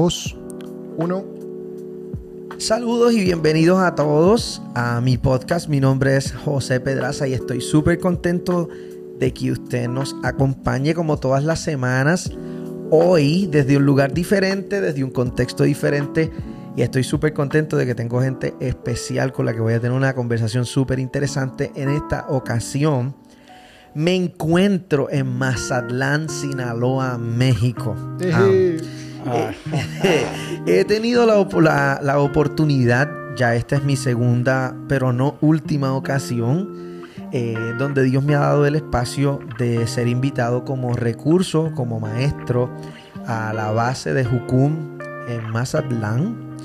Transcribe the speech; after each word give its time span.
2, 0.00 0.36
1. 0.96 1.24
Saludos 2.56 3.12
y 3.12 3.20
bienvenidos 3.20 3.80
a 3.80 3.94
todos 3.94 4.62
a 4.74 4.98
mi 5.02 5.18
podcast. 5.18 5.68
Mi 5.68 5.78
nombre 5.78 6.16
es 6.16 6.32
José 6.32 6.80
Pedraza 6.80 7.28
y 7.28 7.34
estoy 7.34 7.60
súper 7.60 7.98
contento 7.98 8.70
de 9.18 9.34
que 9.34 9.52
usted 9.52 9.88
nos 9.88 10.16
acompañe 10.22 10.94
como 10.94 11.18
todas 11.18 11.44
las 11.44 11.60
semanas. 11.60 12.32
Hoy 12.90 13.46
desde 13.52 13.76
un 13.76 13.84
lugar 13.84 14.14
diferente, 14.14 14.80
desde 14.80 15.04
un 15.04 15.10
contexto 15.10 15.64
diferente. 15.64 16.30
Y 16.76 16.80
estoy 16.80 17.04
súper 17.04 17.34
contento 17.34 17.76
de 17.76 17.84
que 17.84 17.94
tengo 17.94 18.22
gente 18.22 18.54
especial 18.58 19.34
con 19.34 19.44
la 19.44 19.52
que 19.52 19.60
voy 19.60 19.74
a 19.74 19.80
tener 19.80 19.94
una 19.94 20.14
conversación 20.14 20.64
súper 20.64 20.98
interesante 20.98 21.72
en 21.74 21.90
esta 21.90 22.24
ocasión. 22.30 23.14
Me 23.92 24.14
encuentro 24.14 25.10
en 25.10 25.26
Mazatlán, 25.26 26.30
Sinaloa, 26.30 27.18
México. 27.18 27.94
Ah. 29.26 29.50
he 30.66 30.84
tenido 30.84 31.26
la, 31.26 32.00
la- 32.02 32.18
oportunidad, 32.20 33.08
ya 33.36 33.54
esta 33.54 33.76
es 33.76 33.84
mi 33.84 33.96
segunda, 33.96 34.74
pero 34.88 35.12
no 35.12 35.36
última 35.40 35.92
ocasión, 35.94 37.02
eh, 37.32 37.54
donde 37.78 38.02
Dios 38.04 38.24
me 38.24 38.34
ha 38.34 38.40
dado 38.40 38.66
el 38.66 38.74
espacio 38.74 39.40
de 39.58 39.86
ser 39.86 40.08
invitado 40.08 40.64
como 40.64 40.94
recurso, 40.94 41.70
como 41.74 42.00
maestro, 42.00 42.70
a 43.26 43.52
la 43.52 43.70
base 43.70 44.12
de 44.14 44.24
Jucum 44.24 44.98
en 45.28 45.50
Mazatlán. 45.50 46.56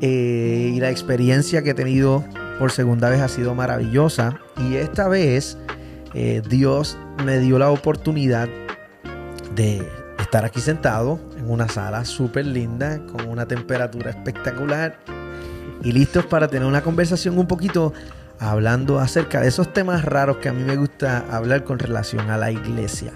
Eh, 0.00 0.72
y 0.74 0.80
la 0.80 0.90
experiencia 0.90 1.62
que 1.62 1.70
he 1.70 1.74
tenido 1.74 2.24
por 2.58 2.72
segunda 2.72 3.10
vez 3.10 3.20
ha 3.20 3.28
sido 3.28 3.54
maravillosa. 3.54 4.38
Y 4.68 4.76
esta 4.76 5.08
vez 5.08 5.58
eh, 6.14 6.42
Dios 6.48 6.98
me 7.24 7.38
dio 7.38 7.58
la 7.58 7.70
oportunidad 7.70 8.48
de 9.54 9.82
estar 10.18 10.44
aquí 10.44 10.60
sentado 10.60 11.20
en 11.29 11.29
una 11.50 11.68
sala 11.68 12.04
súper 12.04 12.46
linda, 12.46 13.00
con 13.10 13.28
una 13.28 13.46
temperatura 13.46 14.10
espectacular 14.10 14.98
y 15.82 15.92
listos 15.92 16.26
para 16.26 16.48
tener 16.48 16.66
una 16.66 16.82
conversación 16.82 17.38
un 17.38 17.46
poquito 17.46 17.92
hablando 18.38 18.98
acerca 18.98 19.40
de 19.40 19.48
esos 19.48 19.72
temas 19.72 20.04
raros 20.04 20.38
que 20.38 20.48
a 20.48 20.52
mí 20.52 20.62
me 20.64 20.76
gusta 20.76 21.24
hablar 21.30 21.64
con 21.64 21.78
relación 21.78 22.30
a 22.30 22.38
la 22.38 22.50
iglesia. 22.50 23.12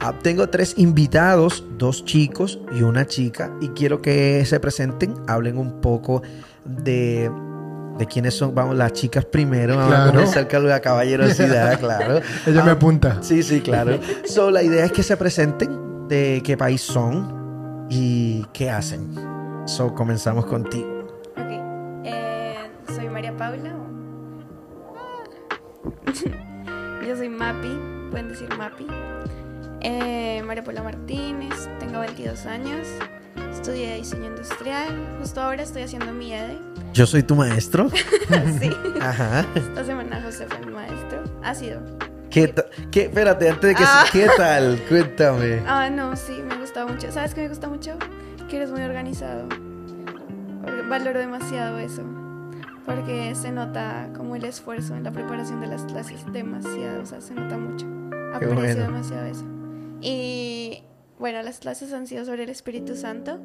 Ah, 0.00 0.14
tengo 0.22 0.48
tres 0.48 0.74
invitados, 0.78 1.64
dos 1.78 2.04
chicos 2.04 2.58
y 2.76 2.82
una 2.82 3.06
chica, 3.06 3.50
y 3.60 3.68
quiero 3.68 4.00
que 4.00 4.44
se 4.46 4.60
presenten, 4.60 5.14
hablen 5.26 5.58
un 5.58 5.80
poco 5.80 6.22
de, 6.64 7.30
de 7.98 8.06
quiénes 8.06 8.34
son, 8.34 8.54
vamos, 8.54 8.76
las 8.76 8.92
chicas 8.92 9.24
primero, 9.24 9.76
vamos 9.76 9.92
a 9.92 9.96
Claro. 9.96 10.12
comenzar 10.12 10.48
con 10.48 10.66
la 10.68 10.80
caballerosidad, 10.80 11.78
claro. 11.80 12.20
Ella 12.46 12.64
me 12.64 12.70
Ah, 12.70 12.74
apunta. 12.74 13.18
Sí, 13.22 13.42
sí, 13.42 13.60
claro. 13.60 13.98
So, 14.24 14.50
la 14.50 14.62
idea 14.62 14.84
es 14.84 14.92
que 14.92 15.02
se 15.02 15.16
presenten 15.16 16.08
de 16.08 16.40
qué 16.44 16.56
país 16.56 16.80
son 16.80 17.41
y 17.94 18.46
qué 18.54 18.70
hacen. 18.70 19.14
So, 19.66 19.94
comenzamos 19.94 20.46
contigo. 20.46 21.06
Ok. 21.32 21.50
Eh, 22.04 22.56
soy 22.86 23.08
María 23.08 23.36
Paula. 23.36 23.76
Yo 27.06 27.16
soy 27.16 27.28
Mapi, 27.28 27.78
pueden 28.10 28.28
decir 28.28 28.48
Mapi. 28.56 28.86
Eh, 29.80 30.42
María 30.46 30.64
Paula 30.64 30.82
Martínez, 30.82 31.68
tengo 31.78 32.00
22 32.00 32.46
años. 32.46 32.88
Estudié 33.52 33.96
diseño 33.96 34.26
industrial. 34.26 35.18
Justo 35.20 35.42
ahora 35.42 35.62
estoy 35.62 35.82
haciendo 35.82 36.12
mi 36.12 36.32
EDE. 36.32 36.58
Yo 36.94 37.06
soy 37.06 37.22
tu 37.22 37.34
maestro. 37.34 37.90
sí. 38.60 38.70
Ajá. 39.00 39.44
Esta 39.54 39.84
semana 39.84 40.22
José 40.22 40.46
fue 40.48 40.64
mi 40.64 40.72
maestro. 40.72 41.24
Ha 41.42 41.54
sido. 41.54 41.80
¿Qué, 42.32 42.52
qué- 42.90 43.02
espérate, 43.04 43.48
antes 43.48 43.62
de 43.68 43.74
que... 43.74 43.84
Ah. 43.86 44.04
¿Qué 44.10 44.26
tal? 44.36 44.80
Cuéntame. 44.88 45.62
Ah, 45.66 45.90
no, 45.90 46.16
sí, 46.16 46.40
me 46.48 46.56
gusta 46.56 46.86
mucho. 46.86 47.12
¿Sabes 47.12 47.34
qué 47.34 47.42
me 47.42 47.48
gusta 47.48 47.68
mucho? 47.68 47.96
Que 48.48 48.56
eres 48.56 48.70
muy 48.70 48.82
organizado. 48.82 49.48
Valoro 50.88 51.18
demasiado 51.18 51.78
eso. 51.78 52.02
Porque 52.86 53.34
se 53.34 53.52
nota 53.52 54.08
como 54.16 54.34
el 54.36 54.44
esfuerzo 54.44 54.96
en 54.96 55.04
la 55.04 55.12
preparación 55.12 55.60
de 55.60 55.66
las 55.68 55.82
clases. 55.84 56.20
Demasiado, 56.32 57.02
o 57.02 57.06
sea, 57.06 57.20
se 57.20 57.34
nota 57.34 57.56
mucho. 57.56 57.86
Aprecio 58.34 58.54
bueno. 58.56 58.82
demasiado 58.82 59.26
eso. 59.26 59.44
Y 60.00 60.82
bueno, 61.18 61.42
las 61.42 61.58
clases 61.58 61.92
han 61.92 62.06
sido 62.06 62.24
sobre 62.24 62.44
el 62.44 62.50
Espíritu 62.50 62.96
Santo. 62.96 63.38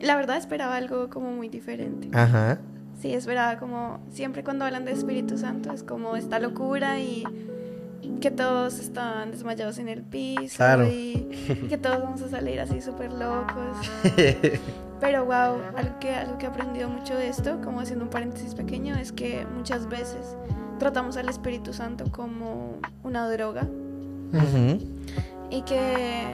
La 0.00 0.16
verdad 0.16 0.36
esperaba 0.38 0.76
algo 0.76 1.08
como 1.10 1.30
muy 1.30 1.48
diferente. 1.48 2.08
Ajá. 2.12 2.58
Sí, 3.00 3.12
esperaba 3.14 3.58
como 3.58 4.00
siempre 4.10 4.42
cuando 4.44 4.64
hablan 4.64 4.84
de 4.84 4.92
Espíritu 4.92 5.36
Santo 5.38 5.72
es 5.72 5.82
como 5.82 6.16
esta 6.16 6.38
locura 6.38 6.98
y 7.00 7.24
que 8.20 8.30
todos 8.30 8.78
están 8.78 9.30
desmayados 9.30 9.78
en 9.78 9.88
el 9.88 10.02
piso 10.02 10.56
Claro. 10.56 10.86
y, 10.86 11.28
y 11.48 11.66
que 11.68 11.78
todos 11.78 12.02
vamos 12.02 12.22
a 12.22 12.28
salir 12.28 12.60
así 12.60 12.80
súper 12.80 13.12
locos. 13.12 13.76
Pero 15.00 15.24
wow, 15.24 15.60
algo 15.76 15.98
que, 16.00 16.14
algo 16.14 16.38
que 16.38 16.46
he 16.46 16.48
aprendido 16.48 16.88
mucho 16.88 17.14
de 17.16 17.28
esto, 17.28 17.60
como 17.62 17.80
haciendo 17.80 18.04
un 18.04 18.10
paréntesis 18.10 18.54
pequeño, 18.54 18.94
es 18.96 19.12
que 19.12 19.44
muchas 19.54 19.88
veces 19.88 20.36
tratamos 20.78 21.16
al 21.16 21.28
Espíritu 21.28 21.72
Santo 21.72 22.04
como 22.10 22.78
una 23.02 23.28
droga 23.30 23.66
y 25.50 25.62
que 25.62 26.24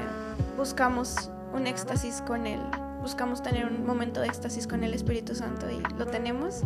buscamos 0.57 1.31
un 1.53 1.67
éxtasis 1.67 2.23
con 2.27 2.47
él. 2.47 2.61
Buscamos 3.03 3.43
tener 3.43 3.67
un 3.67 3.85
momento 3.87 4.21
de 4.21 4.27
éxtasis 4.29 4.67
con 4.67 4.85
el 4.85 4.95
Espíritu 4.95 5.35
Santo 5.35 5.67
y 5.71 5.81
lo 5.99 6.07
tenemos 6.07 6.63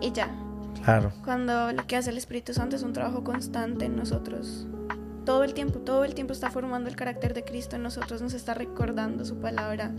y 0.00 0.12
ya. 0.12 0.28
Claro. 0.84 1.12
Cuando 1.24 1.72
lo 1.72 1.86
que 1.86 1.96
hace 1.96 2.10
el 2.10 2.18
Espíritu 2.18 2.52
Santo 2.54 2.76
es 2.76 2.82
un 2.82 2.92
trabajo 2.92 3.22
constante 3.24 3.84
en 3.84 3.96
nosotros. 3.96 4.66
Todo 5.24 5.44
el 5.44 5.54
tiempo, 5.54 5.78
todo 5.78 6.04
el 6.04 6.14
tiempo 6.14 6.32
está 6.32 6.50
formando 6.50 6.88
el 6.88 6.96
carácter 6.96 7.32
de 7.34 7.44
Cristo 7.44 7.76
en 7.76 7.82
nosotros, 7.84 8.20
nos 8.22 8.34
está 8.34 8.54
recordando 8.54 9.24
su 9.24 9.36
palabra. 9.36 9.92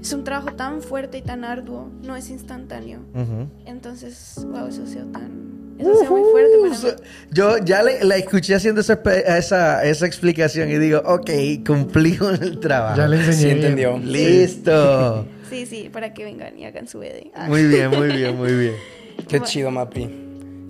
Es 0.00 0.12
un 0.12 0.24
trabajo 0.24 0.52
tan 0.56 0.80
fuerte 0.82 1.18
y 1.18 1.22
tan 1.22 1.44
arduo, 1.44 1.90
no 2.02 2.16
es 2.16 2.30
instantáneo. 2.30 3.00
Ujú. 3.14 3.48
Entonces, 3.66 4.34
wow, 4.50 4.66
eso 4.68 4.82
ha 4.84 4.86
sido 4.86 5.06
tan... 5.06 5.56
Eso 5.78 5.92
ha 5.92 5.96
sido 5.96 6.10
muy 6.10 6.22
fuerte 6.30 6.52
para 6.62 6.96
mí. 6.96 7.02
Yo 7.32 7.58
ya 7.58 7.82
le- 7.82 8.02
la 8.02 8.16
escuché 8.16 8.54
haciendo 8.54 8.80
esa, 8.80 8.94
esa, 9.36 9.84
esa 9.84 10.06
explicación 10.06 10.70
y 10.70 10.78
digo, 10.78 11.02
ok, 11.04 11.30
cumplí 11.66 12.16
con 12.16 12.42
el 12.42 12.58
trabajo. 12.60 12.96
Ya 12.96 13.08
le 13.08 13.16
enseñé. 13.18 13.36
Sí 13.36 13.48
entendió. 13.50 13.98
Listo. 13.98 15.26
Sí, 15.50 15.64
sí, 15.64 15.88
para 15.92 16.12
que 16.12 16.24
vengan 16.24 16.58
y 16.58 16.64
hagan 16.64 16.88
su 16.88 17.00
ED. 17.04 17.28
Ah. 17.32 17.46
Muy 17.46 17.62
bien, 17.68 17.88
muy 17.90 18.08
bien, 18.08 18.36
muy 18.36 18.52
bien. 18.52 18.72
Qué 19.28 19.40
chido, 19.40 19.70
Mapi. 19.70 20.08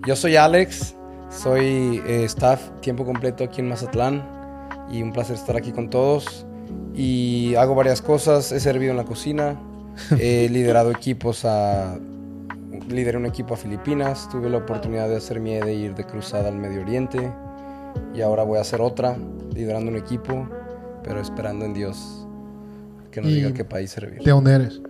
Yo 0.07 0.17
soy 0.17 0.37
Alex, 0.37 0.95
soy 1.31 2.01
eh, 2.07 2.25
staff 2.25 2.71
tiempo 2.81 3.05
completo 3.05 3.45
aquí 3.45 3.61
en 3.61 3.69
Mazatlán 3.69 4.25
y 4.91 5.03
un 5.03 5.12
placer 5.12 5.37
estar 5.37 5.57
aquí 5.57 5.73
con 5.73 5.91
todos. 5.91 6.47
Y 6.95 7.55
hago 7.57 7.75
varias 7.75 8.01
cosas, 8.01 8.53
he 8.53 8.61
servido 8.61 8.93
en 8.93 8.97
la 8.97 9.05
cocina, 9.05 9.61
he 10.19 10.49
liderado 10.49 10.91
equipos 10.91 11.45
a... 11.45 11.99
Lideré 12.89 13.19
un 13.19 13.27
equipo 13.27 13.55
a 13.55 13.57
Filipinas, 13.57 14.29
tuve 14.31 14.49
la 14.49 14.59
oportunidad 14.59 15.09
de 15.09 15.17
hacer 15.17 15.41
mi 15.41 15.55
E 15.55 15.61
de 15.61 15.75
ir 15.75 15.95
de 15.97 16.05
cruzada 16.05 16.49
al 16.49 16.57
Medio 16.57 16.83
Oriente 16.83 17.33
y 18.15 18.21
ahora 18.21 18.45
voy 18.45 18.59
a 18.59 18.61
hacer 18.61 18.81
otra, 18.81 19.17
liderando 19.53 19.91
un 19.91 19.97
equipo, 19.97 20.49
pero 21.03 21.21
esperando 21.21 21.65
en 21.65 21.75
Dios 21.75 22.28
que 23.11 23.21
nos 23.21 23.31
diga 23.31 23.53
qué 23.53 23.65
país 23.65 23.91
servir. 23.91 24.23
¿De 24.23 24.31
dónde 24.31 24.55
eres? 24.55 24.81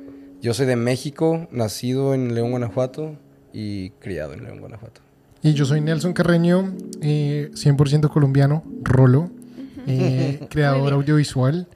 Yo 0.42 0.52
soy 0.52 0.66
de 0.66 0.76
México, 0.76 1.48
nacido 1.50 2.12
en 2.12 2.34
León, 2.34 2.50
Guanajuato 2.50 3.16
y 3.58 3.90
criado 4.00 4.34
en 4.34 4.44
León, 4.44 4.60
Guanajuato. 4.60 5.00
Y 5.42 5.54
yo 5.54 5.64
soy 5.64 5.80
Nelson 5.80 6.12
Carreño, 6.12 6.74
eh, 7.00 7.50
100% 7.54 8.10
colombiano, 8.10 8.62
rolo, 8.82 9.30
eh, 9.86 10.46
creador 10.50 10.92
audiovisual. 10.92 11.66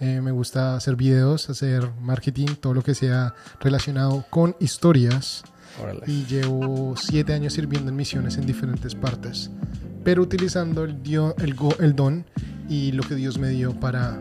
Eh, 0.00 0.20
me 0.20 0.30
gusta 0.32 0.74
hacer 0.76 0.96
videos, 0.96 1.48
hacer 1.50 1.88
marketing, 2.02 2.48
todo 2.60 2.74
lo 2.74 2.82
que 2.82 2.94
sea 2.94 3.34
relacionado 3.60 4.24
con 4.30 4.56
historias. 4.60 5.44
Órale. 5.82 6.00
Y 6.06 6.24
llevo 6.26 6.94
siete 6.96 7.32
años 7.32 7.52
sirviendo 7.54 7.90
en 7.90 7.96
misiones 7.96 8.36
en 8.36 8.44
diferentes 8.46 8.94
partes, 8.94 9.50
pero 10.04 10.22
utilizando 10.22 10.84
el, 10.84 11.02
dio- 11.02 11.34
el, 11.38 11.54
go- 11.54 11.76
el 11.80 11.94
don 11.94 12.24
y 12.68 12.92
lo 12.92 13.02
que 13.02 13.14
Dios 13.14 13.38
me 13.38 13.48
dio 13.50 13.72
para, 13.78 14.18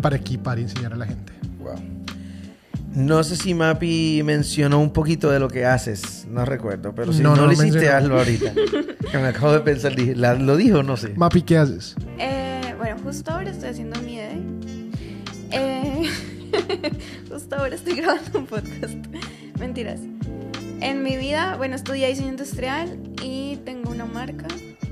para 0.00 0.16
equipar 0.16 0.58
y 0.58 0.62
enseñar 0.62 0.94
a 0.94 0.96
la 0.96 1.06
gente. 1.06 1.32
Wow. 1.58 1.74
No 2.94 3.22
sé 3.22 3.36
si 3.36 3.54
Mapi 3.54 4.22
mencionó 4.24 4.80
un 4.80 4.92
poquito 4.92 5.30
de 5.30 5.38
lo 5.38 5.48
que 5.48 5.64
haces, 5.64 6.26
no 6.28 6.44
recuerdo, 6.44 6.92
pero 6.94 7.12
si 7.12 7.22
No, 7.22 7.30
no, 7.30 7.42
no 7.42 7.46
lo 7.46 7.52
hiciste, 7.52 7.72
mencionó. 7.72 7.96
hazlo 7.96 8.18
ahorita. 8.18 8.52
que 9.12 9.18
me 9.18 9.28
acabo 9.28 9.52
de 9.52 9.60
pensar, 9.60 9.94
dije, 9.94 10.16
¿la- 10.16 10.34
¿lo 10.34 10.56
dijo? 10.56 10.82
No 10.82 10.96
sé. 10.96 11.10
Mapi, 11.16 11.42
¿qué 11.42 11.56
haces? 11.58 11.94
Eh, 12.18 12.74
bueno, 12.78 12.96
justo 13.04 13.30
ahora 13.30 13.50
estoy 13.50 13.68
haciendo 13.70 14.00
mi 14.02 14.18
ED. 14.18 14.40
Eh, 15.52 16.10
justo 17.30 17.56
ahora 17.56 17.74
estoy 17.76 17.94
grabando 17.94 18.38
un 18.38 18.46
podcast. 18.46 18.94
Mentiras. 19.58 20.00
En 20.80 21.02
mi 21.02 21.16
vida, 21.16 21.56
bueno, 21.58 21.76
estudié 21.76 22.08
diseño 22.08 22.30
industrial 22.30 22.98
y 23.22 23.56
tengo 23.64 23.90
una 23.90 24.06
marca 24.06 24.46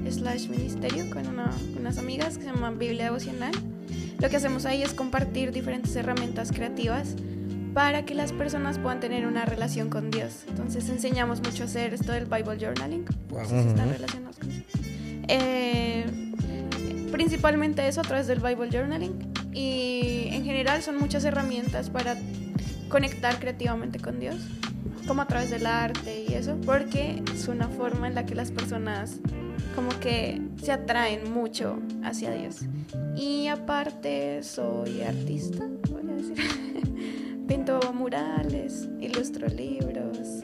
slash 0.08 0.48
ministerio 0.48 1.08
con 1.10 1.26
una- 1.26 1.50
unas 1.78 1.98
amigas 1.98 2.38
que 2.38 2.44
se 2.44 2.50
llama 2.50 2.70
Biblia 2.70 3.04
Devocional. 3.04 3.52
Lo 4.20 4.28
que 4.28 4.36
hacemos 4.36 4.66
ahí 4.66 4.82
es 4.82 4.94
compartir 4.94 5.52
diferentes 5.52 5.94
herramientas 5.96 6.50
creativas 6.52 7.14
para 7.74 8.04
que 8.04 8.14
las 8.14 8.32
personas 8.32 8.78
puedan 8.78 9.00
tener 9.00 9.26
una 9.26 9.44
relación 9.44 9.90
con 9.90 10.10
Dios. 10.10 10.44
Entonces 10.48 10.88
enseñamos 10.88 11.40
mucho 11.42 11.64
a 11.64 11.66
hacer 11.66 11.94
esto 11.94 12.12
del 12.12 12.26
Bible 12.26 12.58
Journaling. 12.58 13.04
Wow. 13.30 13.44
Si 13.46 13.54
están 13.54 13.90
relacionados 13.90 14.38
con 14.38 14.50
eso. 14.50 14.78
Eh, 15.28 16.06
principalmente 17.12 17.86
eso 17.86 18.00
a 18.00 18.04
través 18.04 18.26
del 18.26 18.40
Bible 18.40 18.68
Journaling 18.70 19.32
y 19.52 20.28
en 20.30 20.44
general 20.44 20.82
son 20.82 20.96
muchas 20.98 21.24
herramientas 21.24 21.90
para 21.90 22.16
conectar 22.88 23.38
creativamente 23.38 23.98
con 23.98 24.20
Dios, 24.20 24.36
como 25.06 25.22
a 25.22 25.26
través 25.26 25.50
del 25.50 25.66
arte 25.66 26.24
y 26.28 26.34
eso, 26.34 26.56
porque 26.64 27.22
es 27.34 27.48
una 27.48 27.68
forma 27.68 28.08
en 28.08 28.14
la 28.14 28.24
que 28.24 28.34
las 28.34 28.50
personas 28.50 29.20
como 29.74 29.90
que 30.00 30.40
se 30.62 30.72
atraen 30.72 31.32
mucho 31.32 31.80
hacia 32.02 32.32
Dios. 32.32 32.60
Y 33.16 33.48
aparte 33.48 34.42
soy 34.42 35.02
artista, 35.02 35.66
voy 35.90 36.10
a 36.10 36.14
decir. 36.14 36.64
Pinto 37.48 37.80
murales, 37.94 38.86
ilustro 39.00 39.48
libros, 39.48 40.42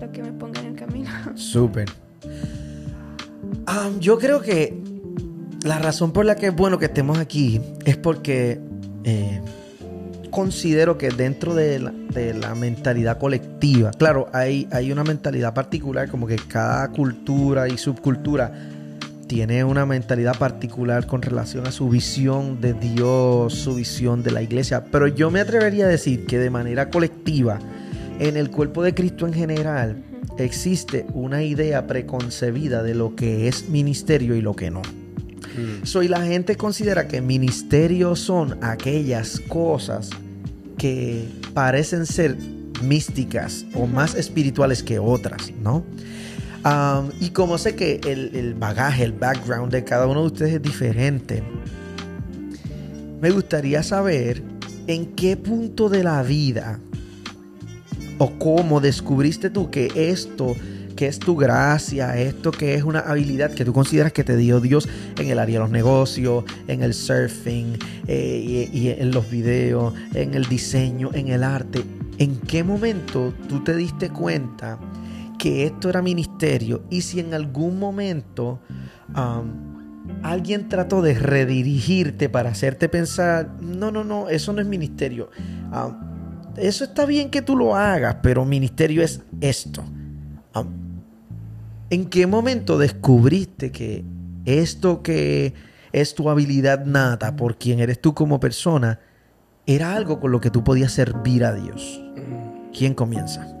lo 0.00 0.10
que 0.10 0.22
me 0.24 0.32
ponga 0.32 0.60
en 0.60 0.66
el 0.66 0.74
camino. 0.74 1.08
Súper. 1.36 1.88
Ah, 3.64 3.90
yo 4.00 4.18
creo 4.18 4.42
que 4.42 4.76
la 5.62 5.78
razón 5.78 6.12
por 6.12 6.26
la 6.26 6.34
que 6.34 6.48
es 6.48 6.56
bueno 6.56 6.80
que 6.80 6.86
estemos 6.86 7.18
aquí 7.18 7.60
es 7.84 7.96
porque 7.96 8.60
eh, 9.04 9.40
considero 10.32 10.98
que 10.98 11.10
dentro 11.10 11.54
de 11.54 11.78
la, 11.78 12.54
mentalidad 12.56 13.18
colectiva, 13.18 13.92
claro, 13.92 14.28
hay, 14.32 14.66
hay 14.72 14.90
una 14.90 15.04
mentalidad 15.04 15.54
particular, 15.54 16.10
como 16.10 16.26
que 16.26 16.36
cada 16.36 16.88
cultura 16.90 17.68
y 17.68 17.78
subcultura 17.78 18.52
tiene 19.26 19.64
una 19.64 19.86
mentalidad 19.86 20.38
particular 20.38 21.06
con 21.06 21.22
relación 21.22 21.66
a 21.66 21.72
su 21.72 21.88
visión 21.88 22.60
de 22.60 22.74
Dios, 22.74 23.54
su 23.54 23.74
visión 23.74 24.22
de 24.22 24.30
la 24.30 24.42
iglesia, 24.42 24.84
pero 24.84 25.06
yo 25.08 25.30
me 25.30 25.40
atrevería 25.40 25.86
a 25.86 25.88
decir 25.88 26.26
que 26.26 26.38
de 26.38 26.50
manera 26.50 26.90
colectiva, 26.90 27.58
en 28.18 28.36
el 28.36 28.50
cuerpo 28.50 28.82
de 28.82 28.94
Cristo 28.94 29.26
en 29.26 29.32
general, 29.32 30.02
existe 30.38 31.06
una 31.12 31.42
idea 31.42 31.86
preconcebida 31.86 32.82
de 32.82 32.94
lo 32.94 33.14
que 33.14 33.48
es 33.48 33.68
ministerio 33.68 34.36
y 34.36 34.40
lo 34.40 34.54
que 34.54 34.70
no. 34.70 34.82
Mm. 34.82 35.84
Soy 35.84 36.08
la 36.08 36.22
gente 36.22 36.56
considera 36.56 37.08
que 37.08 37.20
ministerios 37.20 38.20
son 38.20 38.58
aquellas 38.62 39.40
cosas 39.48 40.10
que 40.78 41.26
parecen 41.54 42.06
ser 42.06 42.36
místicas 42.82 43.64
o 43.74 43.86
más 43.86 44.14
espirituales 44.14 44.82
que 44.82 44.98
otras, 44.98 45.52
¿no? 45.62 45.84
Y 47.20 47.30
como 47.30 47.58
sé 47.58 47.76
que 47.76 48.00
el, 48.06 48.34
el, 48.34 48.54
bagaje, 48.54 49.04
el 49.04 49.12
background 49.12 49.72
de 49.72 49.84
cada 49.84 50.06
uno 50.06 50.22
de 50.22 50.26
ustedes 50.26 50.54
es 50.54 50.62
diferente, 50.62 51.42
me 53.20 53.30
gustaría 53.30 53.82
saber 53.82 54.42
en 54.86 55.14
qué 55.14 55.36
punto 55.36 55.88
de 55.88 56.02
la 56.02 56.22
vida 56.22 56.80
o 58.18 58.38
cómo 58.38 58.80
descubriste 58.80 59.50
tú 59.50 59.70
que 59.70 59.90
esto 59.94 60.56
que 60.96 61.06
es 61.06 61.18
tu 61.18 61.36
gracia, 61.36 62.18
esto 62.18 62.50
que 62.50 62.74
es 62.74 62.82
una 62.82 63.00
habilidad 63.00 63.52
que 63.52 63.64
tú 63.64 63.72
consideras 63.72 64.12
que 64.12 64.24
te 64.24 64.36
dio 64.36 64.60
Dios 64.60 64.88
en 65.20 65.28
el 65.28 65.38
área 65.38 65.56
de 65.56 65.60
los 65.60 65.70
negocios, 65.70 66.44
en 66.66 66.82
el 66.82 66.94
surfing 66.94 67.78
eh, 68.08 68.68
y, 68.72 68.88
en 68.88 69.10
los 69.10 69.30
videos, 69.30 69.92
en 70.14 70.34
el 70.34 70.46
diseño, 70.46 71.10
en 71.12 71.28
el 71.28 71.44
arte. 71.44 71.84
¿En 72.18 72.38
qué 72.38 72.64
momento 72.64 73.34
tú 73.46 73.62
te 73.62 73.76
diste 73.76 74.08
cuenta 74.08 74.78
que 75.38 75.66
esto 75.66 75.88
era 75.88 76.02
ministerio 76.02 76.84
y 76.90 77.02
si 77.02 77.20
en 77.20 77.34
algún 77.34 77.78
momento 77.78 78.60
alguien 80.22 80.68
trató 80.68 81.02
de 81.02 81.14
redirigirte 81.14 82.28
para 82.28 82.50
hacerte 82.50 82.88
pensar, 82.88 83.50
no, 83.60 83.90
no, 83.90 84.04
no, 84.04 84.28
eso 84.28 84.52
no 84.52 84.60
es 84.60 84.66
ministerio. 84.66 85.30
eso 86.56 86.84
está 86.84 87.06
bien 87.06 87.30
que 87.30 87.42
tú 87.42 87.56
lo 87.56 87.76
hagas, 87.76 88.16
pero 88.22 88.44
ministerio 88.44 89.02
es 89.02 89.22
esto. 89.40 89.84
¿En 91.88 92.06
qué 92.06 92.26
momento 92.26 92.78
descubriste 92.78 93.70
que 93.70 94.04
esto 94.44 95.02
que 95.02 95.54
es 95.92 96.14
tu 96.14 96.28
habilidad 96.28 96.84
nata 96.84 97.36
por 97.36 97.58
quien 97.58 97.78
eres 97.78 98.00
tú 98.00 98.12
como 98.12 98.40
persona 98.40 98.98
era 99.66 99.94
algo 99.94 100.18
con 100.18 100.32
lo 100.32 100.40
que 100.40 100.50
tú 100.50 100.64
podías 100.64 100.92
servir 100.92 101.44
a 101.44 101.54
Dios? 101.54 102.02
¿Quién 102.76 102.94
comienza? 102.94 103.55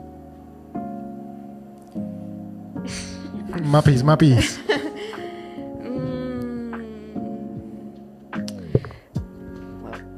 Mapis, 3.62 4.02
mapis. 4.02 4.60
Mm, 5.82 6.70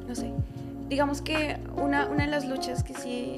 no 0.07 0.15
sé. 0.15 0.33
Digamos 0.89 1.21
que 1.21 1.59
una, 1.77 2.07
una 2.07 2.25
de 2.25 2.31
las 2.31 2.45
luchas 2.47 2.83
que 2.83 2.95
sí 2.95 3.37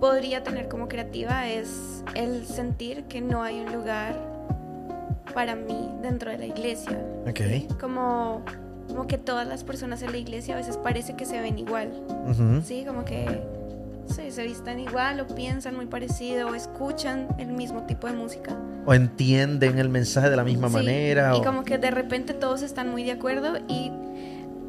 podría 0.00 0.42
tener 0.42 0.68
como 0.68 0.88
creativa 0.88 1.48
es 1.48 2.02
el 2.14 2.46
sentir 2.46 3.04
que 3.04 3.20
no 3.20 3.42
hay 3.42 3.60
un 3.60 3.72
lugar 3.72 4.16
para 5.34 5.54
mí 5.54 5.90
dentro 6.02 6.30
de 6.30 6.38
la 6.38 6.46
iglesia. 6.46 6.98
Ok. 7.28 7.78
Como, 7.78 8.42
como 8.88 9.06
que 9.06 9.18
todas 9.18 9.46
las 9.46 9.62
personas 9.64 10.02
en 10.02 10.12
la 10.12 10.18
iglesia 10.18 10.54
a 10.54 10.56
veces 10.56 10.76
parece 10.76 11.14
que 11.14 11.26
se 11.26 11.40
ven 11.40 11.58
igual. 11.58 11.90
Sí, 12.64 12.84
como 12.86 13.04
que 13.04 13.42
se 14.10 14.42
visten 14.42 14.80
igual 14.80 15.20
o 15.20 15.26
piensan 15.26 15.76
muy 15.76 15.86
parecido 15.86 16.48
o 16.48 16.54
escuchan 16.54 17.28
el 17.38 17.48
mismo 17.48 17.86
tipo 17.86 18.06
de 18.06 18.12
música. 18.12 18.56
O 18.86 18.94
entienden 18.94 19.78
el 19.78 19.88
mensaje 19.88 20.30
de 20.30 20.36
la 20.36 20.44
misma 20.44 20.68
manera. 20.68 21.36
Y 21.36 21.42
como 21.42 21.64
que 21.64 21.78
de 21.78 21.90
repente 21.90 22.34
todos 22.34 22.62
están 22.62 22.90
muy 22.90 23.04
de 23.04 23.12
acuerdo 23.12 23.58
y 23.68 23.90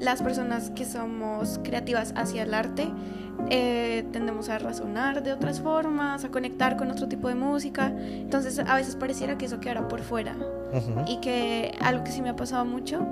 las 0.02 0.22
personas 0.22 0.72
que 0.72 0.86
somos 0.86 1.60
creativas 1.64 2.14
hacia 2.16 2.44
el 2.44 2.54
arte 2.54 2.92
eh, 3.50 4.06
tendemos 4.12 4.50
a 4.50 4.58
razonar 4.58 5.24
de 5.24 5.34
otras 5.34 5.62
formas, 5.62 6.24
a 6.26 6.30
conectar 6.30 6.76
con 6.78 6.92
otro 6.92 7.08
tipo 7.08 7.28
de 7.28 7.36
música. 7.36 7.94
Entonces 7.98 8.60
a 8.60 8.76
veces 8.76 8.96
pareciera 8.96 9.38
que 9.38 9.46
eso 9.46 9.60
quedara 9.60 9.88
por 9.88 10.02
fuera. 10.02 10.36
Y 11.06 11.20
que 11.20 11.76
algo 11.82 12.04
que 12.04 12.12
sí 12.12 12.22
me 12.22 12.30
ha 12.30 12.36
pasado 12.36 12.64
mucho, 12.64 13.06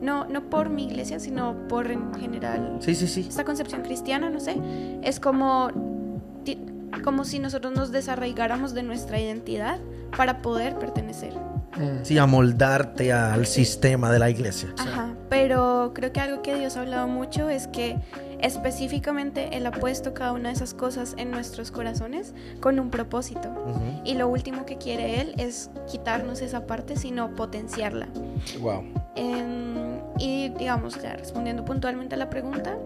no, 0.00 0.26
no 0.26 0.50
por 0.50 0.70
mi 0.70 0.86
iglesia, 0.86 1.20
sino 1.20 1.68
por 1.68 1.88
en 1.90 2.12
general 2.14 2.78
sí, 2.80 2.96
sí, 2.96 3.06
sí. 3.06 3.26
esta 3.28 3.44
concepción 3.44 3.82
cristiana, 3.82 4.28
no 4.28 4.40
sé, 4.40 4.56
es 5.02 5.20
como, 5.20 5.70
como 7.04 7.24
si 7.24 7.38
nosotros 7.38 7.72
nos 7.72 7.92
desarraigáramos 7.92 8.74
de 8.74 8.82
nuestra 8.82 9.20
identidad 9.20 9.78
para 10.16 10.42
poder 10.42 10.78
pertenecer. 10.80 11.32
Sí, 12.02 12.18
amoldarte 12.18 13.12
al 13.12 13.46
sistema 13.46 14.10
de 14.10 14.18
la 14.18 14.30
iglesia. 14.30 14.74
Ajá, 14.78 15.05
pero 15.46 15.92
creo 15.94 16.12
que 16.12 16.18
algo 16.18 16.42
que 16.42 16.56
Dios 16.56 16.76
ha 16.76 16.80
hablado 16.80 17.06
mucho 17.06 17.48
es 17.48 17.68
que 17.68 17.96
específicamente 18.40 19.56
Él 19.56 19.64
ha 19.66 19.70
puesto 19.70 20.12
cada 20.12 20.32
una 20.32 20.48
de 20.48 20.56
esas 20.56 20.74
cosas 20.74 21.14
en 21.18 21.30
nuestros 21.30 21.70
corazones 21.70 22.34
con 22.58 22.80
un 22.80 22.90
propósito. 22.90 23.48
Y 24.04 24.14
lo 24.14 24.26
último 24.26 24.66
que 24.66 24.76
quiere 24.76 25.20
Él 25.20 25.34
es 25.38 25.70
quitarnos 25.88 26.42
esa 26.42 26.66
parte, 26.66 26.96
sino 26.96 27.36
potenciarla. 27.36 28.08
Wow. 28.60 28.86
Em, 29.14 30.00
y 30.18 30.48
digamos, 30.48 31.00
ya 31.00 31.14
respondiendo 31.14 31.64
puntualmente 31.64 32.16
a 32.16 32.18
la 32.18 32.28
pregunta, 32.28 32.76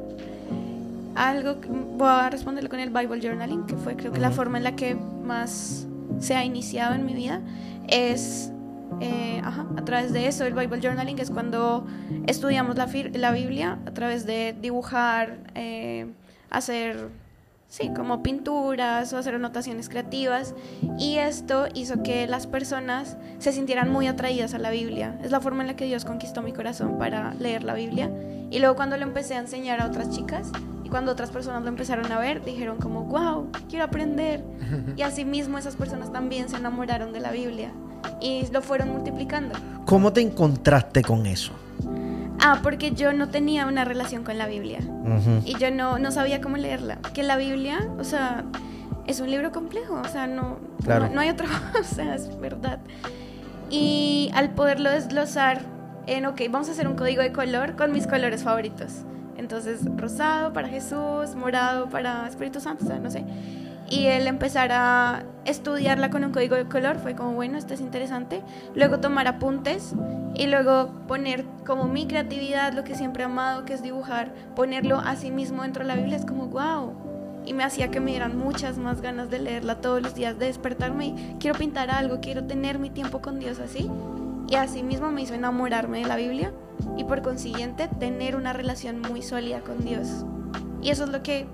algo 1.15 1.57
voy 1.97 2.09
a 2.09 2.29
responderlo 2.29 2.69
con 2.69 2.81
el 2.81 2.91
Bible 2.91 3.23
Journaling, 3.23 3.65
que 3.65 3.77
fue 3.77 3.97
creo 3.97 4.13
que 4.13 4.21
la 4.21 4.33
forma 4.33 4.59
en 4.59 4.65
la 4.65 4.77
que 4.77 4.95
más 4.97 5.87
se 6.19 6.35
ha 6.35 6.45
iniciado 6.45 6.95
en 6.95 7.07
mi 7.07 7.15
vida, 7.15 7.41
es 7.89 8.53
eh, 9.01 9.41
a 9.43 9.85
través 9.85 10.13
de 10.13 10.27
eso, 10.27 10.45
el 10.45 10.55
Bible 10.55 10.81
Journaling 10.81 11.19
es 11.19 11.31
cuando 11.31 11.87
estudiamos 12.27 12.77
la, 12.77 12.89
la 13.15 13.33
Biblia 13.33 13.79
a 13.87 13.93
través 13.93 14.27
de 14.27 14.55
dibujar, 14.61 15.39
eh, 15.55 16.07
hacer, 16.51 17.09
sí, 17.69 17.91
como 17.97 18.23
pinturas 18.23 19.13
o 19.13 19.19
hacer 19.19 19.35
anotaciones 19.35 19.89
creativas. 19.89 20.55
Y 20.99 21.17
esto 21.17 21.67
hizo 21.75 22.03
que 22.03 22.27
las 22.27 22.47
personas 22.47 23.17
se 23.39 23.53
sintieran 23.53 23.91
muy 23.91 24.07
atraídas 24.07 24.53
a 24.53 24.59
la 24.59 24.71
Biblia. 24.71 25.19
Es 25.23 25.31
la 25.31 25.41
forma 25.41 25.63
en 25.63 25.69
la 25.69 25.77
que 25.77 25.87
Dios 25.87 26.05
conquistó 26.05 26.43
mi 26.43 26.53
corazón 26.53 26.99
para 26.99 27.33
leer 27.35 27.65
la 27.65 27.75
Biblia. 27.75 28.11
Y 28.51 28.59
luego 28.59 28.77
cuando 28.77 28.99
lo 28.99 29.05
empecé 29.05 29.35
a 29.35 29.39
enseñar 29.39 29.81
a 29.81 29.87
otras 29.87 30.11
chicas, 30.11 30.53
y 30.85 30.91
cuando 30.91 31.13
otras 31.13 31.31
personas 31.31 31.63
lo 31.63 31.69
empezaron 31.69 32.11
a 32.13 32.19
ver, 32.19 32.45
dijeron 32.45 32.79
como, 32.79 33.05
wow, 33.05 33.51
quiero 33.69 33.87
aprender. 33.87 34.45
Y 34.97 35.03
así 35.03 35.25
mismo 35.25 35.59
esas 35.59 35.75
personas 35.75 36.13
también 36.13 36.49
se 36.49 36.57
enamoraron 36.57 37.13
de 37.13 37.21
la 37.21 37.33
Biblia 37.33 37.73
y 38.21 38.47
lo 38.53 38.63
fueron 38.63 38.91
multiplicando. 38.91 39.59
¿Cómo 39.87 40.13
te 40.13 40.21
encontraste 40.21 41.03
con 41.03 41.27
eso? 41.27 41.53
Ah, 42.43 42.61
porque 42.63 42.93
yo 42.93 43.13
no 43.13 43.29
tenía 43.29 43.67
una 43.67 43.85
relación 43.85 44.25
con 44.25 44.39
la 44.39 44.47
Biblia 44.47 44.81
y 45.45 45.59
yo 45.59 45.71
no, 45.71 45.99
no 45.99 46.11
sabía 46.11 46.41
cómo 46.41 46.57
leerla. 46.57 46.99
Que 47.13 47.23
la 47.23 47.37
Biblia, 47.37 47.89
o 47.99 48.05
sea, 48.05 48.45
es 49.07 49.21
un 49.21 49.31
libro 49.31 49.53
complejo, 49.53 50.01
o 50.03 50.09
sea, 50.09 50.27
no, 50.27 50.59
no, 50.87 51.21
hay 51.21 51.29
otra 51.29 51.47
cosa, 51.73 52.15
es 52.15 52.41
verdad. 52.41 52.79
Y 53.69 54.31
al 54.35 54.51
poderlo 54.51 54.91
desglosar 54.91 55.63
en, 56.07 56.27
ok, 56.27 56.41
vamos 56.51 56.69
a 56.69 56.73
hacer 56.73 56.89
un 56.89 56.97
código 56.97 57.23
de 57.23 57.33
color 57.33 57.77
con 57.77 57.93
mis 57.93 58.07
colores 58.07 58.43
favoritos. 58.43 59.05
Entonces, 59.37 59.81
rosado 59.97 60.53
para 60.53 60.69
Jesús, 60.69 61.35
morado 61.37 61.89
para 61.89 62.27
Espíritu 62.27 62.61
Santo, 62.61 62.85
o 62.85 62.89
sea, 62.89 62.99
no 62.99 63.11
sé 63.11 63.25
y 63.91 64.07
el 64.07 64.29
empezar 64.29 64.71
a 64.73 65.25
estudiarla 65.45 66.11
con 66.11 66.25
un 66.25 66.31
código 66.31 66.55
de 66.55 66.67
color 66.67 66.99
fue 66.99 67.17
como, 67.17 67.33
bueno, 67.33 67.59
esto 67.59 67.75
es 67.75 67.81
interesante. 67.81 68.41
Luego 68.75 69.01
tomar 69.01 69.27
apuntes 69.27 69.95
y 70.35 70.47
luego 70.47 70.93
poner 71.09 71.45
como 71.67 71.85
mi 71.85 72.07
creatividad, 72.07 72.73
lo 72.73 72.85
que 72.85 72.95
siempre 72.95 73.25
he 73.25 73.27
amado, 73.27 73.65
que 73.65 73.75
es 73.75 73.83
dibujar, 73.83 74.33
ponerlo 74.55 74.99
a 74.99 75.17
sí 75.17 75.33
mismo 75.33 75.63
dentro 75.63 75.83
de 75.83 75.89
la 75.89 75.97
Biblia, 75.97 76.17
es 76.17 76.25
como, 76.25 76.47
wow. 76.47 76.95
Y 77.45 77.53
me 77.53 77.65
hacía 77.65 77.91
que 77.91 77.99
me 77.99 78.13
dieran 78.13 78.39
muchas 78.39 78.79
más 78.79 79.01
ganas 79.01 79.29
de 79.29 79.41
leerla 79.41 79.81
todos 79.81 80.01
los 80.01 80.15
días, 80.15 80.39
de 80.39 80.47
despertarme 80.47 81.07
y 81.07 81.37
quiero 81.41 81.59
pintar 81.59 81.91
algo, 81.91 82.21
quiero 82.21 82.45
tener 82.45 82.79
mi 82.79 82.91
tiempo 82.91 83.21
con 83.21 83.41
Dios 83.41 83.59
así. 83.59 83.91
Y 84.49 84.55
así 84.55 84.85
mismo 84.85 85.11
me 85.11 85.23
hizo 85.23 85.35
enamorarme 85.35 86.01
de 86.01 86.07
la 86.07 86.17
Biblia 86.17 86.53
y 86.97 87.05
por 87.05 87.23
consiguiente 87.23 87.89
tener 87.99 88.37
una 88.37 88.53
relación 88.53 89.01
muy 89.01 89.23
sólida 89.23 89.61
con 89.61 89.85
Dios. 89.85 90.25
Y 90.81 90.91
eso 90.91 91.05
es 91.05 91.11
lo 91.11 91.23
que 91.23 91.47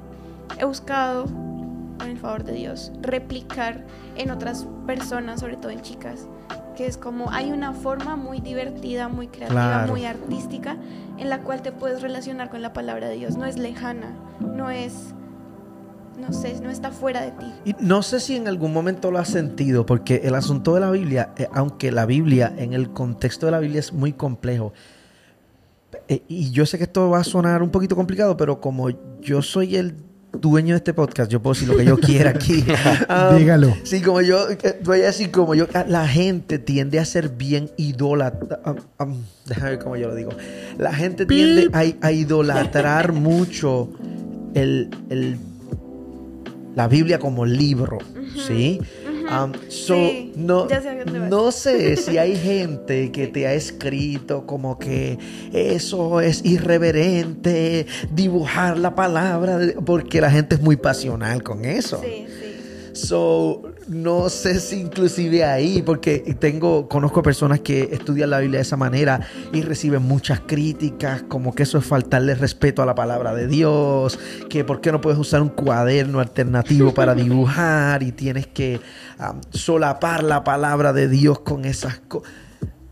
he 0.59 0.65
buscado, 0.65 1.27
con 1.99 2.09
el 2.09 2.19
favor 2.19 2.45
de 2.45 2.53
Dios, 2.53 2.93
replicar 3.01 3.85
en 4.17 4.31
otras 4.31 4.67
personas, 4.87 5.41
sobre 5.41 5.57
todo 5.57 5.71
en 5.71 5.81
chicas, 5.83 6.29
que 6.77 6.87
es 6.87 6.97
como 6.97 7.31
hay 7.31 7.51
una 7.53 7.73
forma 7.73 8.17
muy 8.17 8.41
divertida, 8.41 9.09
muy 9.09 9.29
creativa, 9.29 9.61
Claro. 9.63 9.93
muy 9.93 10.05
artística, 10.05 10.77
en 11.19 11.29
la 11.31 11.41
cual 11.43 11.63
te 11.63 11.73
puedes 11.73 12.03
relacionar 12.03 12.51
con 12.51 12.61
la 12.63 12.73
palabra 12.73 13.09
de 13.09 13.17
Dios. 13.17 13.37
No 13.37 13.47
es 13.47 13.59
lejana, 13.59 14.15
no 14.41 14.71
es, 14.71 15.15
no 16.21 16.33
sé, 16.33 16.61
no 16.61 16.71
está 16.71 16.91
fuera 16.91 17.23
de 17.23 17.31
ti. 17.33 17.53
Y 17.65 17.77
no 17.81 18.03
sé 18.03 18.21
si 18.21 18.37
en 18.37 18.47
algún 18.49 18.73
momento 18.73 19.11
lo 19.11 19.19
has 19.19 19.29
sentido, 19.29 19.87
porque 19.87 20.21
el 20.25 20.35
asunto 20.35 20.75
de 20.75 20.81
la 20.81 20.91
Biblia, 20.91 21.31
eh, 21.39 21.49
aunque 21.53 21.91
la 21.93 22.05
Biblia, 22.07 22.53
en 22.57 22.75
el 22.75 22.91
contexto 22.91 23.47
de 23.47 23.53
la 23.53 23.59
Biblia 23.61 23.81
es 23.81 23.93
muy 23.93 24.13
complejo, 24.13 24.73
eh, 26.09 26.23
y 26.29 26.51
yo 26.51 26.67
sé 26.67 26.79
que 26.79 26.85
esto 26.85 27.09
va 27.11 27.21
a 27.21 27.25
sonar 27.25 27.63
un 27.63 27.71
poquito 27.71 27.97
complicado, 27.97 28.37
pero 28.37 28.61
como 28.61 28.91
yo 29.21 29.41
soy 29.41 29.77
el 29.77 29.95
dueño 30.41 30.75
de 30.75 30.79
este 30.79 30.95
podcast, 30.95 31.31
yo 31.31 31.41
puedo 31.43 31.55
decir 31.55 31.69
lo 31.69 31.77
que 31.77 31.85
yo 31.85 31.99
quiera 31.99 32.31
aquí. 32.31 32.65
Um, 33.09 33.39
Dígalo. 33.39 33.77
Sí, 33.85 34.01
como 34.01 34.21
yo, 34.21 34.49
eh, 34.51 34.81
voy 34.85 35.01
a 35.03 35.07
decir 35.07 35.31
como 35.31 35.55
yo, 35.55 35.67
la 35.89 36.07
gente 36.09 36.59
tiende 36.59 36.99
a 36.99 37.05
ser 37.05 37.29
bien 37.31 37.71
idólatra. 37.77 38.61
um, 38.67 38.77
um, 39.07 39.17
déjame 39.47 39.71
ver 39.71 39.79
cómo 39.79 39.97
yo 39.97 40.09
lo 40.09 40.15
digo. 40.15 40.31
La 40.79 40.93
gente 40.93 41.25
tiende 41.27 41.69
a, 41.73 42.07
a 42.07 42.13
idolatrar 42.13 43.13
mucho 43.13 43.89
el, 44.55 44.91
el- 45.11 45.37
la 46.75 46.89
Biblia 46.89 47.19
como 47.19 47.47
libro, 47.47 47.99
¿sí? 48.47 48.81
Um, 49.29 49.53
so, 49.69 49.95
Sí, 49.95 50.33
no, 50.37 50.69
no 51.29 51.51
sé 51.51 51.97
si 51.97 52.19
hay 52.19 52.37
gente 52.37 53.11
que 53.11 53.27
te 53.27 53.47
ha 53.47 53.55
escrito 53.55 54.47
como 54.47 54.79
que 54.79 55.19
eso 55.53 56.21
es 56.21 56.45
irreverente, 56.45 57.87
dibujar 58.13 58.79
la 58.79 58.95
palabra, 58.95 59.59
porque 59.85 60.21
la 60.21 60.31
gente 60.31 60.55
es 60.57 60.61
muy 60.61 60.77
pasional 60.77 61.43
con 61.43 61.65
eso. 61.65 62.01
Sí. 62.03 62.27
So, 62.97 63.63
no 63.89 64.31
sé 64.31 64.59
si 64.59 64.81
inclusive 64.81 65.45
ahí, 65.45 65.83
porque 65.83 66.21
tengo, 66.41 66.89
conozco 66.89 67.23
personas 67.23 67.61
que 67.61 67.91
estudian 67.93 68.31
la 68.31 68.39
Biblia 68.39 68.59
de 68.59 68.63
esa 68.63 68.79
manera 68.79 69.21
y 69.53 69.61
reciben 69.61 70.03
muchas 70.03 70.41
críticas, 70.41 71.23
como 71.23 71.55
que 71.55 71.65
eso 71.65 71.77
es 71.77 71.85
faltarle 71.85 72.35
respeto 72.35 72.83
a 72.83 72.87
la 72.87 72.95
palabra 72.95 73.35
de 73.35 73.49
Dios, 73.49 74.19
que 74.49 74.65
por 74.65 74.81
qué 74.81 74.93
no 74.93 75.03
puedes 75.03 75.19
usar 75.19 75.43
un 75.43 75.51
cuaderno 75.51 76.21
alternativo 76.21 76.95
para 76.95 77.15
dibujar 77.15 78.03
y 78.03 78.13
tienes 78.13 78.47
que 78.47 78.81
um, 79.21 79.41
solapar 79.51 80.25
la 80.25 80.43
palabra 80.43 80.95
de 80.95 81.09
Dios 81.09 81.41
con 81.41 81.67
esas 81.67 81.99
cosas. 81.99 82.46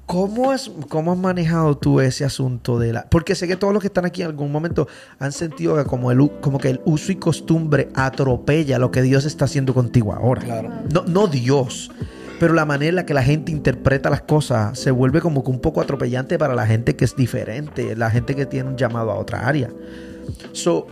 ¿Cómo 0.07 0.51
has, 0.51 0.71
¿Cómo 0.89 1.13
has 1.13 1.19
manejado 1.19 1.77
tú 1.77 2.01
ese 2.01 2.25
asunto 2.25 2.79
de 2.79 2.93
la...? 2.93 3.07
Porque 3.09 3.35
sé 3.35 3.49
que 3.49 3.57
todos 3.57 3.73
los 3.73 3.81
que 3.81 3.87
están 3.87 4.05
aquí 4.05 4.23
en 4.23 4.29
algún 4.29 4.53
momento 4.53 4.87
han 5.19 5.33
sentido 5.33 5.77
que 5.77 5.85
como, 5.85 6.11
el, 6.13 6.31
como 6.41 6.59
que 6.59 6.71
el 6.71 6.81
uso 6.85 7.13
y 7.13 7.17
costumbre 7.17 7.89
atropella 7.95 8.79
lo 8.79 8.91
que 8.91 9.03
Dios 9.03 9.25
está 9.25 9.47
haciendo 9.47 9.73
contigo 9.73 10.13
ahora. 10.13 10.43
Claro. 10.43 10.71
No, 10.93 11.05
no 11.07 11.27
Dios, 11.27 11.91
pero 12.39 12.53
la 12.53 12.67
manera 12.67 12.91
en 12.91 12.97
la 12.97 13.07
que 13.07 13.15
la 13.15 13.23
gente 13.23 13.51
interpreta 13.51 14.11
las 14.11 14.23
cosas 14.23 14.79
se 14.79 14.91
vuelve 14.91 15.21
como 15.21 15.43
que 15.43 15.51
un 15.51 15.61
poco 15.61 15.81
atropellante 15.81 16.39
para 16.39 16.55
la 16.55 16.67
gente 16.67 16.97
que 16.97 17.05
es 17.07 17.17
diferente, 17.17 17.97
la 17.97 18.11
gente 18.11 18.35
que 18.35 18.45
tiene 18.45 18.69
un 18.69 18.77
llamado 18.77 19.11
a 19.11 19.15
otra 19.15 19.47
área. 19.49 19.71
So, 20.53 20.87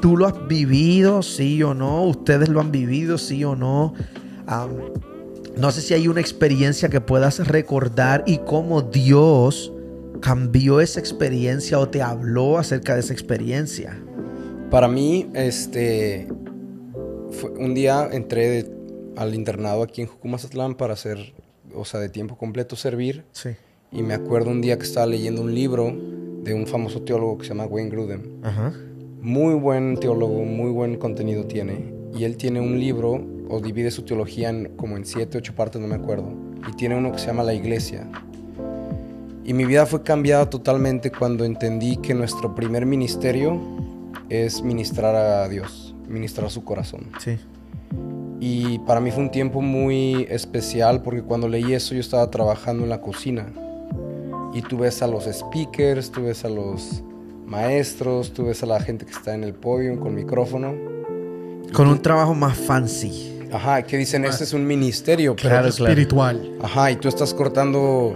¿Tú 0.00 0.16
lo 0.16 0.26
has 0.26 0.48
vivido, 0.48 1.22
sí 1.22 1.62
o 1.62 1.74
no? 1.74 2.04
¿Ustedes 2.04 2.48
lo 2.48 2.60
han 2.60 2.72
vivido, 2.72 3.18
sí 3.18 3.44
o 3.44 3.54
no? 3.54 3.92
No 5.56 5.70
sé 5.72 5.80
si 5.80 5.94
hay 5.94 6.08
una 6.08 6.20
experiencia 6.20 6.88
que 6.88 7.00
puedas 7.00 7.46
recordar 7.46 8.22
y 8.26 8.38
cómo 8.38 8.82
Dios 8.82 9.72
cambió 10.20 10.80
esa 10.80 11.00
experiencia 11.00 11.78
o 11.78 11.88
te 11.88 12.02
habló 12.02 12.58
acerca 12.58 12.94
de 12.94 13.00
esa 13.00 13.12
experiencia. 13.12 13.98
Para 14.70 14.86
mí, 14.88 15.28
este, 15.34 16.28
fue- 17.30 17.50
un 17.50 17.74
día 17.74 18.08
entré 18.12 18.48
de- 18.48 18.70
al 19.16 19.34
internado 19.34 19.82
aquí 19.82 20.02
en 20.02 20.06
Jucumazatlán 20.06 20.74
para 20.76 20.92
hacer, 20.94 21.34
o 21.74 21.84
sea, 21.84 22.00
de 22.00 22.08
tiempo 22.08 22.36
completo 22.36 22.76
servir. 22.76 23.24
Sí. 23.32 23.50
Y 23.92 24.02
me 24.02 24.14
acuerdo 24.14 24.50
un 24.50 24.60
día 24.60 24.78
que 24.78 24.84
estaba 24.84 25.06
leyendo 25.06 25.42
un 25.42 25.54
libro 25.54 25.92
de 26.44 26.54
un 26.54 26.66
famoso 26.66 27.02
teólogo 27.02 27.38
que 27.38 27.44
se 27.44 27.48
llama 27.50 27.66
Wayne 27.66 27.90
Grudem. 27.90 28.22
Ajá. 28.42 28.72
Muy 29.20 29.54
buen 29.54 29.96
teólogo, 29.98 30.44
muy 30.44 30.70
buen 30.70 30.96
contenido 30.96 31.44
tiene. 31.44 31.92
Y 32.16 32.24
él 32.24 32.36
tiene 32.36 32.60
un 32.60 32.78
libro, 32.78 33.22
o 33.50 33.60
divide 33.60 33.90
su 33.90 34.02
teología 34.02 34.48
en, 34.48 34.76
como 34.76 34.96
en 34.96 35.04
siete, 35.04 35.38
ocho 35.38 35.54
partes, 35.54 35.80
no 35.80 35.88
me 35.88 35.96
acuerdo. 35.96 36.32
Y 36.68 36.76
tiene 36.76 36.96
uno 36.96 37.12
que 37.12 37.18
se 37.18 37.26
llama 37.26 37.42
La 37.42 37.52
Iglesia. 37.52 38.06
Y 39.44 39.52
mi 39.52 39.64
vida 39.64 39.86
fue 39.86 40.02
cambiada 40.02 40.48
totalmente 40.48 41.10
cuando 41.10 41.44
entendí 41.44 41.96
que 41.96 42.14
nuestro 42.14 42.54
primer 42.54 42.86
ministerio 42.86 43.60
es 44.28 44.62
ministrar 44.62 45.16
a 45.16 45.48
Dios, 45.48 45.94
ministrar 46.08 46.50
su 46.50 46.62
corazón. 46.64 47.08
Sí. 47.18 47.36
Y 48.38 48.78
para 48.80 49.00
mí 49.00 49.10
fue 49.10 49.24
un 49.24 49.30
tiempo 49.30 49.60
muy 49.60 50.26
especial 50.30 51.02
porque 51.02 51.22
cuando 51.22 51.48
leí 51.48 51.74
eso 51.74 51.94
yo 51.94 52.00
estaba 52.00 52.30
trabajando 52.30 52.84
en 52.84 52.90
la 52.90 53.00
cocina. 53.00 53.46
Y 54.54 54.62
tú 54.62 54.78
ves 54.78 55.02
a 55.02 55.06
los 55.06 55.24
speakers, 55.24 56.10
tú 56.10 56.24
ves 56.24 56.44
a 56.44 56.48
los 56.48 57.02
maestros, 57.46 58.32
tú 58.32 58.44
ves 58.44 58.62
a 58.62 58.66
la 58.66 58.80
gente 58.80 59.04
que 59.04 59.12
está 59.12 59.34
en 59.34 59.42
el 59.42 59.54
podio 59.54 59.98
con 59.98 60.14
micrófono. 60.14 60.74
Con 61.72 61.88
un 61.88 62.00
trabajo 62.00 62.34
más 62.34 62.56
fancy. 62.56 63.39
Ajá, 63.52 63.82
que 63.82 63.96
dicen, 63.96 64.24
este 64.24 64.44
es 64.44 64.52
un 64.52 64.66
ministerio, 64.66 65.34
pero... 65.34 65.48
Claro, 65.48 65.68
espiritual. 65.68 66.52
Ajá, 66.62 66.90
y 66.90 66.96
tú 66.96 67.08
estás 67.08 67.34
cortando 67.34 68.14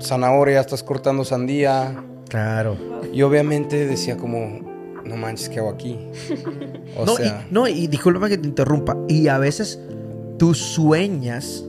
zanahoria, 0.00 0.60
estás 0.60 0.82
cortando 0.82 1.24
sandía. 1.24 1.94
Claro. 2.28 2.76
Y 3.12 3.22
obviamente 3.22 3.86
decía 3.86 4.16
como, 4.16 4.60
no 5.04 5.16
manches, 5.16 5.48
¿qué 5.48 5.58
hago 5.58 5.70
aquí? 5.70 5.98
O 6.96 7.06
no, 7.06 7.16
sea, 7.16 7.46
y, 7.48 7.54
no, 7.54 7.66
y 7.66 7.86
discúlpame 7.86 8.28
que 8.28 8.36
te 8.36 8.46
interrumpa. 8.46 8.94
Y 9.08 9.28
a 9.28 9.38
veces 9.38 9.78
tú 10.38 10.52
sueñas 10.52 11.64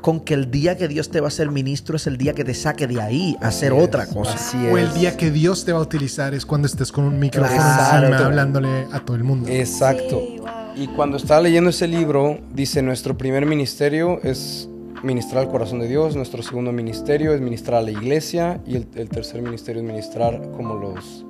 con 0.00 0.18
que 0.18 0.34
el 0.34 0.50
día 0.50 0.76
que 0.76 0.88
Dios 0.88 1.10
te 1.10 1.20
va 1.20 1.28
a 1.28 1.30
ser 1.30 1.48
ministro 1.52 1.94
es 1.94 2.08
el 2.08 2.16
día 2.18 2.32
que 2.32 2.42
te 2.42 2.52
saque 2.54 2.88
de 2.88 3.00
ahí 3.00 3.36
a 3.40 3.48
hacer 3.48 3.72
Así 3.72 3.80
otra 3.82 4.02
es, 4.02 4.08
cosa. 4.08 4.32
así 4.34 4.56
O 4.66 4.76
el 4.78 4.92
día 4.94 5.16
que 5.16 5.30
Dios 5.30 5.64
te 5.64 5.72
va 5.72 5.78
a 5.78 5.82
utilizar 5.82 6.34
es 6.34 6.44
cuando 6.44 6.66
estés 6.66 6.90
con 6.90 7.04
un 7.04 7.20
micrófono 7.20 7.54
Claro. 7.56 8.08
encima 8.08 8.26
hablándole 8.26 8.86
a 8.90 8.98
todo 8.98 9.16
el 9.16 9.22
mundo. 9.22 9.48
Exacto. 9.48 10.20
Sí, 10.26 10.38
wow. 10.40 10.48
Y 10.74 10.86
cuando 10.88 11.16
estaba 11.16 11.40
leyendo 11.40 11.70
ese 11.70 11.86
libro, 11.86 12.38
dice, 12.54 12.82
nuestro 12.82 13.16
primer 13.16 13.46
ministerio 13.46 14.20
es 14.22 14.68
ministrar 15.02 15.44
al 15.44 15.50
corazón 15.50 15.80
de 15.80 15.88
Dios, 15.88 16.16
nuestro 16.16 16.42
segundo 16.42 16.72
ministerio 16.72 17.34
es 17.34 17.40
ministrar 17.40 17.80
a 17.80 17.82
la 17.82 17.90
iglesia 17.90 18.60
y 18.66 18.76
el, 18.76 18.86
el 18.94 19.08
tercer 19.08 19.42
ministerio 19.42 19.82
es 19.82 19.86
ministrar 19.88 20.40
como 20.52 20.74
los, 20.74 21.24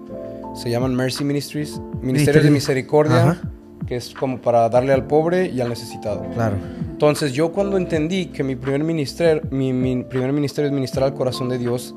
se 0.54 0.70
llaman 0.70 0.94
Mercy 0.94 1.24
Ministries, 1.24 1.80
ministerios 2.02 2.44
de 2.44 2.50
misericordia, 2.50 3.30
Ajá. 3.30 3.42
que 3.86 3.96
es 3.96 4.14
como 4.14 4.40
para 4.40 4.68
darle 4.68 4.92
al 4.92 5.06
pobre 5.06 5.48
y 5.48 5.60
al 5.60 5.68
necesitado. 5.68 6.24
Claro. 6.34 6.56
Entonces 6.90 7.32
yo 7.32 7.52
cuando 7.52 7.76
entendí 7.76 8.26
que 8.26 8.44
mi 8.44 8.54
primer 8.54 8.84
ministerio, 8.84 9.42
mi, 9.50 9.72
mi 9.72 10.04
primer 10.04 10.32
ministerio 10.32 10.68
es 10.68 10.74
ministrar 10.74 11.06
al 11.06 11.14
corazón 11.14 11.48
de 11.48 11.58
Dios, 11.58 11.94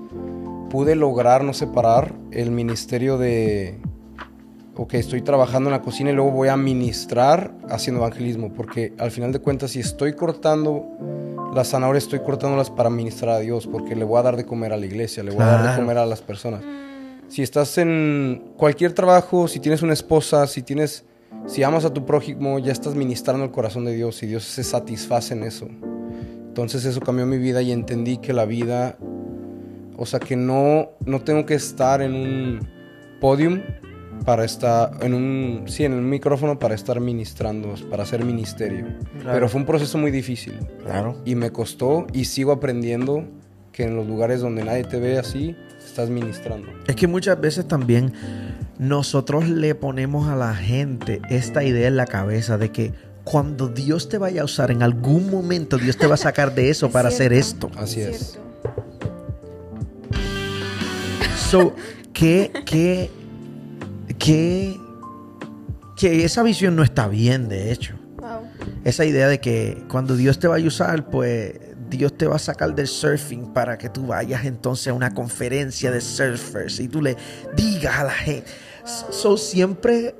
pude 0.69 0.95
lograr 0.95 1.43
no 1.43 1.53
separar 1.53 2.13
el 2.31 2.51
ministerio 2.51 3.17
de, 3.17 3.77
ok, 4.75 4.93
estoy 4.95 5.21
trabajando 5.21 5.69
en 5.69 5.73
la 5.73 5.81
cocina 5.81 6.09
y 6.11 6.13
luego 6.13 6.31
voy 6.31 6.49
a 6.49 6.57
ministrar 6.57 7.53
haciendo 7.69 8.01
evangelismo, 8.01 8.51
porque 8.53 8.93
al 8.97 9.11
final 9.11 9.31
de 9.31 9.39
cuentas 9.39 9.71
si 9.71 9.79
estoy 9.79 10.13
cortando 10.13 10.85
las 11.53 11.69
zanahorias, 11.69 12.03
estoy 12.03 12.19
cortándolas 12.19 12.69
para 12.69 12.89
ministrar 12.89 13.35
a 13.35 13.39
Dios, 13.39 13.67
porque 13.67 13.95
le 13.95 14.03
voy 14.03 14.19
a 14.19 14.23
dar 14.23 14.35
de 14.35 14.45
comer 14.45 14.73
a 14.73 14.77
la 14.77 14.85
iglesia, 14.85 15.23
le 15.23 15.31
voy 15.31 15.41
a 15.41 15.45
dar 15.45 15.57
de 15.59 15.63
Claro. 15.67 15.81
comer 15.81 15.97
a 15.99 16.05
las 16.05 16.21
personas. 16.21 16.61
Si 17.29 17.41
estás 17.41 17.77
en 17.77 18.51
cualquier 18.57 18.93
trabajo, 18.93 19.47
si 19.47 19.59
tienes 19.59 19.81
una 19.81 19.93
esposa, 19.93 20.45
si 20.47 20.61
tienes, 20.61 21.05
si 21.47 21.63
amas 21.63 21.85
a 21.85 21.93
tu 21.93 22.05
prójimo, 22.05 22.59
ya 22.59 22.71
estás 22.71 22.93
ministrando 22.95 23.45
el 23.45 23.51
corazón 23.51 23.85
de 23.85 23.93
Dios 23.95 24.21
y 24.23 24.27
Dios 24.27 24.43
se 24.43 24.63
satisface 24.63 25.33
en 25.33 25.43
eso. 25.43 25.67
Entonces 26.47 26.85
eso 26.85 26.99
cambió 27.01 27.25
mi 27.25 27.37
vida 27.37 27.61
y 27.61 27.71
entendí 27.71 28.17
que 28.17 28.33
la 28.33 28.45
vida, 28.45 28.97
o 29.97 30.05
sea 30.05 30.19
que 30.19 30.35
no, 30.35 30.89
no 31.05 31.21
tengo 31.21 31.45
que 31.45 31.55
estar 31.55 32.01
en 32.01 32.13
un 32.13 32.67
podium 33.21 33.61
para 34.23 34.45
estar, 34.45 34.91
en 35.01 35.13
un, 35.13 35.63
sí, 35.67 35.83
en 35.83 35.93
un 35.93 36.09
micrófono 36.09 36.57
para 36.57 36.73
estar 36.75 36.99
ministrando, 36.99 37.75
para 37.89 38.03
hacer 38.03 38.23
ministerio. 38.23 38.85
Claro. 39.21 39.31
Pero 39.33 39.49
fue 39.49 39.59
un 39.61 39.67
proceso 39.67 39.97
muy 39.97 40.11
difícil 40.11 40.53
Claro. 40.83 41.17
y 41.25 41.35
me 41.35 41.51
costó 41.51 42.07
y 42.13 42.25
sigo 42.25 42.51
aprendiendo 42.51 43.25
que 43.71 43.83
en 43.83 43.95
los 43.95 44.07
lugares 44.07 44.39
donde 44.41 44.63
nadie 44.63 44.83
te 44.85 44.99
ve 44.99 45.17
así, 45.19 45.55
estás 45.85 46.09
ministrando. 46.09 46.67
Es 46.87 46.95
que 46.95 47.07
muchas 47.07 47.39
veces 47.39 47.67
también 47.67 48.13
nosotros 48.79 49.47
le 49.49 49.75
ponemos 49.75 50.27
a 50.29 50.35
la 50.35 50.55
gente 50.55 51.21
esta 51.29 51.63
idea 51.63 51.87
en 51.87 51.97
la 51.97 52.05
cabeza 52.07 52.57
de 52.57 52.71
que 52.71 52.93
cuando 53.25 53.67
Dios 53.67 54.07
te 54.07 54.17
vaya 54.17 54.41
a 54.43 54.45
usar, 54.45 54.71
en 54.71 54.81
algún 54.83 55.29
momento 55.29 55.77
Dios 55.77 55.97
te 55.97 56.07
va 56.07 56.13
a 56.13 56.17
sacar 56.17 56.55
de 56.55 56.69
eso 56.69 56.85
Es 56.87 56.91
para 56.93 57.09
hacer 57.09 57.31
cierto. 57.31 57.67
esto. 57.67 57.79
Así 57.79 58.01
es. 58.01 58.17
Cierto. 58.31 58.45
So, 61.49 61.73
que, 62.13 62.51
que, 62.65 63.09
que, 64.25 64.79
que 65.95 66.25
esa 66.25 66.43
visión 66.43 66.75
no 66.75 66.83
está 66.83 67.07
bien, 67.07 67.47
de 67.47 67.71
hecho. 67.71 67.95
Wow. 68.17 68.41
Esa 68.83 69.05
idea 69.05 69.27
de 69.27 69.39
que 69.39 69.83
cuando 69.89 70.15
Dios 70.15 70.39
te 70.39 70.47
vaya 70.47 70.65
a 70.65 70.67
usar, 70.67 71.09
pues 71.09 71.53
Dios 71.89 72.17
te 72.17 72.25
va 72.25 72.37
a 72.37 72.39
sacar 72.39 72.73
del 72.73 72.87
surfing 72.87 73.53
para 73.53 73.77
que 73.77 73.89
tú 73.89 74.07
vayas 74.07 74.45
entonces 74.45 74.87
a 74.87 74.93
una 74.93 75.13
conferencia 75.13 75.91
de 75.91 76.01
surfers 76.01 76.79
y 76.79 76.87
tú 76.87 77.01
le 77.01 77.15
digas 77.55 77.99
a 77.99 78.03
la 78.05 78.11
gente. 78.11 78.49
So, 79.11 79.37
siempre 79.37 80.15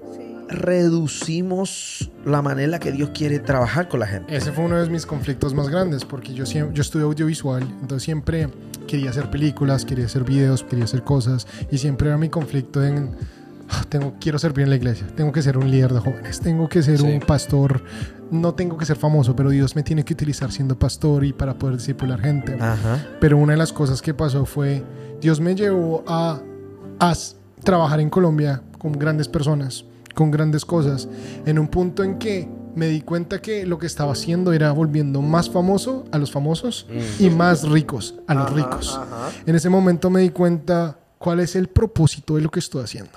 reducimos 0.48 2.12
la 2.24 2.42
manera 2.42 2.66
en 2.66 2.72
la 2.72 2.80
que 2.80 2.92
Dios 2.92 3.10
quiere 3.14 3.40
trabajar 3.40 3.88
con 3.88 4.00
la 4.00 4.08
gente. 4.08 4.36
Ese 4.36 4.52
fue 4.52 4.66
uno 4.66 4.82
de 4.82 4.90
mis 4.90 5.06
conflictos 5.06 5.54
más 5.54 5.70
grandes 5.70 6.06
porque 6.06 6.34
yo, 6.34 6.46
siempre, 6.46 6.76
yo 6.76 6.82
estudio 6.82 7.06
audiovisual, 7.08 7.64
entonces 7.82 8.04
siempre 8.04 8.50
quería 8.88 9.10
hacer 9.10 9.30
películas, 9.32 9.86
quería 9.86 10.06
hacer 10.06 10.24
videos, 10.24 10.64
quería 10.64 10.86
hacer 10.86 11.04
cosas 11.04 11.48
y 11.72 11.80
siempre 11.80 12.08
era 12.10 12.18
mi 12.18 12.30
conflicto 12.30 12.84
en 12.84 13.10
"Ah, 13.10 13.26
tengo 13.90 14.14
quiero 14.20 14.40
servir 14.40 14.64
en 14.64 14.70
la 14.70 14.76
iglesia, 14.76 15.06
tengo 15.16 15.32
que 15.32 15.42
ser 15.42 15.58
un 15.58 15.70
líder 15.70 15.94
de 15.94 16.00
jóvenes, 16.00 16.40
tengo 16.40 16.68
que 16.70 16.82
ser 16.84 16.98
Sí. 17.00 17.06
un 17.06 17.20
pastor, 17.20 17.84
no 18.32 18.54
tengo 18.54 18.78
que 18.78 18.86
ser 18.86 18.96
famoso, 18.98 19.36
pero 19.36 19.50
Dios 19.50 19.76
me 19.76 19.84
tiene 19.84 20.04
que 20.04 20.14
utilizar 20.14 20.52
siendo 20.52 20.78
pastor 20.78 21.24
y 21.26 21.34
para 21.34 21.54
poder 21.56 21.78
discipular 21.78 22.20
gente. 22.20 22.56
Ajá. 22.60 23.06
Pero 23.20 23.38
una 23.38 23.54
de 23.54 23.58
las 23.58 23.74
cosas 23.74 24.02
que 24.02 24.14
pasó 24.14 24.46
fue, 24.46 24.84
Dios 25.22 25.40
me 25.40 25.56
llevó 25.56 26.04
a, 26.08 26.40
a 27.00 27.14
trabajar 27.64 28.00
en 28.00 28.10
Colombia 28.10 28.62
con 28.78 28.92
grandes 28.94 29.28
personas, 29.28 29.86
con 30.14 30.32
grandes 30.32 30.64
cosas, 30.66 31.08
en 31.46 31.60
un 31.60 31.68
punto 31.68 32.04
en 32.04 32.18
que 32.18 32.48
me 32.76 32.88
di 32.88 33.02
cuenta 33.02 33.42
que 33.42 33.66
lo 33.66 33.78
que 33.80 33.86
estaba 33.88 34.12
haciendo 34.12 34.52
era 34.52 34.72
volviendo 34.74 35.22
más 35.22 35.50
famoso 35.50 36.04
a 36.12 36.18
los 36.18 36.30
famosos 36.32 36.88
y 37.20 37.30
más 37.30 37.64
ricos 37.68 38.16
a 38.28 38.34
los 38.34 38.52
ricos. 38.54 39.00
En 39.46 39.56
ese 39.56 39.70
momento 39.70 40.10
me 40.10 40.20
di 40.22 40.30
cuenta 40.30 41.00
cuál 41.26 41.40
es 41.40 41.56
el 41.56 41.70
propósito 41.70 42.36
de 42.36 42.42
lo 42.44 42.52
que 42.52 42.60
estoy 42.60 42.84
haciendo. 42.84 43.10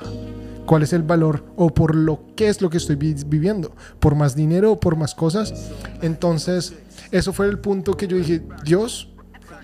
¿Cuál 0.64 0.82
es 0.82 0.94
el 0.94 1.02
valor 1.02 1.44
o 1.56 1.68
por 1.68 1.94
lo 1.94 2.22
que 2.34 2.48
es 2.48 2.62
lo 2.62 2.70
que 2.70 2.78
estoy 2.78 2.96
vi- 2.96 3.14
viviendo? 3.26 3.70
¿Por 4.00 4.14
más 4.14 4.34
dinero 4.34 4.72
o 4.72 4.80
por 4.80 4.96
más 4.96 5.14
cosas? 5.14 5.52
Entonces, 6.00 6.72
eso 7.10 7.34
fue 7.34 7.48
el 7.48 7.58
punto 7.58 7.98
que 7.98 8.08
yo 8.08 8.16
dije, 8.16 8.40
Dios, 8.64 9.10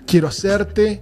quiero 0.05 0.27
hacerte 0.27 1.01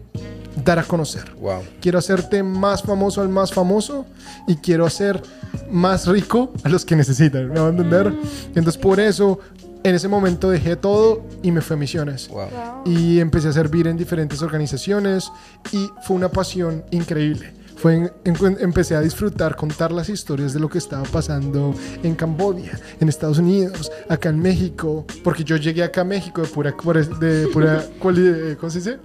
dar 0.64 0.80
a 0.80 0.84
conocer. 0.84 1.36
Wow. 1.42 1.64
Quiero 1.82 2.00
hacerte 2.00 2.44
más 2.44 2.82
famoso 2.82 3.20
al 3.20 3.28
más 3.28 3.52
famoso 3.52 4.06
y 4.48 4.56
quiero 4.56 4.86
hacer 4.86 5.22
más 5.70 6.08
rico 6.08 6.54
a 6.64 6.70
los 6.70 6.86
que 6.86 6.96
necesitan. 6.96 7.50
¿Me 7.50 7.60
van 7.60 7.66
a 7.66 7.70
entender? 7.72 8.14
Entonces, 8.56 8.78
por 8.78 9.02
eso, 9.02 9.40
en 9.84 9.96
ese 9.96 10.08
momento 10.08 10.50
dejé 10.50 10.76
todo 10.76 11.24
y 11.42 11.52
me 11.52 11.62
fui 11.62 11.76
a 11.76 11.78
misiones. 11.78 12.28
Wow. 12.30 12.84
Y 12.86 13.20
empecé 13.20 13.50
a 13.50 13.54
servir 13.54 13.88
en 13.88 13.98
diferentes 13.98 14.42
organizaciones 14.42 15.32
y 15.72 15.90
fue 16.04 16.16
una 16.16 16.30
pasión 16.30 16.84
increíble. 16.92 17.54
Fue 17.76 17.96
en- 17.96 18.12
en- 18.24 18.58
empecé 18.62 18.96
a 18.96 19.02
disfrutar, 19.02 19.56
contar 19.58 19.92
las 19.92 20.08
historias 20.08 20.54
de 20.54 20.60
lo 20.60 20.70
que 20.70 20.78
estaba 20.78 21.04
pasando 21.04 21.74
en 22.02 22.16
Camboya, 22.16 22.80
en 23.02 23.10
Estados 23.10 23.40
Unidos, 23.40 23.92
acá 24.08 24.30
en 24.30 24.40
México, 24.40 25.06
porque 25.24 25.44
yo 25.44 25.58
llegué 25.58 25.84
acá 25.84 26.02
a 26.02 26.06
México 26.06 26.42
de 26.44 26.48
pura, 26.48 26.72
de 27.20 27.48
pura 27.52 27.84
¿cómo 28.00 28.70
se 28.70 28.78
dice? 28.80 29.00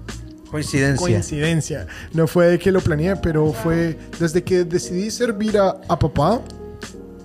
Coincidencia. 0.50 0.98
coincidencia. 1.06 1.86
No 2.12 2.26
fue 2.26 2.46
de 2.48 2.58
que 2.58 2.70
lo 2.70 2.80
planeé, 2.80 3.16
pero 3.16 3.52
fue 3.52 3.98
desde 4.20 4.42
que 4.44 4.64
decidí 4.64 5.10
servir 5.10 5.58
a, 5.58 5.76
a 5.88 5.98
papá, 5.98 6.40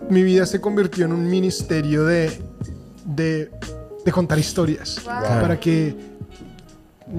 mi 0.09 0.23
vida 0.23 0.45
se 0.45 0.59
convirtió 0.59 1.05
en 1.05 1.13
un 1.13 1.29
ministerio 1.29 2.03
de, 2.05 2.31
de, 3.05 3.51
de 4.05 4.11
contar 4.11 4.39
historias. 4.39 5.01
Wow. 5.05 5.41
Para 5.41 5.59
que, 5.59 5.95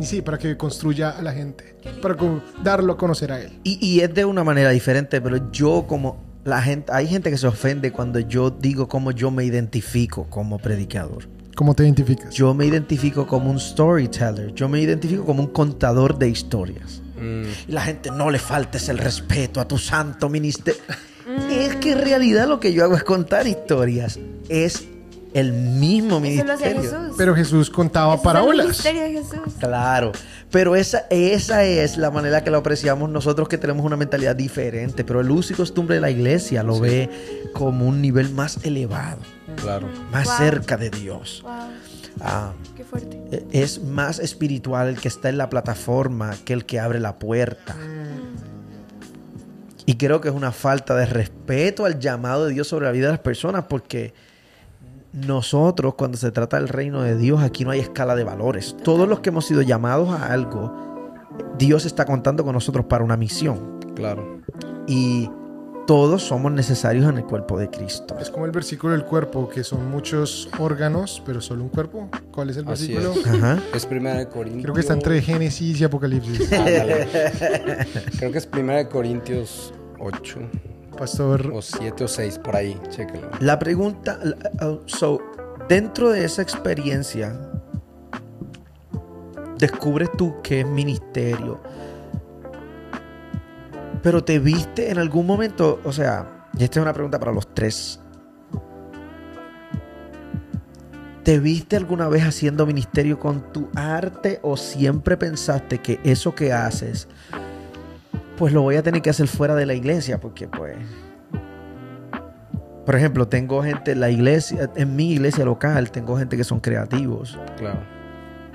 y 0.00 0.04
sí, 0.04 0.22
para 0.22 0.38
que 0.38 0.56
construya 0.56 1.10
a 1.10 1.22
la 1.22 1.32
gente. 1.32 1.76
Para 2.00 2.16
darlo 2.62 2.94
a 2.94 2.96
conocer 2.96 3.32
a 3.32 3.40
él. 3.40 3.58
Y, 3.64 3.84
y 3.84 4.00
es 4.00 4.12
de 4.14 4.24
una 4.24 4.44
manera 4.44 4.70
diferente, 4.70 5.20
pero 5.20 5.50
yo 5.50 5.84
como 5.86 6.22
la 6.44 6.60
gente, 6.62 6.92
hay 6.92 7.06
gente 7.06 7.30
que 7.30 7.38
se 7.38 7.46
ofende 7.46 7.90
cuando 7.92 8.20
yo 8.20 8.50
digo 8.50 8.88
cómo 8.88 9.10
yo 9.10 9.30
me 9.30 9.44
identifico 9.44 10.24
como 10.30 10.58
predicador. 10.58 11.28
¿Cómo 11.56 11.74
te 11.74 11.84
identificas? 11.84 12.34
Yo 12.34 12.52
me 12.52 12.66
identifico 12.66 13.26
como 13.26 13.50
un 13.50 13.60
storyteller, 13.60 14.52
yo 14.54 14.68
me 14.68 14.80
identifico 14.80 15.24
como 15.24 15.42
un 15.42 15.48
contador 15.48 16.18
de 16.18 16.28
historias. 16.28 17.00
Mm, 17.16 17.44
Y 17.68 17.72
la 17.72 17.82
gente 17.82 18.10
no 18.10 18.30
le 18.30 18.38
faltes 18.38 18.88
el 18.88 18.98
respeto 18.98 19.60
a 19.60 19.68
tu 19.68 19.78
santo 19.78 20.28
ministerio. 20.28 20.82
Es 21.50 21.76
que 21.76 21.92
en 21.92 22.00
realidad 22.02 22.48
lo 22.48 22.60
que 22.60 22.72
yo 22.72 22.84
hago 22.84 22.96
es 22.96 23.04
contar 23.04 23.46
historias. 23.46 24.18
Es 24.48 24.84
el 25.34 25.52
mismo 25.52 26.24
Eso 26.24 26.44
lo 26.44 26.52
hace 26.54 26.70
ministerio. 26.70 26.82
Jesús. 26.82 27.14
Pero 27.18 27.34
Jesús 27.34 27.68
contaba 27.70 28.14
el 28.14 28.20
parábolas. 28.20 28.64
ministerio 28.66 29.02
de 29.02 29.10
Jesús. 29.12 29.54
Claro, 29.58 30.12
pero 30.50 30.76
esa, 30.76 31.04
esa 31.10 31.64
es 31.64 31.96
la 31.98 32.10
manera 32.10 32.42
que 32.44 32.50
lo 32.50 32.58
apreciamos 32.58 33.10
nosotros 33.10 33.48
que 33.48 33.58
tenemos 33.58 33.84
una 33.84 33.96
mentalidad 33.96 34.36
diferente, 34.36 35.04
pero 35.04 35.20
el 35.20 35.30
uso 35.30 35.52
y 35.52 35.56
costumbre 35.56 35.96
de 35.96 36.00
la 36.00 36.10
iglesia 36.10 36.62
lo 36.62 36.76
Sí. 36.76 36.80
ve 36.80 37.10
como 37.52 37.86
un 37.86 38.00
nivel 38.00 38.30
más 38.30 38.64
elevado, 38.64 39.18
claro. 39.60 39.88
más 40.12 40.24
Wow. 40.26 40.36
cerca 40.38 40.76
de 40.76 40.90
Dios. 40.90 41.40
Wow, 41.42 41.52
Ah, 42.20 42.52
qué 42.76 42.84
fuerte. 42.84 43.20
e- 43.32 43.44
es 43.62 43.82
más 43.82 44.20
espiritual 44.20 44.86
el 44.88 45.00
que 45.00 45.08
está 45.08 45.28
en 45.30 45.36
la 45.38 45.50
plataforma 45.50 46.36
que 46.44 46.52
el 46.52 46.64
que 46.64 46.78
abre 46.78 47.00
la 47.00 47.18
puerta. 47.18 47.74
Y 49.86 49.96
creo 49.96 50.20
que 50.20 50.28
es 50.28 50.34
una 50.34 50.52
falta 50.52 50.94
de 50.94 51.06
respeto 51.06 51.84
al 51.84 51.98
llamado 51.98 52.46
de 52.46 52.54
Dios 52.54 52.68
sobre 52.68 52.86
la 52.86 52.92
vida 52.92 53.06
de 53.06 53.12
las 53.14 53.20
personas 53.20 53.64
porque 53.68 54.14
nosotros 55.14 55.94
cuando 55.94 56.18
se 56.18 56.32
trata 56.32 56.56
del 56.58 56.68
reino 56.68 57.02
de 57.02 57.16
Dios 57.16 57.40
aquí 57.40 57.64
no 57.64 57.70
hay 57.70 57.78
escala 57.80 58.16
de 58.16 58.24
valores. 58.24 58.76
Todos 58.82 59.08
los 59.08 59.20
que 59.20 59.30
hemos 59.30 59.46
sido 59.46 59.62
llamados 59.62 60.10
a 60.10 60.32
algo, 60.32 60.74
Dios 61.56 61.86
está 61.86 62.04
contando 62.04 62.44
con 62.44 62.52
nosotros 62.52 62.86
para 62.86 63.04
una 63.04 63.16
misión. 63.16 63.78
Claro. 63.94 64.40
Y 64.88 65.30
todos 65.86 66.24
somos 66.24 66.50
necesarios 66.50 67.08
en 67.08 67.18
el 67.18 67.24
cuerpo 67.24 67.58
de 67.58 67.70
Cristo. 67.70 68.16
Es 68.18 68.28
como 68.28 68.44
el 68.44 68.50
versículo 68.50 68.92
del 68.92 69.04
cuerpo, 69.04 69.48
que 69.48 69.62
son 69.62 69.88
muchos 69.88 70.48
órganos, 70.58 71.22
pero 71.24 71.40
solo 71.40 71.62
un 71.62 71.68
cuerpo. 71.68 72.08
¿Cuál 72.32 72.50
es 72.50 72.56
el 72.56 72.66
Así 72.68 72.92
versículo? 72.92 73.20
es. 73.20 73.26
Ajá. 73.40 73.62
Es 73.72 73.86
primera 73.86 74.16
de 74.16 74.28
Corintios. 74.28 74.64
Creo 74.64 74.74
que 74.74 74.80
está 74.80 74.94
entre 74.94 75.22
Génesis 75.22 75.80
y 75.80 75.84
Apocalipsis. 75.84 76.52
Ándale. 76.52 77.06
Creo 78.18 78.32
que 78.32 78.38
es 78.38 78.46
primera 78.46 78.78
de 78.78 78.88
Corintios 78.88 79.72
8 80.00 80.40
Pastor, 80.94 81.50
o 81.52 81.60
7 81.60 82.04
o 82.04 82.08
6, 82.08 82.38
por 82.38 82.56
ahí. 82.56 82.80
Chéquenlo. 82.88 83.30
La 83.40 83.58
pregunta, 83.58 84.18
uh, 84.62 84.78
so, 84.86 85.20
dentro 85.68 86.10
de 86.10 86.24
esa 86.24 86.42
experiencia, 86.42 87.38
descubres 89.58 90.10
tú 90.16 90.36
qué 90.42 90.60
es 90.60 90.66
ministerio. 90.66 91.60
Pero 94.02 94.22
te 94.22 94.38
viste 94.38 94.90
en 94.90 94.98
algún 94.98 95.26
momento, 95.26 95.80
o 95.84 95.92
sea, 95.92 96.48
y 96.56 96.64
esta 96.64 96.80
es 96.80 96.82
una 96.82 96.92
pregunta 96.92 97.18
para 97.18 97.32
los 97.32 97.52
tres. 97.54 98.00
¿Te 101.22 101.38
viste 101.38 101.76
alguna 101.76 102.08
vez 102.08 102.22
haciendo 102.22 102.66
ministerio 102.66 103.18
con 103.18 103.50
tu 103.50 103.70
arte 103.74 104.40
o 104.42 104.58
siempre 104.58 105.16
pensaste 105.16 105.78
que 105.78 105.98
eso 106.04 106.34
que 106.34 106.52
haces, 106.52 107.08
pues 108.36 108.52
lo 108.52 108.62
voy 108.62 108.76
a 108.76 108.82
tener 108.82 109.02
que 109.02 109.10
hacer 109.10 109.28
fuera 109.28 109.54
de 109.54 109.66
la 109.66 109.74
iglesia? 109.74 110.20
Porque 110.20 110.48
pues... 110.48 110.76
Por 112.86 112.94
ejemplo, 112.96 113.26
tengo 113.28 113.62
gente 113.62 113.92
en 113.92 114.00
la 114.00 114.10
iglesia, 114.10 114.70
en 114.76 114.94
mi 114.94 115.12
iglesia 115.12 115.44
local, 115.44 115.90
tengo 115.90 116.18
gente 116.18 116.36
que 116.36 116.44
son 116.44 116.60
creativos 116.60 117.38
Claro. 117.56 117.78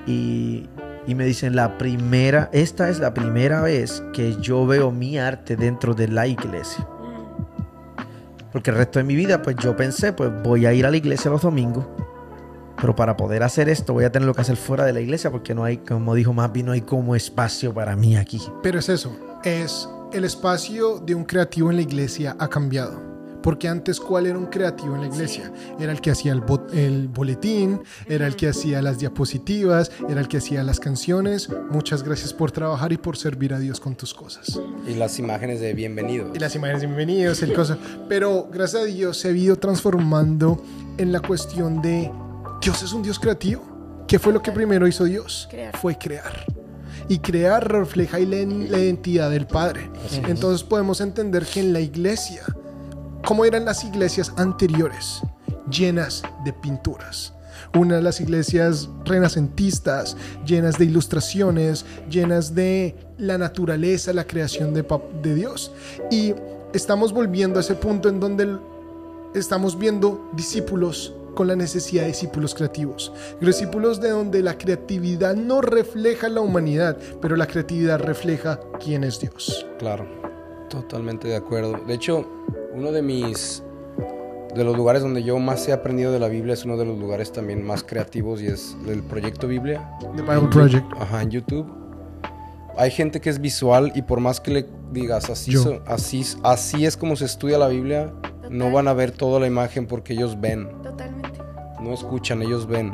y, 0.05 0.69
y 1.07 1.15
me 1.15 1.25
dicen 1.25 1.55
la 1.55 1.79
primera, 1.79 2.47
esta 2.53 2.89
es 2.89 2.99
la 2.99 3.13
primera 3.15 3.61
vez 3.61 4.03
que 4.13 4.35
yo 4.39 4.67
veo 4.67 4.91
mi 4.91 5.17
arte 5.17 5.55
dentro 5.55 5.95
de 5.95 6.09
la 6.09 6.27
iglesia. 6.27 6.87
Porque 8.51 8.69
el 8.69 8.77
resto 8.77 8.99
de 8.99 9.05
mi 9.05 9.15
vida, 9.15 9.41
pues 9.41 9.55
yo 9.57 9.75
pensé, 9.75 10.13
pues 10.13 10.31
voy 10.43 10.67
a 10.67 10.73
ir 10.73 10.85
a 10.85 10.91
la 10.91 10.97
iglesia 10.97 11.31
los 11.31 11.41
domingos. 11.41 11.85
Pero 12.79 12.95
para 12.95 13.17
poder 13.17 13.41
hacer 13.43 13.67
esto 13.67 13.93
voy 13.93 14.05
a 14.05 14.11
tener 14.11 14.31
que 14.33 14.41
hacer 14.41 14.55
fuera 14.57 14.85
de 14.85 14.93
la 14.93 15.01
iglesia 15.01 15.31
porque 15.31 15.53
no 15.55 15.63
hay, 15.63 15.77
como 15.77 16.13
dijo 16.15 16.33
Mapi, 16.33 16.61
no 16.63 16.71
hay 16.71 16.81
como 16.81 17.15
espacio 17.15 17.73
para 17.73 17.95
mí 17.95 18.15
aquí. 18.15 18.39
Pero 18.63 18.77
es 18.79 18.89
eso, 18.89 19.15
es 19.43 19.87
el 20.13 20.23
espacio 20.23 20.99
de 20.99 21.15
un 21.15 21.23
creativo 21.23 21.69
en 21.69 21.77
la 21.77 21.81
iglesia 21.83 22.35
ha 22.39 22.47
cambiado. 22.49 23.07
Porque 23.41 23.69
antes, 23.69 24.01
¿cuál 24.01 24.25
era 24.25 24.37
un 24.37 24.47
creativo 24.47 24.95
en 24.95 25.01
la 25.01 25.07
iglesia? 25.07 25.49
Era 25.79 25.93
el 25.93 26.01
que 26.01 26.11
hacía 26.11 26.33
el, 26.33 26.41
bo- 26.41 26.67
el 26.73 27.07
boletín, 27.07 27.79
era 28.05 28.27
el 28.27 28.35
que 28.35 28.49
hacía 28.49 28.81
las 28.81 28.99
diapositivas, 28.99 29.91
era 30.09 30.19
el 30.19 30.27
que 30.27 30.37
hacía 30.39 30.61
las 30.61 30.81
canciones. 30.81 31.47
Muchas 31.71 32.03
gracias 32.03 32.33
por 32.33 32.51
trabajar 32.51 32.91
y 32.91 32.97
por 32.97 33.15
servir 33.15 33.53
a 33.53 33.59
Dios 33.59 33.79
con 33.79 33.95
tus 33.95 34.13
cosas. 34.13 34.59
Y 34.85 34.95
las 34.95 35.19
imágenes 35.19 35.61
de 35.61 35.73
bienvenido. 35.73 36.31
Y 36.35 36.39
las 36.39 36.53
imágenes 36.53 36.81
de 36.81 36.87
bienvenidos, 36.87 37.41
el 37.41 37.53
cosa. 37.53 37.77
Pero 38.09 38.49
gracias 38.51 38.81
a 38.81 38.85
Dios 38.85 39.17
se 39.17 39.29
ha 39.29 39.31
ido 39.31 39.55
transformando 39.55 40.61
en 40.97 41.13
la 41.13 41.21
cuestión 41.21 41.81
de 41.81 42.11
Dios 42.61 42.83
es 42.83 42.91
un 42.91 43.01
Dios 43.03 43.17
creativo. 43.19 44.03
¿Qué 44.05 44.19
fue 44.19 44.33
lo 44.33 44.41
que 44.41 44.51
primero 44.51 44.85
hizo 44.85 45.05
Dios? 45.05 45.47
Crear. 45.49 45.77
Fue 45.77 45.97
crear. 45.97 46.45
Y 47.09 47.19
crear 47.19 47.69
refleja 47.69 48.19
la, 48.19 48.37
la 48.45 48.79
identidad 48.79 49.29
del 49.29 49.47
Padre. 49.47 49.89
Entonces 50.27 50.63
podemos 50.63 51.01
entender 51.01 51.45
que 51.45 51.59
en 51.59 51.73
la 51.73 51.81
iglesia, 51.81 52.43
como 53.25 53.43
eran 53.43 53.65
las 53.65 53.83
iglesias 53.83 54.31
anteriores, 54.37 55.21
llenas 55.69 56.23
de 56.43 56.53
pinturas. 56.53 57.33
Una 57.75 57.97
de 57.97 58.01
las 58.01 58.19
iglesias 58.21 58.89
renacentistas, 59.05 60.17
llenas 60.45 60.77
de 60.77 60.85
ilustraciones, 60.85 61.85
llenas 62.09 62.55
de 62.55 62.95
la 63.17 63.37
naturaleza, 63.37 64.13
la 64.13 64.25
creación 64.25 64.73
de, 64.73 65.35
Dios. 65.35 65.71
Y 66.09 66.33
estamos 66.73 67.13
volviendo 67.13 67.59
a 67.59 67.61
ese 67.61 67.75
punto 67.75 68.09
en 68.09 68.19
donde 68.19 68.57
estamos 69.35 69.77
viendo 69.77 70.29
discípulos 70.33 71.13
con 71.35 71.47
la 71.47 71.55
necesidad 71.55 72.03
de 72.03 72.09
discípulos 72.09 72.53
creativos. 72.55 73.11
Discípulos 73.41 73.99
de 74.01 74.09
donde 74.09 74.41
la 74.41 74.57
creatividad 74.57 75.35
no 75.35 75.61
refleja 75.61 76.29
la 76.29 76.41
humanidad, 76.41 76.97
pero 77.21 77.35
la 77.35 77.47
creatividad 77.47 77.99
refleja 77.99 78.59
quién 78.83 79.03
es 79.03 79.19
Dios. 79.19 79.65
Claro, 79.79 80.05
totalmente 80.69 81.27
de 81.27 81.35
acuerdo. 81.35 81.73
De 81.87 81.93
hecho, 81.93 82.27
uno 82.73 82.91
de 82.91 83.01
mis 83.01 83.63
de 84.55 84.63
los 84.63 84.75
lugares 84.75 85.03
donde 85.03 85.21
yo 85.21 85.37
más 85.37 85.67
he 85.67 85.73
aprendido 85.73 86.11
de 86.11 86.17
la 86.19 86.27
Biblia 86.27 86.53
es 86.55 86.65
uno 86.65 86.75
de 86.75 86.83
los 86.83 86.97
lugares 86.97 87.31
también 87.31 87.63
más 87.63 87.83
creativos 87.83 88.41
y 88.41 88.47
es 88.47 88.75
el 88.87 89.03
proyecto 89.03 89.47
Biblia. 89.47 89.87
The 90.15 90.23
Bible 90.23 90.47
Project. 90.51 90.85
Ajá, 90.99 91.21
en 91.21 91.29
YouTube. 91.29 91.67
Hay 92.77 92.89
gente 92.91 93.19
que 93.21 93.29
es 93.29 93.39
visual 93.39 93.91
y 93.93 94.01
por 94.01 94.19
más 94.21 94.39
que 94.39 94.51
le 94.51 94.65
digas 94.91 95.29
así, 95.29 95.51
so- 95.51 95.81
así, 95.85 96.23
así 96.43 96.85
es 96.85 96.95
como 96.97 97.15
se 97.15 97.25
estudia 97.25 97.57
la 97.57 97.67
Biblia, 97.67 98.11
no 98.49 98.71
van 98.71 98.87
a 98.87 98.93
ver 98.93 99.11
toda 99.11 99.39
la 99.39 99.47
imagen 99.47 99.85
porque 99.87 100.13
ellos 100.13 100.39
ven, 100.39 100.67
Totalmente. 100.83 101.39
no 101.81 101.93
escuchan, 101.93 102.41
ellos 102.41 102.67
ven. 102.67 102.93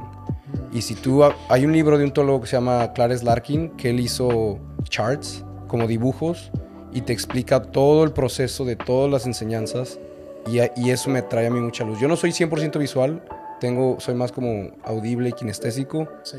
Y 0.71 0.81
si 0.81 0.95
tú, 0.95 1.21
hay 1.49 1.65
un 1.65 1.71
libro 1.71 1.97
de 1.97 2.03
un 2.03 2.11
teólogo 2.11 2.41
que 2.41 2.47
se 2.47 2.57
llama 2.57 2.91
Clarence 2.93 3.23
Larkin, 3.23 3.69
que 3.77 3.89
él 3.91 3.99
hizo 3.99 4.59
charts, 4.83 5.43
como 5.67 5.87
dibujos, 5.87 6.51
y 6.91 7.01
te 7.01 7.13
explica 7.13 7.61
todo 7.61 8.03
el 8.03 8.11
proceso 8.11 8.65
de 8.65 8.75
todas 8.75 9.09
las 9.11 9.25
enseñanzas, 9.25 9.99
y, 10.47 10.59
eso 10.89 11.09
me 11.09 11.21
trae 11.23 11.47
a 11.47 11.49
mí 11.49 11.59
mucha 11.59 11.83
luz. 11.83 11.99
Yo 11.99 12.07
no 12.07 12.15
soy 12.15 12.31
100% 12.31 12.77
visual, 12.77 13.23
tengo, 13.59 13.99
soy 13.99 14.13
más 14.15 14.31
como 14.31 14.71
audible 14.83 15.29
y 15.29 15.33
kinestésico, 15.33 16.07
Sí. 16.23 16.37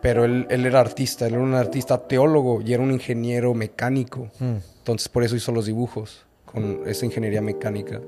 pero 0.00 0.24
él, 0.24 0.46
él 0.50 0.66
era 0.66 0.78
artista, 0.80 1.26
él 1.26 1.34
era 1.34 1.42
un 1.42 1.54
artista 1.54 1.98
teólogo 2.06 2.60
y 2.62 2.72
era 2.74 2.82
un 2.82 2.92
ingeniero 2.92 3.52
mecánico. 3.54 4.28
Entonces 4.40 5.08
por 5.08 5.24
eso 5.24 5.34
hizo 5.36 5.50
los 5.52 5.66
dibujos, 5.66 6.26
con 6.44 6.82
esa 6.86 7.06
ingeniería 7.06 7.40
mecánica. 7.42 8.00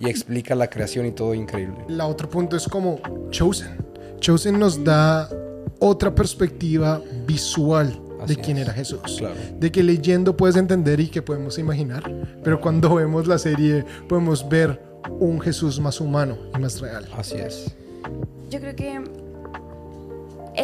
Y 0.00 0.08
explica 0.08 0.54
la 0.54 0.68
creación 0.68 1.06
y 1.06 1.12
todo 1.12 1.34
increíble. 1.34 1.84
La 1.88 2.06
otro 2.06 2.28
punto 2.28 2.56
es 2.56 2.66
como 2.66 3.00
Chosen. 3.30 3.76
Chosen 4.18 4.58
nos 4.58 4.82
da 4.82 5.28
otra 5.78 6.14
perspectiva 6.14 7.00
visual 7.26 8.00
de 8.26 8.34
Así 8.34 8.36
quién 8.36 8.56
es. 8.58 8.64
era 8.64 8.72
Jesús. 8.72 9.00
Claro. 9.18 9.34
De 9.58 9.70
que 9.70 9.82
leyendo 9.82 10.36
puedes 10.36 10.56
entender 10.56 11.00
y 11.00 11.08
que 11.08 11.22
podemos 11.22 11.58
imaginar, 11.58 12.02
pero 12.42 12.60
cuando 12.60 12.94
vemos 12.96 13.26
la 13.26 13.38
serie 13.38 13.84
podemos 14.08 14.48
ver 14.48 14.80
un 15.18 15.40
Jesús 15.40 15.80
más 15.80 16.00
humano 16.00 16.36
y 16.54 16.58
más 16.58 16.80
real. 16.80 17.06
Así 17.16 17.36
es. 17.36 17.74
Yo 18.50 18.60
creo 18.60 18.74
que 18.74 19.00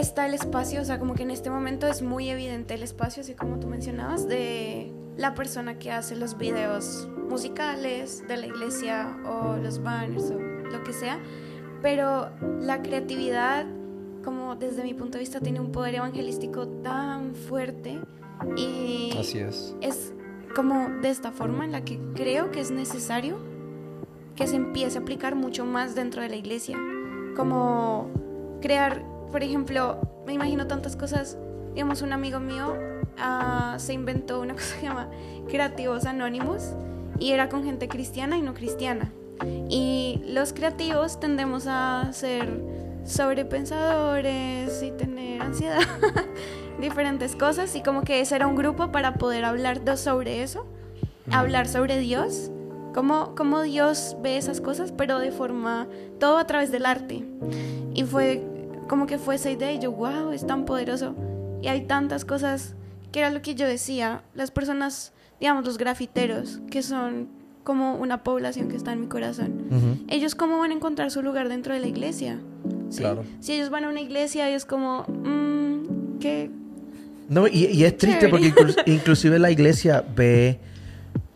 está 0.01 0.27
el 0.27 0.35
espacio, 0.35 0.81
o 0.81 0.85
sea, 0.85 0.99
como 0.99 1.15
que 1.15 1.23
en 1.23 1.31
este 1.31 1.51
momento 1.51 1.87
es 1.87 2.03
muy 2.03 2.29
evidente 2.29 2.75
el 2.75 2.83
espacio, 2.83 3.23
así 3.23 3.35
como 3.35 3.59
tú 3.59 3.67
mencionabas, 3.67 4.29
de 4.29 4.93
la 5.17 5.35
persona 5.35 5.79
que 5.79 5.91
hace 5.91 6.17
los 6.17 6.37
videos 6.37 7.09
musicales 7.29 8.27
de 8.29 8.37
la 8.37 8.47
iglesia 8.47 9.17
o 9.25 9.57
los 9.57 9.83
banners 9.83 10.31
o 10.31 10.39
lo 10.39 10.85
que 10.85 10.93
sea, 10.93 11.19
pero 11.83 12.31
la 12.61 12.83
creatividad, 12.83 13.67
como 14.25 14.57
desde 14.57 14.83
mi 14.83 14.95
punto 14.95 15.19
de 15.19 15.21
vista, 15.21 15.41
tiene 15.41 15.61
un 15.61 15.73
poder 15.73 15.95
evangelístico 15.97 16.69
tan 16.69 17.35
fuerte 17.35 18.01
y 18.57 19.17
Así 19.19 19.39
es. 19.39 19.75
es 19.81 20.13
como 20.55 20.89
de 21.01 21.11
esta 21.11 21.33
forma 21.33 21.65
en 21.65 21.73
la 21.73 21.85
que 21.85 21.99
creo 22.15 22.51
que 22.51 22.61
es 22.61 22.71
necesario 22.71 23.39
que 24.35 24.47
se 24.47 24.57
empiece 24.57 24.99
a 24.99 25.01
aplicar 25.01 25.35
mucho 25.35 25.65
más 25.65 25.95
dentro 25.95 26.23
de 26.23 26.29
la 26.29 26.37
iglesia. 26.37 26.79
Como 27.37 28.11
crear, 28.61 29.03
por 29.31 29.43
ejemplo, 29.43 29.99
me 30.27 30.33
imagino 30.33 30.67
tantas 30.67 30.97
cosas. 30.97 31.39
Digamos, 31.75 32.03
un 32.03 32.13
amigo 32.13 32.41
mío 32.41 32.75
ah, 33.19 33.77
se 33.79 33.93
inventó 33.93 34.41
una 34.41 34.55
cosa 34.55 34.75
que 34.75 34.81
se 34.81 34.87
llama 34.87 35.11
Creativos 35.49 36.07
Anónimos 36.07 36.75
y 37.19 37.33
era 37.33 37.49
con 37.49 37.65
gente 37.65 37.89
cristiana 37.89 38.37
y 38.37 38.43
no 38.43 38.55
cristiana. 38.55 39.13
Y 39.69 40.23
los 40.27 40.53
creativos 40.53 41.21
tendemos 41.21 41.67
a 41.67 42.11
ser 42.13 42.49
sobrepensadores 43.05 44.83
y 44.83 44.91
tener 44.93 45.43
ansiedad, 45.43 45.81
diferentes 46.81 47.37
cosas. 47.37 47.75
Y 47.77 47.83
como 47.83 48.03
que 48.03 48.21
ese 48.21 48.37
era 48.37 48.47
un 48.47 48.57
grupo 48.57 48.91
para 48.93 49.15
poder 49.15 49.45
hablar 49.45 49.81
sobre 49.99 50.43
eso, 50.43 50.67
hablar 51.31 51.69
sobre 51.69 51.99
Dios, 51.99 52.51
cómo, 52.95 53.35
cómo 53.37 53.61
Dios 53.63 54.17
ve 54.23 54.39
esas 54.39 54.61
cosas, 54.61 54.93
pero 54.93 55.19
de 55.19 55.33
forma, 55.33 55.87
todo 56.19 56.39
a 56.39 56.47
través 56.47 56.73
del 56.73 56.87
arte. 56.87 57.25
Y 57.95 58.05
fue 58.05 58.43
como 58.89 59.07
que 59.07 59.19
fue 59.19 59.35
esa 59.37 59.51
idea 59.51 59.73
y 59.73 59.79
yo, 59.79 59.93
wow, 59.93 60.33
es 60.33 60.47
tan 60.47 60.65
poderoso. 60.65 61.15
Y 61.63 61.69
hay 61.69 61.83
tantas 61.87 62.25
cosas 62.25 62.75
que 63.13 63.21
era 63.21 63.31
lo 63.31 63.43
que 63.43 63.55
yo 63.55 63.67
decía, 63.67 64.23
las 64.35 64.51
personas, 64.51 65.13
digamos, 65.41 65.65
los 65.65 65.79
grafiteros, 65.79 66.61
que 66.71 66.83
son 66.83 67.29
como 67.65 67.97
una 67.97 68.23
población 68.23 68.69
que 68.69 68.77
está 68.77 68.93
en 68.93 69.01
mi 69.01 69.07
corazón. 69.09 70.05
Ellos 70.09 70.35
cómo 70.35 70.59
van 70.59 70.71
a 70.71 70.75
encontrar 70.75 71.11
su 71.11 71.23
lugar 71.23 71.49
dentro 71.49 71.75
de 71.75 71.81
la 71.81 71.87
iglesia. 71.89 72.39
¿Sí? 72.91 73.01
Claro. 73.01 73.25
Si 73.41 73.53
ellos 73.55 73.71
van 73.71 73.85
a 73.85 73.89
una 73.89 74.01
iglesia, 74.01 74.49
ellos 74.49 74.65
como, 74.65 75.03
mm, 75.09 76.19
¿qué? 76.21 76.51
No, 77.29 77.49
y, 77.49 77.65
y 77.67 77.83
es 77.85 77.97
triste 77.99 78.29
porque 78.29 78.53
inclu- 78.55 78.81
inclusive 78.87 79.39
la 79.41 79.51
iglesia 79.51 80.05
ve 80.15 80.61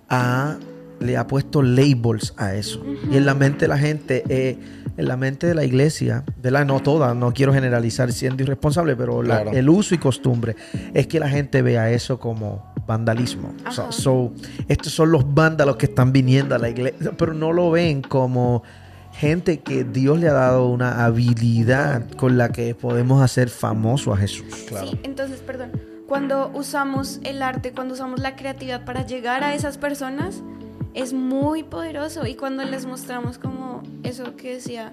a 0.08 0.56
le 1.00 1.16
ha 1.16 1.26
puesto 1.26 1.62
labels 1.62 2.34
a 2.36 2.54
eso. 2.54 2.84
Y 3.10 3.16
en 3.16 3.24
la 3.24 3.34
mente 3.34 3.60
de 3.60 3.68
la 3.68 3.78
gente, 3.78 4.22
eh, 4.28 4.58
en 5.00 5.08
la 5.08 5.16
mente 5.16 5.46
de 5.46 5.54
la 5.54 5.64
iglesia, 5.64 6.22
¿verdad? 6.42 6.64
No 6.66 6.80
toda, 6.80 7.14
no 7.14 7.32
quiero 7.32 7.52
generalizar 7.52 8.12
siendo 8.12 8.42
irresponsable, 8.42 8.94
pero 8.96 9.22
la- 9.22 9.42
Claro. 9.42 9.56
el 9.58 9.68
uso 9.68 9.94
y 9.94 9.98
costumbre 9.98 10.54
es 10.94 11.06
que 11.06 11.18
la 11.18 11.28
gente 11.28 11.62
vea 11.62 11.90
eso 11.90 12.18
como 12.20 12.72
vandalismo. 12.86 13.52
O 13.68 13.72
sea, 13.72 13.90
so, 13.92 14.32
estos 14.68 14.92
son 14.92 15.10
los 15.12 15.34
vándalos 15.34 15.76
que 15.76 15.86
están 15.86 16.12
viniendo 16.12 16.54
a 16.54 16.58
la 16.58 16.68
iglesia, 16.68 17.12
pero 17.16 17.34
no 17.34 17.52
lo 17.52 17.70
ven 17.70 18.02
como 18.02 18.62
gente 19.12 19.60
que 19.60 19.84
Dios 19.84 20.18
le 20.20 20.28
ha 20.28 20.32
dado 20.32 20.68
una 20.68 21.04
habilidad 21.04 22.08
con 22.12 22.38
la 22.38 22.50
que 22.50 22.74
podemos 22.74 23.22
hacer 23.22 23.48
famoso 23.48 24.12
a 24.12 24.16
Jesús. 24.16 24.46
Claro. 24.68 24.88
Sí, 24.88 25.00
entonces, 25.02 25.40
perdón, 25.40 25.70
cuando 26.08 26.50
usamos 26.54 27.20
el 27.24 27.42
arte, 27.42 27.72
cuando 27.72 27.94
usamos 27.94 28.20
la 28.20 28.34
creatividad 28.36 28.84
para 28.84 29.06
llegar 29.06 29.44
a 29.44 29.54
esas 29.54 29.78
personas, 29.78 30.42
es 30.94 31.12
muy 31.12 31.62
poderoso. 31.62 32.26
Y 32.26 32.34
cuando 32.34 32.64
les 32.64 32.86
mostramos 32.86 33.38
como 33.38 33.82
eso 34.02 34.36
que 34.36 34.54
decía, 34.54 34.92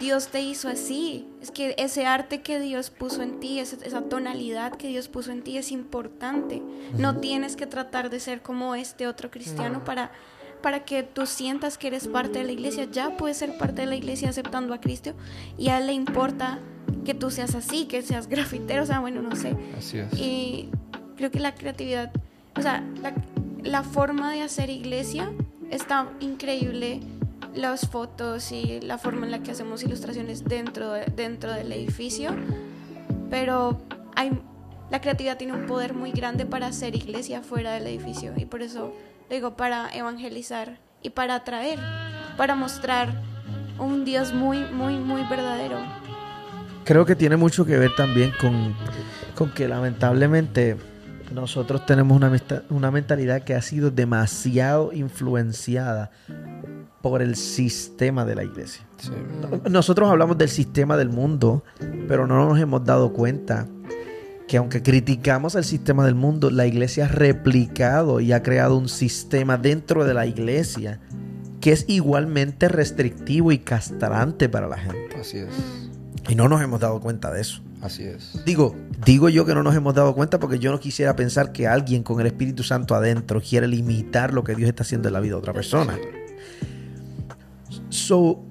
Dios 0.00 0.28
te 0.28 0.40
hizo 0.40 0.68
así, 0.68 1.26
es 1.40 1.50
que 1.50 1.74
ese 1.78 2.06
arte 2.06 2.40
que 2.40 2.60
Dios 2.60 2.90
puso 2.90 3.22
en 3.22 3.40
ti, 3.40 3.58
esa, 3.58 3.76
esa 3.84 4.02
tonalidad 4.02 4.72
que 4.72 4.88
Dios 4.88 5.08
puso 5.08 5.32
en 5.32 5.42
ti 5.42 5.58
es 5.58 5.72
importante. 5.72 6.62
No 6.96 7.16
tienes 7.18 7.56
que 7.56 7.66
tratar 7.66 8.10
de 8.10 8.20
ser 8.20 8.42
como 8.42 8.74
este 8.74 9.06
otro 9.06 9.30
cristiano 9.30 9.84
para 9.84 10.12
para 10.62 10.84
que 10.84 11.02
tú 11.02 11.26
sientas 11.26 11.78
que 11.78 11.86
eres 11.86 12.08
parte 12.08 12.40
de 12.40 12.44
la 12.44 12.52
iglesia, 12.52 12.88
ya 12.90 13.16
puedes 13.16 13.36
ser 13.36 13.56
parte 13.58 13.82
de 13.82 13.86
la 13.86 13.96
iglesia 13.96 14.28
aceptando 14.28 14.74
a 14.74 14.80
Cristo 14.80 15.14
y 15.56 15.68
a 15.68 15.78
él 15.78 15.86
le 15.86 15.92
importa 15.92 16.58
que 17.04 17.14
tú 17.14 17.30
seas 17.30 17.54
así, 17.54 17.86
que 17.86 18.02
seas 18.02 18.28
grafitero, 18.28 18.82
o 18.82 18.86
sea, 18.86 19.00
bueno, 19.00 19.22
no 19.22 19.36
sé. 19.36 19.56
Así 19.76 19.98
es. 19.98 20.12
Y 20.14 20.70
creo 21.16 21.30
que 21.30 21.38
la 21.38 21.54
creatividad, 21.54 22.10
o 22.56 22.62
sea, 22.62 22.84
la, 23.02 23.14
la 23.68 23.82
forma 23.82 24.32
de 24.32 24.42
hacer 24.42 24.70
iglesia 24.70 25.30
está 25.70 26.08
increíble. 26.20 27.00
Las 27.54 27.88
fotos 27.88 28.52
y 28.52 28.80
la 28.82 28.98
forma 28.98 29.24
en 29.26 29.32
la 29.32 29.42
que 29.42 29.50
hacemos 29.50 29.82
ilustraciones 29.82 30.44
dentro, 30.44 30.92
de- 30.92 31.06
dentro 31.06 31.52
del 31.52 31.72
edificio, 31.72 32.30
pero 33.30 33.80
hay, 34.14 34.30
la 34.90 35.00
creatividad 35.00 35.38
tiene 35.38 35.54
un 35.54 35.66
poder 35.66 35.94
muy 35.94 36.12
grande 36.12 36.46
para 36.46 36.66
hacer 36.66 36.94
iglesia 36.94 37.42
fuera 37.42 37.72
del 37.72 37.86
edificio 37.86 38.32
y 38.36 38.44
por 38.44 38.62
eso 38.62 38.92
digo 39.30 39.56
para 39.56 39.88
evangelizar 39.92 40.78
y 41.02 41.10
para 41.10 41.36
atraer, 41.36 41.78
para 42.36 42.54
mostrar 42.54 43.22
un 43.78 44.04
Dios 44.04 44.32
muy, 44.34 44.60
muy, 44.72 44.96
muy 44.98 45.22
verdadero. 45.28 45.78
Creo 46.84 47.06
que 47.06 47.16
tiene 47.16 47.36
mucho 47.36 47.64
que 47.64 47.76
ver 47.78 47.90
también 47.96 48.32
con, 48.40 48.74
con 49.34 49.50
que 49.52 49.66
lamentablemente 49.68 50.76
nosotros 51.32 51.84
tenemos 51.86 52.16
una, 52.16 52.32
una 52.70 52.90
mentalidad 52.90 53.42
que 53.42 53.54
ha 53.54 53.62
sido 53.62 53.90
demasiado 53.90 54.92
influenciada 54.92 56.10
por 57.02 57.22
el 57.22 57.36
sistema 57.36 58.24
de 58.24 58.34
la 58.34 58.44
iglesia. 58.44 58.86
Sí. 58.98 59.10
Nosotros 59.70 60.10
hablamos 60.10 60.38
del 60.38 60.48
sistema 60.48 60.96
del 60.96 61.10
mundo, 61.10 61.64
pero 62.08 62.26
no 62.26 62.48
nos 62.48 62.58
hemos 62.58 62.84
dado 62.84 63.12
cuenta 63.12 63.66
que 64.48 64.56
aunque 64.56 64.82
criticamos 64.82 65.54
el 65.54 65.64
sistema 65.64 66.04
del 66.04 66.14
mundo, 66.14 66.50
la 66.50 66.66
iglesia 66.66 67.04
ha 67.04 67.08
replicado 67.08 68.20
y 68.20 68.32
ha 68.32 68.42
creado 68.42 68.76
un 68.76 68.88
sistema 68.88 69.58
dentro 69.58 70.04
de 70.04 70.14
la 70.14 70.26
iglesia 70.26 71.00
que 71.60 71.72
es 71.72 71.84
igualmente 71.88 72.68
restrictivo 72.68 73.52
y 73.52 73.58
castrante 73.58 74.48
para 74.48 74.68
la 74.68 74.78
gente. 74.78 75.16
Así 75.20 75.38
es. 75.38 75.48
Y 76.28 76.34
no 76.34 76.48
nos 76.48 76.62
hemos 76.62 76.80
dado 76.80 77.00
cuenta 77.00 77.30
de 77.30 77.42
eso. 77.42 77.62
Así 77.80 78.02
es. 78.02 78.44
Digo, 78.44 78.74
digo 79.04 79.28
yo 79.28 79.44
que 79.44 79.54
no 79.54 79.62
nos 79.62 79.74
hemos 79.74 79.94
dado 79.94 80.14
cuenta 80.14 80.40
porque 80.40 80.58
yo 80.58 80.72
no 80.72 80.80
quisiera 80.80 81.14
pensar 81.14 81.52
que 81.52 81.66
alguien 81.66 82.02
con 82.02 82.20
el 82.20 82.26
Espíritu 82.26 82.62
Santo 82.62 82.94
adentro 82.94 83.40
quiere 83.40 83.68
limitar 83.68 84.34
lo 84.34 84.42
que 84.42 84.54
Dios 84.54 84.68
está 84.68 84.82
haciendo 84.82 85.08
en 85.08 85.14
la 85.14 85.20
vida 85.20 85.34
de 85.34 85.38
otra 85.38 85.52
persona. 85.52 85.96
So, 87.90 88.42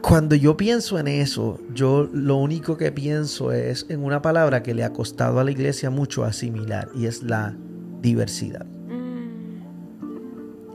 cuando 0.00 0.36
yo 0.36 0.56
pienso 0.56 0.98
en 0.98 1.08
eso, 1.08 1.60
yo 1.74 2.08
lo 2.12 2.36
único 2.36 2.76
que 2.76 2.92
pienso 2.92 3.50
es 3.50 3.86
en 3.88 4.04
una 4.04 4.22
palabra 4.22 4.62
que 4.62 4.72
le 4.72 4.84
ha 4.84 4.92
costado 4.92 5.40
a 5.40 5.44
la 5.44 5.50
iglesia 5.50 5.90
mucho 5.90 6.24
asimilar 6.24 6.88
y 6.94 7.06
es 7.06 7.24
la 7.24 7.56
diversidad. 8.02 8.64
Mm, 8.64 9.58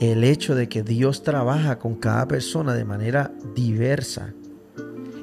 el 0.02 0.26
hecho 0.26 0.54
de 0.54 0.68
que 0.68 0.84
Dios 0.84 1.24
trabaja 1.24 1.80
con 1.80 1.96
cada 1.96 2.28
persona 2.28 2.74
de 2.74 2.84
manera 2.84 3.32
diversa. 3.56 4.34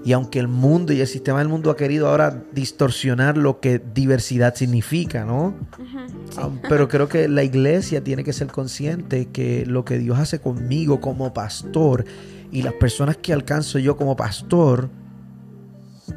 Y 0.05 0.13
aunque 0.13 0.39
el 0.39 0.49
mundo 0.49 0.93
y 0.93 1.01
el 1.01 1.07
sistema 1.07 1.41
del 1.41 1.49
mundo 1.49 1.71
ha 1.71 1.77
querido 1.77 2.09
ahora 2.09 2.43
distorsionar 2.53 3.37
lo 3.37 3.61
que 3.61 3.79
diversidad 3.79 4.55
significa, 4.55 5.25
¿no? 5.25 5.55
Ah, 6.37 6.51
Pero 6.69 6.89
creo 6.89 7.09
que 7.09 7.29
la 7.29 7.43
iglesia 7.43 8.03
tiene 8.03 8.25
que 8.25 8.33
ser 8.33 8.49
consciente 8.49 9.27
que 9.27 9.67
lo 9.67 9.85
que 9.85 9.99
Dios 9.99 10.19
hace 10.19 10.41
conmigo 10.41 11.01
como 11.01 11.35
pastor 11.35 12.05
y 12.51 12.63
las 12.63 12.75
personas 12.75 13.17
que 13.17 13.33
alcanzo 13.33 13.79
yo 13.79 13.97
como 13.97 14.17
pastor 14.17 14.89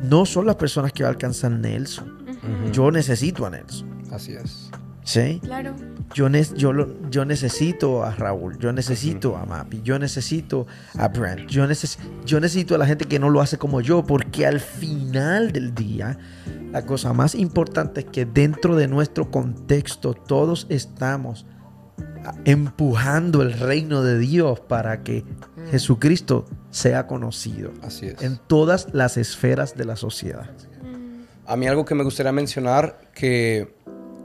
no 0.04 0.26
son 0.26 0.46
las 0.46 0.56
personas 0.56 0.94
que 0.94 1.04
va 1.04 1.10
a 1.10 1.12
alcanzar 1.12 1.52
Nelson. 1.52 2.22
Yo 2.72 2.91
necesito 2.91 3.46
a 3.46 3.50
Nelson. 3.50 3.88
Así 4.12 4.34
es. 4.34 4.70
¿Sí? 5.04 5.39
Claro. 5.44 5.76
Yo, 6.13 6.30
ne- 6.30 6.45
yo, 6.56 6.74
lo- 6.74 7.10
yo 7.10 7.26
necesito 7.26 8.04
a 8.04 8.12
Raúl, 8.15 8.58
yo 8.60 8.71
necesito 8.74 9.38
a 9.38 9.45
Mapi, 9.45 9.82
yo 9.84 9.97
necesito 10.00 10.67
a 10.97 11.08
Brent, 11.08 11.50
yo, 11.50 11.65
neces- 11.65 11.97
yo 12.26 12.39
necesito 12.39 12.76
a 12.76 12.78
la 12.78 12.86
gente 12.86 13.06
que 13.06 13.19
no 13.19 13.30
lo 13.30 13.41
hace 13.41 13.58
como 13.58 13.82
yo, 13.82 14.04
porque 14.06 14.45
al 14.45 14.60
final 14.60 15.52
del 15.52 15.74
día, 15.74 16.17
la 16.71 16.86
cosa 16.86 17.13
más 17.13 17.36
importante 17.36 18.02
es 18.02 18.06
que 18.08 18.26
dentro 18.26 18.76
de 18.76 18.88
nuestro 18.88 19.32
contexto 19.32 20.13
todos 20.13 20.65
estamos 20.69 21.45
a- 22.26 22.34
empujando 22.45 23.41
el 23.41 23.54
reino 23.54 24.04
de 24.04 24.17
Dios 24.19 24.60
para 24.60 25.04
que 25.04 25.24
Jesucristo 25.71 26.45
sea 26.69 27.08
conocido 27.08 27.71
Así 27.84 28.08
es. 28.08 28.21
en 28.21 28.38
todas 28.47 28.88
las 28.93 29.17
esferas 29.17 29.76
de 29.76 29.86
la 29.86 29.95
sociedad. 29.95 30.50
A 31.47 31.56
mí 31.58 31.67
algo 31.67 31.84
que 31.84 31.95
me 31.95 32.04
gustaría 32.04 32.32
mencionar, 32.32 33.10
que 33.13 33.76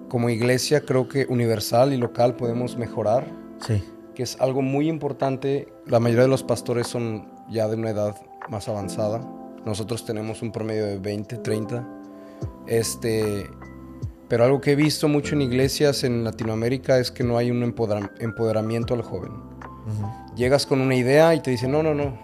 como 0.08 0.28
iglesia 0.30 0.80
creo 0.82 1.08
que 1.08 1.26
universal 1.28 1.92
y 1.92 1.96
local 1.96 2.36
podemos 2.36 2.76
mejorar, 2.76 3.26
Sí. 3.60 3.82
que 4.14 4.22
es 4.22 4.40
algo 4.40 4.62
muy 4.62 4.88
importante. 4.88 5.68
La 5.86 6.00
mayoría 6.00 6.22
de 6.24 6.28
los 6.30 6.42
pastores 6.42 6.86
son 6.86 7.28
ya 7.50 7.68
de 7.68 7.76
una 7.76 7.90
edad 7.90 8.14
más 8.48 8.68
avanzada. 8.68 9.20
Nosotros 9.64 10.04
tenemos 10.04 10.42
un 10.42 10.52
promedio 10.52 10.86
de 10.86 10.98
20, 10.98 11.36
30. 11.38 11.86
Este, 12.66 13.46
pero 14.28 14.44
algo 14.44 14.60
que 14.60 14.72
he 14.72 14.76
visto 14.76 15.08
mucho 15.08 15.34
en 15.34 15.42
iglesias 15.42 16.04
en 16.04 16.24
Latinoamérica 16.24 16.98
es 16.98 17.10
que 17.10 17.24
no 17.24 17.38
hay 17.38 17.50
un 17.50 17.62
empodera- 17.62 18.10
empoderamiento 18.20 18.94
al 18.94 19.02
joven. 19.02 19.32
Llegas 20.36 20.66
con 20.66 20.80
una 20.80 20.96
idea 20.96 21.34
y 21.34 21.40
te 21.40 21.50
dicen, 21.52 21.70
no, 21.70 21.82
no, 21.82 21.94
no, 21.94 22.18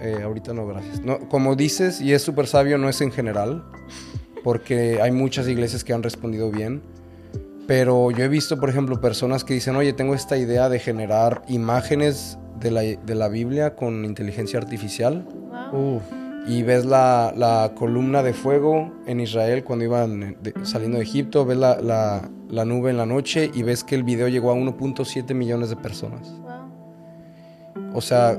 eh, 0.00 0.20
ahorita 0.22 0.54
no, 0.54 0.66
gracias. 0.66 1.00
No, 1.00 1.18
como 1.28 1.56
dices, 1.56 2.00
y 2.00 2.12
es 2.12 2.22
súper 2.22 2.46
sabio, 2.46 2.78
no 2.78 2.88
es 2.88 3.00
en 3.00 3.10
general, 3.10 3.64
porque 4.44 5.00
hay 5.02 5.10
muchas 5.10 5.48
iglesias 5.48 5.82
que 5.82 5.92
han 5.92 6.02
respondido 6.02 6.50
bien. 6.50 6.80
Pero 7.68 8.10
yo 8.10 8.24
he 8.24 8.28
visto, 8.28 8.58
por 8.58 8.70
ejemplo, 8.70 9.00
personas 9.00 9.44
que 9.44 9.54
dicen, 9.54 9.76
oye, 9.76 9.92
tengo 9.92 10.14
esta 10.14 10.36
idea 10.36 10.68
de 10.68 10.80
generar 10.80 11.42
imágenes 11.48 12.38
de 12.58 12.70
la, 12.72 12.80
de 12.80 13.14
la 13.14 13.28
Biblia 13.28 13.76
con 13.76 14.04
inteligencia 14.04 14.58
artificial. 14.58 15.24
Wow. 15.72 15.96
Uf. 15.98 16.02
Y 16.48 16.62
ves 16.62 16.86
la, 16.86 17.32
la 17.36 17.72
columna 17.76 18.22
de 18.22 18.32
fuego 18.32 18.90
en 19.06 19.20
Israel 19.20 19.64
cuando 19.64 19.84
iban 19.84 20.38
de- 20.42 20.54
saliendo 20.62 20.96
de 20.96 21.04
Egipto, 21.04 21.44
ves 21.44 21.58
la, 21.58 21.78
la- 21.82 22.28
la 22.48 22.64
nube 22.64 22.88
en 22.90 22.96
la 22.96 23.04
noche 23.04 23.50
y 23.52 23.62
ves 23.62 23.84
que 23.84 23.94
el 23.94 24.02
video 24.02 24.28
llegó 24.28 24.50
a 24.50 24.54
1.7 24.54 25.34
millones 25.34 25.68
de 25.68 25.76
personas. 25.76 26.26
Wow. 26.40 27.90
O 27.94 28.00
sea, 28.00 28.34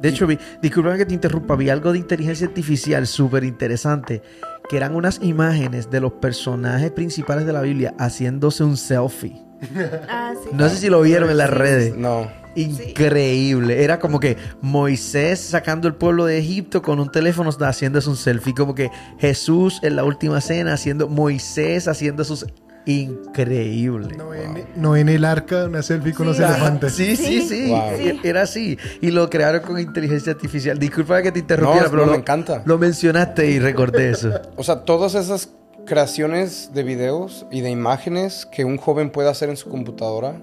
De 0.00 0.08
hecho, 0.08 0.28
vi, 0.28 0.38
disculpa 0.62 0.96
que 0.96 1.04
te 1.04 1.14
interrumpa, 1.14 1.56
vi 1.56 1.68
algo 1.70 1.90
de 1.92 1.98
inteligencia 1.98 2.46
artificial 2.46 3.04
súper 3.08 3.42
interesante, 3.42 4.22
que 4.68 4.76
eran 4.76 4.94
unas 4.94 5.20
imágenes 5.22 5.90
de 5.90 6.00
los 6.00 6.12
personajes 6.12 6.90
principales 6.90 7.46
de 7.46 7.52
la 7.52 7.62
Biblia 7.62 7.94
haciéndose 7.98 8.64
un 8.64 8.76
selfie. 8.76 9.42
Ah, 10.08 10.34
sí. 10.40 10.50
No 10.52 10.68
sé 10.68 10.76
si 10.76 10.88
lo 10.88 11.00
vieron 11.02 11.30
en 11.30 11.38
las 11.38 11.50
redes. 11.50 11.96
no. 11.96 12.28
Increíble. 12.54 13.84
Era 13.84 14.00
como 14.00 14.18
que 14.18 14.36
Moisés 14.60 15.38
sacando 15.38 15.86
el 15.86 15.94
pueblo 15.94 16.26
de 16.26 16.38
Egipto 16.38 16.82
con 16.82 16.98
un 16.98 17.10
teléfono 17.10 17.50
haciéndose 17.50 18.10
un 18.10 18.16
selfie. 18.16 18.54
Como 18.54 18.74
que 18.74 18.90
Jesús 19.18 19.78
en 19.82 19.94
la 19.94 20.02
última 20.04 20.40
cena 20.40 20.72
haciendo 20.72 21.08
Moisés 21.08 21.86
haciendo 21.86 22.24
sus... 22.24 22.46
Increíble. 22.90 24.16
No 24.16 24.32
en, 24.34 24.66
no 24.76 24.96
en 24.96 25.08
el 25.08 25.24
arca, 25.24 25.64
una 25.66 25.82
selfie 25.82 26.12
con 26.14 26.26
los 26.26 26.36
Sí. 26.36 26.42
elefantes. 26.42 26.92
Sí, 26.94 27.16
sí, 27.16 27.40
sí. 27.42 27.48
Sí. 27.48 27.68
Wow. 27.70 27.80
E- 27.98 28.20
Era 28.24 28.42
así. 28.42 28.78
Y 29.00 29.10
lo 29.10 29.28
crearon 29.28 29.62
con 29.62 29.78
inteligencia 29.78 30.32
artificial. 30.32 30.78
Disculpa 30.78 31.22
que 31.22 31.32
te 31.32 31.40
interrumpiera, 31.40 31.84
No, 31.86 31.90
pero 31.90 32.02
no, 32.02 32.06
lo, 32.06 32.12
me 32.12 32.18
encanta. 32.18 32.62
Lo 32.64 32.78
mencionaste 32.78 33.46
y 33.50 33.58
recordé 33.58 34.10
eso. 34.10 34.32
O 34.56 34.62
sea, 34.64 34.84
todas 34.84 35.14
esas 35.14 35.50
creaciones 35.86 36.70
de 36.74 36.82
videos 36.82 37.46
y 37.50 37.60
de 37.60 37.70
imágenes 37.70 38.46
que 38.46 38.64
un 38.64 38.76
joven 38.76 39.10
puede 39.10 39.28
hacer 39.30 39.48
en 39.48 39.56
su 39.56 39.68
computadora 39.70 40.40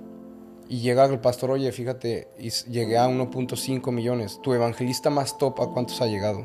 y 0.68 0.80
llega 0.80 1.06
el 1.06 1.20
pastor, 1.20 1.52
oye, 1.52 1.72
fíjate, 1.72 2.28
y 2.40 2.50
llegué 2.72 2.98
a 2.98 3.08
1.5 3.08 3.92
millones. 3.92 4.40
Tu 4.42 4.54
evangelista 4.54 5.10
más 5.12 5.38
top, 5.38 5.62
¿a 5.62 5.72
cuántos 5.72 6.02
ha 6.02 6.08
llegado? 6.08 6.40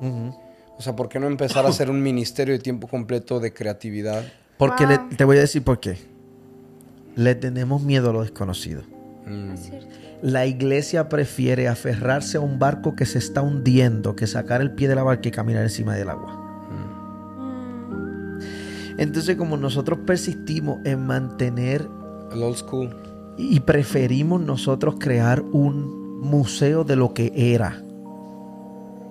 O 0.00 0.82
sea, 0.82 0.94
¿por 0.94 1.08
qué 1.08 1.18
no 1.18 1.26
empezar 1.26 1.64
a 1.64 1.68
hacer 1.70 1.90
un 1.90 2.02
ministerio 2.02 2.52
de 2.54 2.60
tiempo 2.60 2.86
completo 2.88 3.40
de 3.40 3.52
creatividad? 3.52 4.22
Porque 4.58 4.84
Wow. 4.86 4.92
le- 5.10 5.16
te 5.16 5.24
voy 5.24 5.38
a 5.38 5.40
decir 5.40 5.62
por 5.62 5.80
qué. 5.80 5.96
Le 7.16 7.34
tenemos 7.34 7.82
miedo 7.82 8.10
a 8.10 8.12
lo 8.12 8.22
desconocido. 8.22 8.82
Mm. 9.26 9.54
La 10.22 10.46
iglesia 10.46 11.08
prefiere 11.08 11.68
aferrarse 11.68 12.38
a 12.38 12.40
un 12.40 12.58
barco 12.58 12.96
que 12.96 13.06
se 13.06 13.18
está 13.18 13.40
hundiendo 13.40 14.16
que 14.16 14.26
sacar 14.26 14.60
el 14.60 14.72
pie 14.72 14.88
de 14.88 14.96
la 14.96 15.04
barca 15.04 15.28
y 15.28 15.30
caminar 15.30 15.62
encima 15.62 15.94
del 15.94 16.08
agua. 16.10 16.34
Mm. 16.70 18.38
Entonces, 19.00 19.36
como 19.36 19.56
nosotros 19.56 20.00
persistimos 20.04 20.78
en 20.84 21.06
mantener 21.06 21.88
el 22.32 22.42
old 22.42 22.56
school. 22.56 22.90
y 23.36 23.60
preferimos 23.60 24.40
nosotros 24.40 24.96
crear 24.98 25.40
un 25.40 26.20
museo 26.20 26.82
de 26.82 26.96
lo 26.96 27.14
que 27.14 27.32
era 27.54 27.80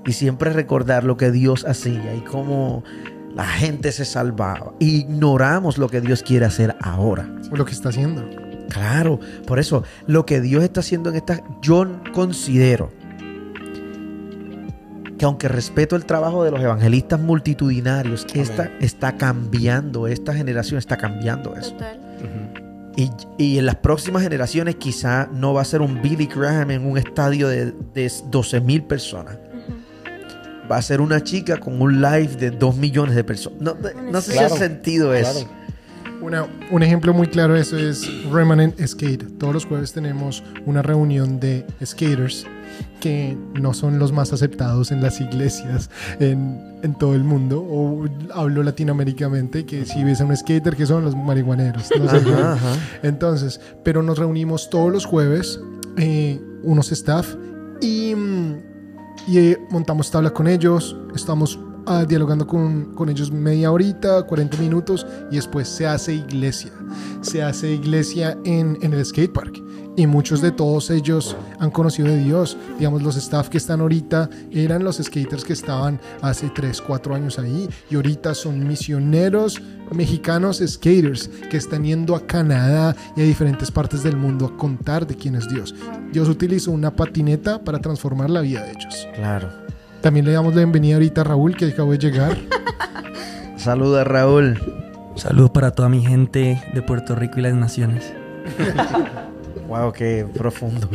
y 0.05 0.11
siempre 0.11 0.51
recordar 0.51 1.05
lo 1.05 1.15
que 1.15 1.31
Dios 1.31 1.63
hacía 1.65 2.13
y 2.15 2.19
cómo 2.21 2.83
la 3.35 3.45
gente 3.45 3.91
se 3.91 4.05
salvaba. 4.05 4.73
Ignoramos 4.79 5.77
lo 5.77 5.89
que 5.89 6.01
Dios 6.01 6.23
quiere 6.23 6.45
hacer 6.45 6.75
ahora. 6.81 7.29
Lo 7.51 7.65
que 7.65 7.71
está 7.71 7.89
haciendo. 7.89 8.27
Claro, 8.69 9.19
por 9.45 9.59
eso 9.59 9.83
lo 10.07 10.25
que 10.25 10.41
Dios 10.41 10.63
está 10.63 10.81
haciendo 10.81 11.09
en 11.09 11.15
esta, 11.15 11.41
yo 11.61 11.85
considero 12.13 12.91
que 15.17 15.25
aunque 15.25 15.47
respeto 15.47 15.95
el 15.95 16.05
trabajo 16.05 16.43
de 16.43 16.51
los 16.51 16.61
evangelistas 16.61 17.19
multitudinarios, 17.19 18.25
Amén. 18.29 18.41
esta 18.43 18.71
está 18.79 19.17
cambiando, 19.17 20.07
esta 20.07 20.33
generación 20.33 20.77
está 20.77 20.97
cambiando 20.97 21.55
eso. 21.55 21.71
Total. 21.71 21.99
Y, 22.95 23.11
y 23.37 23.57
en 23.59 23.67
las 23.67 23.75
próximas 23.75 24.23
generaciones 24.23 24.75
quizá 24.75 25.27
no 25.31 25.53
va 25.53 25.61
a 25.61 25.65
ser 25.65 25.81
un 25.81 26.01
Billy 26.01 26.25
Graham 26.25 26.71
en 26.71 26.85
un 26.85 26.97
estadio 26.97 27.47
de, 27.47 27.71
de 27.93 28.11
12 28.31 28.61
mil 28.61 28.83
personas. 28.83 29.37
Va 30.71 30.77
a 30.77 30.81
ser 30.81 30.99
una 31.01 31.23
chica 31.23 31.57
con 31.59 31.81
un 31.81 32.01
live 32.01 32.35
de 32.37 32.51
2 32.51 32.75
millones 32.77 33.15
de 33.15 33.23
personas. 33.23 33.59
No, 33.61 33.75
no 34.11 34.21
sé 34.21 34.33
Claro, 34.33 34.49
si 34.49 34.55
ha 34.55 34.57
sentido 34.57 35.13
eso. 35.13 35.31
claro. 35.45 35.57
Una- 36.19 36.47
un 36.71 36.81
ejemplo 36.81 37.13
muy 37.13 37.27
claro 37.27 37.53
de 37.53 37.61
eso 37.61 37.77
es 37.77 38.09
Remanent 38.31 38.79
Skate. 38.85 39.37
Todos 39.37 39.53
los 39.53 39.65
jueves 39.65 39.93
tenemos 39.93 40.43
una 40.65 40.81
reunión 40.81 41.39
de 41.39 41.63
skaters 41.85 42.45
que 42.99 43.37
no 43.53 43.73
son 43.75 43.99
los 43.99 44.11
más 44.11 44.33
aceptados 44.33 44.91
en 44.91 45.01
las 45.01 45.21
iglesias 45.21 45.91
en, 46.19 46.59
en 46.81 46.95
todo 46.95 47.13
el 47.13 47.23
mundo. 47.23 47.61
O 47.61 48.05
hablo 48.33 48.63
latinoaméricamente 48.63 49.65
que 49.65 49.85
si 49.85 50.03
ves 50.03 50.19
a 50.19 50.25
un 50.25 50.35
skater 50.35 50.75
que 50.75 50.87
son 50.87 51.05
los 51.05 51.15
marihuaneros. 51.15 51.89
No 51.99 52.09
sé 52.09 52.23
qué. 52.23 52.31
Ajá, 52.33 52.53
ajá. 52.53 52.75
Entonces, 53.03 53.61
pero 53.83 54.01
nos 54.01 54.17
reunimos 54.17 54.71
todos 54.71 54.91
los 54.91 55.05
jueves, 55.05 55.59
eh, 55.97 56.41
unos 56.63 56.91
staff, 56.91 57.35
y, 57.79 58.15
mm, 58.15 58.55
y, 59.27 59.39
eh, 59.39 59.67
montamos 59.69 60.09
tabla 60.09 60.31
con 60.31 60.47
ellos, 60.47 60.95
estamos 61.13 61.59
ah, 61.87 62.05
dialogando 62.05 62.45
con, 62.45 62.93
con 62.93 63.09
ellos 63.09 63.31
media 63.31 63.71
horita, 63.71 64.23
40 64.23 64.57
minutos, 64.57 65.05
y 65.31 65.35
después 65.35 65.67
se 65.67 65.87
hace 65.87 66.13
iglesia. 66.13 66.71
Se 67.21 67.41
hace 67.41 67.73
iglesia 67.73 68.37
en, 68.43 68.77
en 68.81 68.93
el 68.93 69.05
skatepark. 69.05 69.63
Y 69.97 70.05
muchos 70.05 70.41
de 70.41 70.51
todos 70.51 70.91
ellos 70.91 71.35
han 71.59 71.71
conocido 71.71 72.07
de 72.07 72.19
Dios. 72.19 72.55
Digamos, 72.77 73.01
los 73.01 73.15
staff 73.15 73.49
que 73.49 73.57
están 73.57 73.81
ahorita 73.81 74.29
eran 74.51 74.83
los 74.83 74.97
skaters 74.97 75.43
que 75.43 75.53
estaban 75.53 75.99
hace 76.21 76.51
3, 76.51 76.83
4 76.83 77.15
años 77.15 77.39
ahí. 77.39 77.67
Y 77.89 77.95
ahorita 77.95 78.35
son 78.35 78.67
misioneros 78.67 79.59
mexicanos 79.91 80.61
skaters 80.63 81.29
que 81.49 81.57
están 81.57 81.83
yendo 81.83 82.15
a 82.15 82.27
Canadá 82.27 82.95
y 83.15 83.21
a 83.21 83.23
diferentes 83.23 83.71
partes 83.71 84.03
del 84.03 84.17
mundo 84.17 84.45
a 84.45 84.55
contar 84.55 85.07
de 85.07 85.15
quién 85.15 85.33
es 85.33 85.49
Dios. 85.49 85.73
Dios 86.11 86.29
utilizó 86.29 86.71
una 86.71 86.95
patineta 86.95 87.63
para 87.63 87.79
transformar 87.79 88.29
la 88.29 88.41
vida 88.41 88.61
de 88.63 88.71
ellos. 88.73 89.07
Claro. 89.15 89.66
También 90.01 90.25
le 90.25 90.31
damos 90.31 90.53
la 90.53 90.61
bienvenida 90.61 90.95
ahorita 90.95 91.21
a 91.21 91.23
Raúl, 91.23 91.55
que 91.55 91.65
acabó 91.65 91.91
de 91.91 91.97
llegar. 91.97 92.37
Saluda 93.57 94.03
Raúl. 94.03 94.59
Saludos 95.15 95.49
para 95.49 95.71
toda 95.71 95.89
mi 95.89 96.05
gente 96.05 96.61
de 96.73 96.81
Puerto 96.81 97.15
Rico 97.15 97.39
y 97.39 97.43
las 97.43 97.53
naciones. 97.53 98.13
Wow, 99.67 99.91
qué 99.91 100.25
profundo. 100.33 100.89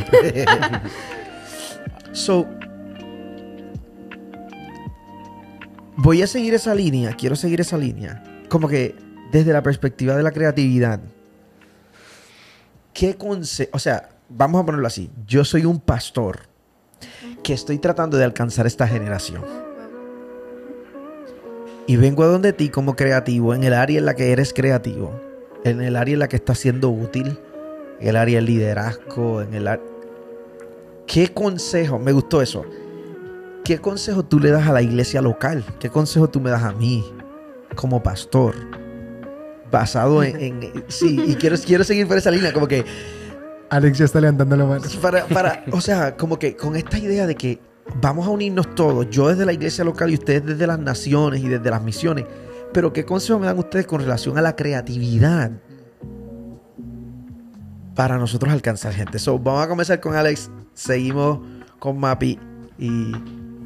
so, 2.11 2.47
voy 5.95 6.23
a 6.23 6.27
seguir 6.27 6.55
esa 6.55 6.73
línea, 6.73 7.13
quiero 7.15 7.35
seguir 7.35 7.61
esa 7.61 7.77
línea. 7.77 8.23
Como 8.49 8.67
que 8.67 8.95
desde 9.31 9.53
la 9.53 9.61
perspectiva 9.61 10.15
de 10.15 10.23
la 10.23 10.31
creatividad, 10.31 11.01
¿qué 12.93 13.15
consejo? 13.15 13.69
O 13.73 13.79
sea, 13.79 14.09
vamos 14.27 14.63
a 14.63 14.65
ponerlo 14.65 14.87
así, 14.87 15.11
yo 15.27 15.45
soy 15.45 15.65
un 15.65 15.79
pastor 15.79 16.47
que 17.43 17.53
estoy 17.53 17.77
tratando 17.77 18.17
de 18.17 18.23
alcanzar 18.23 18.65
esta 18.65 18.87
generación. 18.87 19.43
Y 21.85 21.97
vengo 21.97 22.23
a 22.23 22.27
donde 22.27 22.53
ti 22.53 22.69
como 22.69 22.95
creativo, 22.95 23.53
en 23.53 23.63
el 23.63 23.73
área 23.73 23.99
en 23.99 24.05
la 24.05 24.15
que 24.15 24.31
eres 24.31 24.53
creativo, 24.53 25.19
en 25.65 25.81
el 25.81 25.97
área 25.97 26.13
en 26.13 26.19
la 26.19 26.29
que 26.29 26.37
estás 26.37 26.59
siendo 26.59 26.89
útil, 26.89 27.37
en 27.99 28.07
el 28.07 28.15
área 28.15 28.37
del 28.37 28.45
liderazgo, 28.45 29.41
en 29.41 29.53
el 29.53 29.67
área... 29.67 29.83
¿Qué 31.05 31.33
consejo? 31.33 31.99
Me 31.99 32.13
gustó 32.13 32.41
eso. 32.41 32.65
¿Qué 33.65 33.79
consejo 33.79 34.23
tú 34.23 34.39
le 34.39 34.51
das 34.51 34.67
a 34.67 34.73
la 34.73 34.81
iglesia 34.81 35.21
local? 35.21 35.63
¿Qué 35.79 35.89
consejo 35.89 36.29
tú 36.29 36.39
me 36.39 36.49
das 36.49 36.63
a 36.63 36.71
mí 36.71 37.03
como 37.75 38.01
pastor? 38.01 38.55
Basado 39.69 40.23
en... 40.23 40.39
en- 40.41 40.85
sí, 40.87 41.21
y 41.27 41.35
quiero, 41.35 41.57
quiero 41.57 41.83
seguir 41.83 42.07
por 42.07 42.17
esa 42.17 42.31
línea, 42.31 42.53
como 42.53 42.67
que... 42.67 42.85
Alex 43.73 43.97
ya 43.97 44.05
está 44.05 44.21
levantando 44.21 44.55
la 44.55 44.65
mano. 44.65 44.83
Para, 45.01 45.25
para, 45.25 45.63
o 45.71 45.81
sea, 45.81 46.15
como 46.15 46.37
que 46.37 46.55
con 46.55 46.75
esta 46.75 46.99
idea 46.99 47.25
de 47.25 47.33
que 47.33 47.59
vamos 47.99 48.27
a 48.27 48.29
unirnos 48.29 48.75
todos, 48.75 49.09
yo 49.09 49.29
desde 49.29 49.45
la 49.47 49.53
iglesia 49.53 49.83
local 49.83 50.11
y 50.11 50.13
ustedes 50.13 50.45
desde 50.45 50.67
las 50.67 50.77
naciones 50.77 51.41
y 51.41 51.47
desde 51.47 51.71
las 51.71 51.81
misiones, 51.81 52.25
pero 52.71 52.93
¿qué 52.93 53.03
consejo 53.03 53.39
me 53.39 53.47
dan 53.47 53.57
ustedes 53.57 53.87
con 53.87 53.99
relación 53.99 54.37
a 54.37 54.41
la 54.41 54.55
creatividad 54.55 55.51
para 57.95 58.19
nosotros 58.19 58.53
alcanzar 58.53 58.93
gente? 58.93 59.17
So, 59.17 59.39
vamos 59.39 59.65
a 59.65 59.67
comenzar 59.67 59.99
con 59.99 60.15
Alex, 60.15 60.51
seguimos 60.75 61.39
con 61.79 61.97
Mapi 61.99 62.37
y 62.77 63.11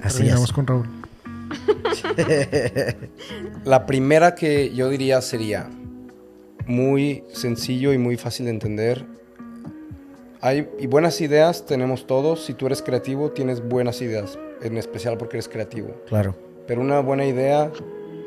así 0.02 0.20
Terminamos 0.20 0.50
es. 0.50 0.54
con 0.54 0.68
Raúl. 0.68 0.88
La 3.66 3.86
primera 3.86 4.36
que 4.36 4.74
yo 4.74 4.90
diría 4.90 5.22
sería 5.22 5.70
muy 6.66 7.26
sencillo 7.34 7.92
y 7.92 7.98
muy 7.98 8.16
fácil 8.16 8.46
de 8.46 8.52
entender. 8.54 9.18
Hay 10.42 10.70
y 10.80 10.88
buenas 10.88 11.20
ideas 11.22 11.66
tenemos 11.66 12.06
todos. 12.08 12.46
Si 12.46 12.54
tú 12.54 12.66
eres 12.68 12.82
creativo, 12.82 13.32
tienes 13.32 13.68
buenas 13.68 14.02
ideas, 14.02 14.38
en 14.62 14.78
especial 14.78 15.18
porque 15.18 15.38
eres 15.38 15.48
creativo. 15.50 15.90
Claro. 16.08 16.36
Pero 16.68 16.82
una 16.82 17.00
buena 17.00 17.26
idea 17.26 17.72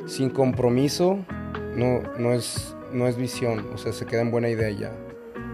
sin 0.07 0.31
compromiso 0.31 1.19
no, 1.77 2.01
no, 2.19 2.33
es, 2.33 2.75
no 2.93 3.07
es 3.07 3.17
visión, 3.17 3.67
o 3.73 3.79
sea, 3.79 3.93
se 3.93 4.07
queda 4.07 4.23
en 4.23 4.31
buena 4.31 4.49
idea 4.49 4.71
ya. 4.71 4.93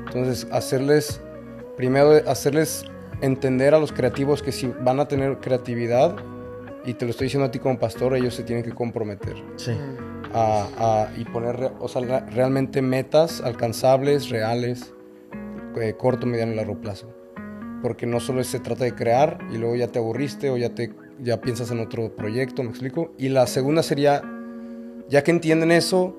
Entonces, 0.06 0.46
hacerles, 0.52 1.20
primero 1.76 2.12
hacerles 2.28 2.84
entender 3.20 3.74
a 3.74 3.78
los 3.78 3.92
creativos 3.92 4.42
que 4.42 4.52
si 4.52 4.68
van 4.80 5.00
a 5.00 5.08
tener 5.08 5.38
creatividad, 5.38 6.16
y 6.84 6.94
te 6.94 7.04
lo 7.04 7.10
estoy 7.10 7.24
diciendo 7.26 7.46
a 7.46 7.50
ti 7.50 7.58
como 7.58 7.78
pastor, 7.78 8.14
ellos 8.14 8.34
se 8.34 8.44
tienen 8.44 8.64
que 8.64 8.70
comprometer 8.72 9.34
Sí. 9.56 9.72
a, 10.32 10.68
a- 10.78 11.08
y 11.18 11.24
poner 11.24 11.72
o 11.80 11.88
sea, 11.88 12.20
realmente 12.30 12.80
metas 12.80 13.40
alcanzables, 13.40 14.28
reales, 14.30 14.94
eh, 15.76 15.94
corto, 15.96 16.26
mediano 16.26 16.52
y 16.52 16.56
largo 16.56 16.80
plazo. 16.80 17.08
Porque 17.82 18.06
no 18.06 18.20
solo 18.20 18.42
se 18.44 18.60
trata 18.60 18.84
de 18.84 18.94
crear 18.94 19.38
y 19.52 19.58
luego 19.58 19.76
ya 19.76 19.88
te 19.88 19.98
aburriste 19.98 20.50
o 20.50 20.56
ya, 20.56 20.74
te, 20.74 20.92
ya 21.20 21.40
piensas 21.40 21.70
en 21.70 21.80
otro 21.80 22.14
proyecto, 22.14 22.62
¿me 22.62 22.70
explico? 22.70 23.12
Y 23.18 23.28
la 23.28 23.46
segunda 23.46 23.82
sería, 23.82 24.22
ya 25.08 25.22
que 25.22 25.30
entienden 25.30 25.72
eso, 25.72 26.16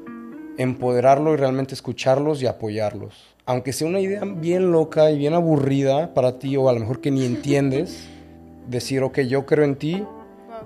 empoderarlo 0.57 1.33
y 1.33 1.37
realmente 1.37 1.73
escucharlos 1.73 2.41
y 2.41 2.47
apoyarlos. 2.47 3.35
Aunque 3.45 3.73
sea 3.73 3.87
una 3.87 3.99
idea 3.99 4.23
bien 4.25 4.71
loca 4.71 5.11
y 5.11 5.17
bien 5.17 5.33
aburrida 5.33 6.13
para 6.13 6.39
ti 6.39 6.57
o 6.57 6.69
a 6.69 6.73
lo 6.73 6.79
mejor 6.79 7.01
que 7.01 7.11
ni 7.11 7.25
entiendes, 7.25 8.07
decir, 8.67 9.03
ok, 9.03 9.19
yo 9.21 9.45
creo 9.45 9.65
en 9.65 9.75
ti, 9.75 10.03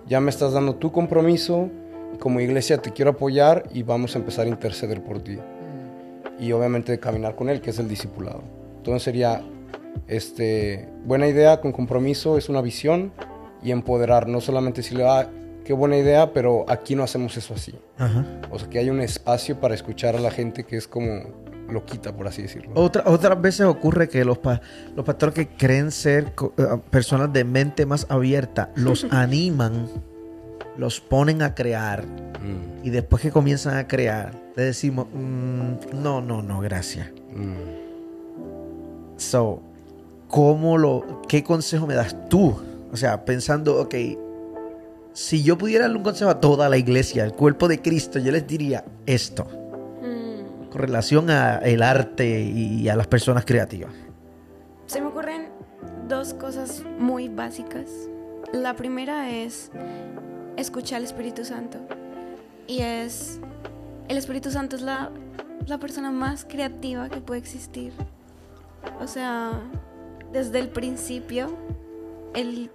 ya 0.08 0.20
me 0.20 0.30
estás 0.30 0.54
dando 0.54 0.76
tu 0.76 0.92
compromiso, 0.92 1.70
como 2.20 2.40
iglesia 2.40 2.78
te 2.80 2.92
quiero 2.92 3.12
apoyar 3.12 3.64
y 3.74 3.84
vamos 3.84 4.16
a 4.16 4.20
empezar 4.20 4.46
a 4.46 4.50
interceder 4.50 5.04
por 5.04 5.22
ti. 5.22 5.38
Y 6.40 6.52
obviamente 6.52 7.00
caminar 7.00 7.36
con 7.36 7.50
él, 7.50 7.62
que 7.62 7.70
es 7.70 7.80
el 7.80 7.88
discipulado. 7.88 8.61
Entonces 8.82 9.04
sería, 9.04 9.44
este, 10.08 10.89
buena 11.06 11.28
idea 11.28 11.62
con 11.62 11.72
compromiso, 11.72 12.36
es 12.38 12.50
una 12.50 12.62
visión 12.62 13.13
y 13.62 13.70
empoderar, 13.72 14.28
no 14.28 14.41
solamente 14.41 14.82
decirle, 14.82 15.08
ah, 15.08 15.30
qué 15.63 15.74
buena 15.74 15.98
idea, 15.98 16.34
pero 16.34 16.65
aquí 16.67 16.96
no 16.96 17.04
hacemos 17.04 17.38
eso 17.38 17.54
así. 17.54 17.76
Ajá. 18.00 18.26
O 18.50 18.58
sea, 18.58 18.67
que 18.70 18.80
hay 18.80 18.89
un 18.89 19.00
espacio 19.02 19.60
para 19.60 19.76
escuchar 19.76 20.15
a 20.15 20.20
la 20.20 20.32
gente 20.32 20.63
que 20.63 20.78
es 20.78 20.88
como 20.88 21.41
loquita, 21.70 22.12
por 22.12 22.28
así 22.28 22.41
decirlo. 22.41 22.72
Otra, 22.74 23.04
otras 23.06 23.39
veces 23.39 23.67
ocurre 23.67 24.10
que 24.10 24.26
los, 24.26 24.39
pa- 24.39 24.62
los 24.96 25.06
pastores 25.06 25.36
que 25.36 25.48
creen 25.50 25.91
ser 25.91 26.34
eh, 26.58 26.63
personas 26.89 27.32
de 27.32 27.44
mente 27.44 27.86
más 27.86 28.08
abierta 28.10 28.72
los 28.76 29.04
animan, 29.12 29.88
los 30.78 31.00
ponen 31.02 31.41
a 31.44 31.54
crear 31.54 32.04
Mm, 32.41 32.84
y 32.84 32.89
después 32.89 33.22
que 33.22 33.30
comienzan 33.30 33.78
a 33.78 33.88
crear, 33.88 34.34
le 34.56 34.63
decimos, 34.63 35.06
"Mm, 35.13 36.02
no, 36.02 36.22
no, 36.22 36.41
no, 36.41 36.60
gracias. 36.60 37.08
mm. 37.32 37.81
So, 39.22 39.62
¿cómo 40.28 40.80
lo, 40.80 41.22
¿qué 41.28 41.44
consejo 41.44 41.86
me 41.86 41.94
das 41.94 42.28
tú? 42.28 42.56
O 42.92 42.98
sea, 42.98 43.24
pensando, 43.24 43.80
ok, 43.80 43.96
si 45.14 45.44
yo 45.44 45.60
pudiera 45.60 45.84
darle 45.84 45.98
un 45.98 46.04
consejo 46.04 46.32
a 46.32 46.40
toda 46.40 46.68
la 46.70 46.78
iglesia, 46.78 47.24
al 47.24 47.34
cuerpo 47.34 47.68
de 47.68 47.80
Cristo, 47.82 48.18
yo 48.18 48.32
les 48.32 48.48
diría 48.48 48.84
esto, 49.06 49.46
Mm, 50.02 50.70
con 50.72 50.82
relación 50.82 51.30
al 51.30 51.84
arte 51.84 52.42
y 52.42 52.90
a 52.90 52.96
las 52.96 53.06
personas 53.06 53.46
creativas. 53.46 53.92
Se 54.88 55.00
me 55.00 55.08
ocurren 55.08 55.50
dos 56.10 56.34
cosas 56.34 56.84
muy 56.98 57.30
básicas. 57.30 57.88
La 58.52 58.76
primera 58.76 59.30
es 59.30 59.70
escuchar 60.58 60.98
al 60.98 61.04
Espíritu 61.04 61.46
Santo. 61.46 61.78
Y 62.68 62.82
es, 62.82 63.40
el 64.08 64.18
Espíritu 64.18 64.50
Santo 64.50 64.76
es 64.78 64.82
la, 64.82 65.12
la 65.68 65.78
persona 65.78 66.12
más 66.12 66.44
creativa 66.44 67.08
que 67.08 67.22
puede 67.22 67.40
existir. 67.40 67.94
O 69.00 69.08
sea, 69.08 69.52
desde 70.32 70.60
el 70.60 70.70
principio, 70.70 71.56
él 72.34 72.70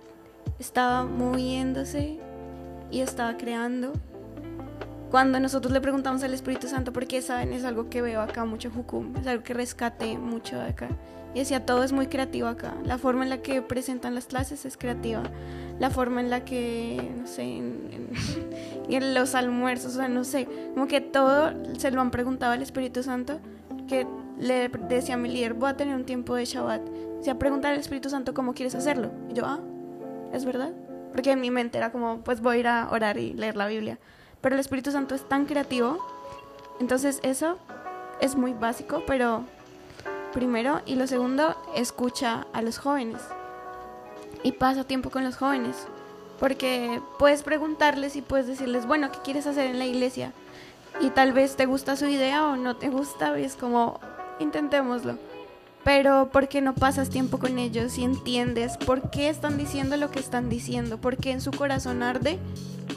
estaba 0.58 1.04
moviéndose 1.04 2.18
y 2.90 3.00
estaba 3.00 3.36
creando. 3.36 3.92
Cuando 5.10 5.38
nosotros 5.38 5.72
le 5.72 5.80
preguntamos 5.80 6.22
al 6.22 6.34
Espíritu 6.34 6.68
Santo, 6.68 6.92
porque 6.92 7.22
saben, 7.22 7.52
es 7.52 7.64
algo 7.64 7.88
que 7.88 8.02
veo 8.02 8.20
acá 8.20 8.44
mucho 8.44 8.70
Jucum, 8.70 9.16
es 9.16 9.26
algo 9.26 9.44
que 9.44 9.54
rescate 9.54 10.18
mucho 10.18 10.60
acá. 10.60 10.88
Y 11.34 11.40
decía, 11.40 11.66
todo 11.66 11.84
es 11.84 11.92
muy 11.92 12.06
creativo 12.06 12.48
acá. 12.48 12.74
La 12.84 12.96
forma 12.96 13.22
en 13.22 13.30
la 13.30 13.42
que 13.42 13.60
presentan 13.60 14.14
las 14.14 14.26
clases 14.26 14.64
es 14.64 14.78
creativa. 14.78 15.22
La 15.78 15.90
forma 15.90 16.22
en 16.22 16.30
la 16.30 16.44
que, 16.44 17.12
no 17.18 17.26
sé, 17.26 17.42
en 17.42 18.10
los 19.14 19.34
almuerzos, 19.34 19.94
o 19.94 19.98
sea, 19.98 20.08
no 20.08 20.24
sé, 20.24 20.48
como 20.72 20.88
que 20.88 21.02
todo 21.02 21.52
se 21.78 21.90
lo 21.90 22.00
han 22.00 22.10
preguntado 22.10 22.52
al 22.52 22.62
Espíritu 22.62 23.02
Santo, 23.02 23.38
que 23.86 24.06
le 24.38 24.68
decía 24.68 25.14
a 25.14 25.18
mi 25.18 25.28
líder, 25.28 25.54
voy 25.54 25.70
a 25.70 25.76
tener 25.76 25.94
un 25.94 26.04
tiempo 26.04 26.34
de 26.34 26.44
Shabbat. 26.44 26.82
Decía, 27.18 27.38
preguntar 27.38 27.72
al 27.72 27.80
Espíritu 27.80 28.10
Santo 28.10 28.34
cómo 28.34 28.54
quieres 28.54 28.74
hacerlo. 28.74 29.10
Y 29.30 29.34
yo, 29.34 29.44
ah, 29.46 29.60
es 30.32 30.44
verdad. 30.44 30.72
Porque 31.12 31.32
en 31.32 31.40
mi 31.40 31.50
mente 31.50 31.78
era 31.78 31.92
como, 31.92 32.20
pues 32.20 32.40
voy 32.40 32.56
a 32.56 32.60
ir 32.60 32.68
a 32.68 32.88
orar 32.90 33.18
y 33.18 33.32
leer 33.32 33.56
la 33.56 33.66
Biblia. 33.66 33.98
Pero 34.40 34.54
el 34.54 34.60
Espíritu 34.60 34.90
Santo 34.90 35.14
es 35.14 35.26
tan 35.28 35.46
creativo. 35.46 35.98
Entonces 36.78 37.20
eso 37.22 37.58
es 38.20 38.36
muy 38.36 38.52
básico, 38.52 39.02
pero 39.06 39.44
primero. 40.32 40.82
Y 40.84 40.96
lo 40.96 41.06
segundo, 41.06 41.56
escucha 41.74 42.46
a 42.52 42.60
los 42.60 42.78
jóvenes. 42.78 43.22
Y 44.42 44.52
pasa 44.52 44.84
tiempo 44.84 45.10
con 45.10 45.24
los 45.24 45.36
jóvenes. 45.36 45.86
Porque 46.38 47.00
puedes 47.18 47.42
preguntarles 47.42 48.14
y 48.16 48.22
puedes 48.22 48.46
decirles, 48.46 48.86
bueno, 48.86 49.10
¿qué 49.10 49.18
quieres 49.24 49.46
hacer 49.46 49.70
en 49.70 49.78
la 49.78 49.86
iglesia? 49.86 50.32
Y 51.00 51.10
tal 51.10 51.32
vez 51.32 51.56
te 51.56 51.64
gusta 51.64 51.96
su 51.96 52.06
idea 52.06 52.46
o 52.46 52.56
no 52.56 52.76
te 52.76 52.90
gusta. 52.90 53.38
Y 53.38 53.44
es 53.44 53.56
como, 53.56 53.98
intentémoslo. 54.40 55.18
Pero 55.84 56.30
¿por 56.32 56.48
qué 56.48 56.60
no 56.60 56.74
pasas 56.74 57.10
tiempo 57.10 57.38
con 57.38 57.58
ellos 57.58 57.96
y 57.96 58.02
entiendes 58.04 58.76
por 58.76 59.10
qué 59.10 59.28
están 59.28 59.56
diciendo 59.56 59.96
lo 59.96 60.10
que 60.10 60.18
están 60.18 60.48
diciendo? 60.48 60.98
¿Por 60.98 61.16
qué 61.16 61.30
en 61.30 61.40
su 61.40 61.52
corazón 61.52 62.02
arde 62.02 62.38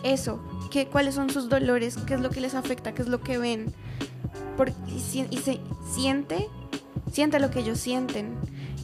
eso? 0.04 0.40
¿Qué, 0.72 0.88
¿Cuáles 0.88 1.14
son 1.16 1.30
sus 1.30 1.50
dolores? 1.50 1.98
¿Qué 2.08 2.16
es 2.16 2.20
lo 2.22 2.32
que 2.32 2.42
les 2.42 2.56
afecta? 2.56 2.94
¿Qué 2.94 3.04
es 3.04 3.08
lo 3.08 3.22
que 3.22 3.38
ven? 3.38 3.74
Por- 4.58 4.72
y, 4.88 5.00
si- 5.00 5.28
y 5.30 5.38
se 5.38 5.60
siente, 5.94 6.48
siente 7.12 7.40
lo 7.40 7.52
que 7.52 7.60
ellos 7.60 7.80
sienten. 7.80 8.36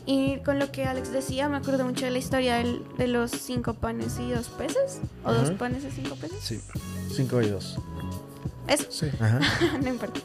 Y 0.06 0.38
con 0.46 0.60
lo 0.60 0.72
que 0.72 0.86
Alex 0.86 1.12
decía, 1.12 1.50
me 1.50 1.58
acuerdo 1.58 1.84
mucho 1.84 2.06
de 2.06 2.12
la 2.12 2.20
historia 2.20 2.58
del- 2.58 2.84
de 3.00 3.08
los 3.08 3.32
cinco 3.32 3.74
panes 3.74 4.20
y 4.20 4.30
dos 4.30 4.50
peces. 4.50 5.00
¿O 5.24 5.34
dos 5.34 5.50
panes 5.52 5.84
y 5.84 5.90
cinco 5.90 6.16
peces? 6.16 6.40
Sí. 6.42 6.62
5 7.16 7.42
y 7.42 7.48
2. 7.50 7.78
Eso. 8.68 8.86
Sí. 8.92 9.08
Ajá. 9.20 9.40
no 9.82 9.90
importa. 9.90 10.20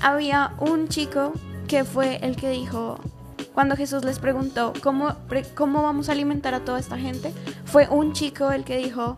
Había 0.00 0.54
un 0.60 0.88
chico 0.88 1.32
que 1.70 1.84
fue 1.84 2.16
el 2.26 2.34
que 2.34 2.50
dijo, 2.50 2.98
cuando 3.54 3.76
Jesús 3.76 4.04
les 4.04 4.18
preguntó, 4.18 4.72
¿cómo, 4.82 5.14
pre- 5.28 5.46
¿cómo 5.54 5.84
vamos 5.84 6.08
a 6.08 6.12
alimentar 6.12 6.52
a 6.52 6.64
toda 6.64 6.80
esta 6.80 6.98
gente? 6.98 7.32
Fue 7.64 7.86
un 7.88 8.12
chico 8.12 8.50
el 8.50 8.64
que 8.64 8.76
dijo, 8.76 9.14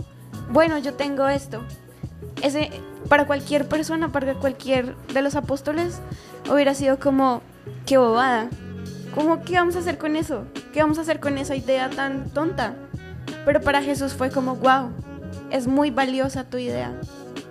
bueno, 0.51 0.77
yo 0.77 0.93
tengo 0.93 1.27
esto. 1.29 1.63
Ese, 2.43 2.71
para 3.09 3.27
cualquier 3.27 3.67
persona, 3.69 4.13
para 4.13 4.35
cualquier 4.35 4.95
de 5.15 5.23
los 5.23 5.35
apóstoles, 5.35 6.01
hubiera 6.53 6.75
sido 6.75 7.01
como, 7.01 7.41
qué 7.87 7.97
bobada. 7.97 8.51
¿Cómo, 9.15 9.43
¿Qué 9.45 9.55
vamos 9.55 9.77
a 9.77 9.79
hacer 9.79 9.97
con 9.97 10.15
eso? 10.15 10.45
¿Qué 10.75 10.83
vamos 10.83 10.99
a 10.99 11.03
hacer 11.03 11.21
con 11.21 11.39
esa 11.39 11.57
idea 11.57 11.89
tan 11.89 12.29
tonta? 12.35 12.75
Pero 13.47 13.63
para 13.63 13.81
Jesús 13.81 14.13
fue 14.13 14.31
como, 14.31 14.57
wow, 14.57 14.91
es 15.51 15.67
muy 15.67 15.91
valiosa 15.91 16.45
tu 16.45 16.59
idea. 16.59 16.93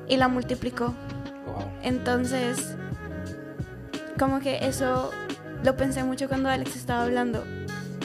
Y 0.08 0.18
la 0.18 0.28
multiplicó. 0.28 0.94
Entonces, 1.82 2.76
como 4.18 4.40
que 4.40 4.66
eso 4.66 5.12
lo 5.64 5.78
pensé 5.78 6.04
mucho 6.04 6.28
cuando 6.28 6.50
Alex 6.50 6.76
estaba 6.76 7.04
hablando. 7.04 7.44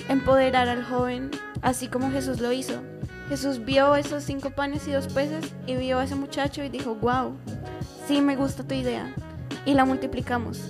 empoderar 0.09 0.69
al 0.69 0.85
joven, 0.85 1.31
así 1.63 1.89
como 1.89 2.13
Jesús 2.13 2.41
lo 2.41 2.53
hizo. 2.53 2.81
Jesús 3.29 3.65
vio 3.65 3.97
esos 3.97 4.23
cinco 4.23 4.51
panes 4.51 4.87
y 4.87 4.93
dos 4.93 5.09
peces 5.09 5.53
y 5.67 5.75
vio 5.75 5.99
a 5.99 6.05
ese 6.05 6.15
muchacho 6.15 6.63
y 6.63 6.69
dijo, 6.69 6.95
wow, 6.95 7.37
sí 8.07 8.21
me 8.21 8.37
gusta 8.37 8.63
tu 8.63 8.75
idea. 8.75 9.13
Y 9.65 9.75
la 9.75 9.85
multiplicamos. 9.85 10.61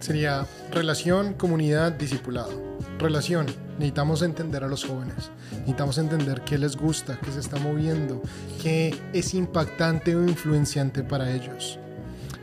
Sería 0.00 0.46
relación, 0.72 1.34
comunidad, 1.34 1.92
discipulado. 1.92 2.50
Relación, 2.98 3.46
necesitamos 3.78 4.22
entender 4.22 4.64
a 4.64 4.68
los 4.68 4.84
jóvenes, 4.84 5.30
necesitamos 5.52 5.98
entender 5.98 6.40
qué 6.42 6.58
les 6.58 6.76
gusta, 6.76 7.18
qué 7.22 7.30
se 7.30 7.40
está 7.40 7.58
moviendo, 7.58 8.20
qué 8.60 8.96
es 9.12 9.34
impactante 9.34 10.16
o 10.16 10.22
influenciante 10.22 11.04
para 11.04 11.30
ellos. 11.30 11.78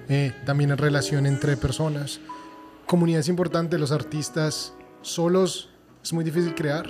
Eh, 0.09 0.33
también 0.45 0.71
es 0.71 0.79
relación 0.79 1.25
entre 1.25 1.55
personas. 1.55 2.19
Comunidad 2.85 3.19
es 3.19 3.29
importante, 3.29 3.77
los 3.77 3.91
artistas 3.91 4.73
solos 5.01 5.69
es 6.03 6.13
muy 6.13 6.23
difícil 6.23 6.55
crear, 6.55 6.89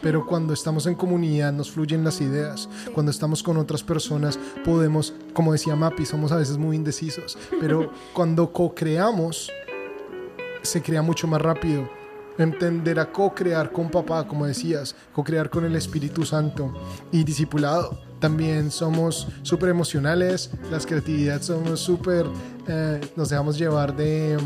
pero 0.00 0.24
cuando 0.24 0.54
estamos 0.54 0.86
en 0.86 0.94
comunidad 0.94 1.52
nos 1.52 1.70
fluyen 1.70 2.04
las 2.04 2.20
ideas. 2.20 2.68
Cuando 2.94 3.10
estamos 3.10 3.42
con 3.42 3.56
otras 3.56 3.82
personas 3.82 4.38
podemos, 4.64 5.12
como 5.34 5.52
decía 5.52 5.76
Mapi, 5.76 6.06
somos 6.06 6.32
a 6.32 6.36
veces 6.36 6.56
muy 6.56 6.76
indecisos, 6.76 7.36
pero 7.60 7.92
cuando 8.14 8.52
co-creamos 8.52 9.50
se 10.62 10.80
crea 10.80 11.02
mucho 11.02 11.26
más 11.26 11.42
rápido. 11.42 11.95
Entender 12.38 13.00
a 13.00 13.10
co-crear 13.10 13.72
con 13.72 13.90
papá, 13.90 14.26
como 14.26 14.46
decías, 14.46 14.94
co-crear 15.12 15.48
con 15.50 15.64
el 15.64 15.74
Espíritu 15.76 16.24
Santo 16.24 16.72
y 17.12 17.24
discipulado. 17.24 17.98
También 18.20 18.70
somos 18.70 19.28
súper 19.42 19.68
emocionales, 19.68 20.50
las 20.70 20.86
creatividades 20.86 21.46
somos 21.46 21.80
súper, 21.80 22.24
eh, 22.66 23.00
nos 23.14 23.28
dejamos 23.28 23.58
llevar 23.58 23.94
de, 23.94 24.38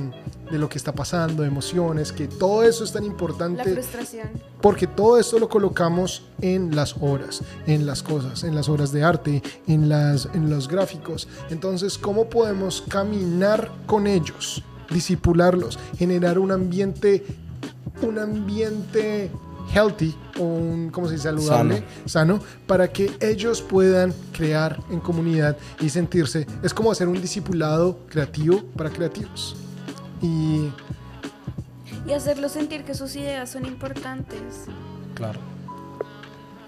de 0.51 0.59
lo 0.59 0.69
que 0.69 0.77
está 0.77 0.93
pasando, 0.93 1.45
emociones, 1.45 2.11
que 2.11 2.27
todo 2.27 2.65
eso 2.65 2.83
es 2.83 2.93
tan 2.93 3.03
La 3.05 3.09
importante 3.09 3.73
frustración. 3.73 4.29
porque 4.61 4.89
todo 4.89 5.19
esto 5.19 5.39
lo 5.39 5.49
colocamos 5.49 6.25
en 6.41 6.75
las 6.75 6.97
obras, 7.01 7.43
en 7.67 7.87
las 7.87 8.03
cosas, 8.03 8.43
en 8.43 8.57
las 8.57 8.69
obras 8.69 8.91
de 8.91 9.05
arte, 9.05 9.41
en, 9.69 9.89
las, 9.89 10.29
en 10.35 10.51
los 10.51 10.67
gráficos. 10.67 11.29
Entonces, 11.51 11.97
¿cómo 11.97 12.29
podemos 12.29 12.83
caminar 12.89 13.71
con 13.87 14.09
ellos, 14.09 14.65
disipularlos, 14.91 15.79
generar 15.97 16.41
un 16.41 16.51
ambiente, 16.51 17.25
un 18.03 18.19
ambiente 18.19 19.31
healthy 19.73 20.15
o 20.39 20.43
un, 20.43 20.91
¿cómo 20.91 21.07
se 21.07 21.15
dice? 21.15 21.25
Saludable, 21.25 21.85
sano. 22.07 22.41
para 22.67 22.89
que 22.89 23.11
ellos 23.21 23.63
puedan 23.63 24.13
crear 24.33 24.81
en 24.91 25.01
comunidad 25.01 25.57
y 25.81 25.89
sentirse. 25.89 26.47
Es 26.63 26.75
como 26.75 26.91
hacer 26.91 27.09
un 27.09 27.21
discipulado 27.21 27.99
creativo 28.09 28.63
para 28.77 28.91
creativos. 28.91 29.57
Y 30.21 30.71
Y 32.07 32.13
hacerlos 32.13 32.53
sentir 32.53 32.85
que 32.85 32.95
sus 32.95 33.15
ideas 33.17 33.51
son 33.51 33.67
importantes. 33.67 34.67
Claro. 35.15 35.41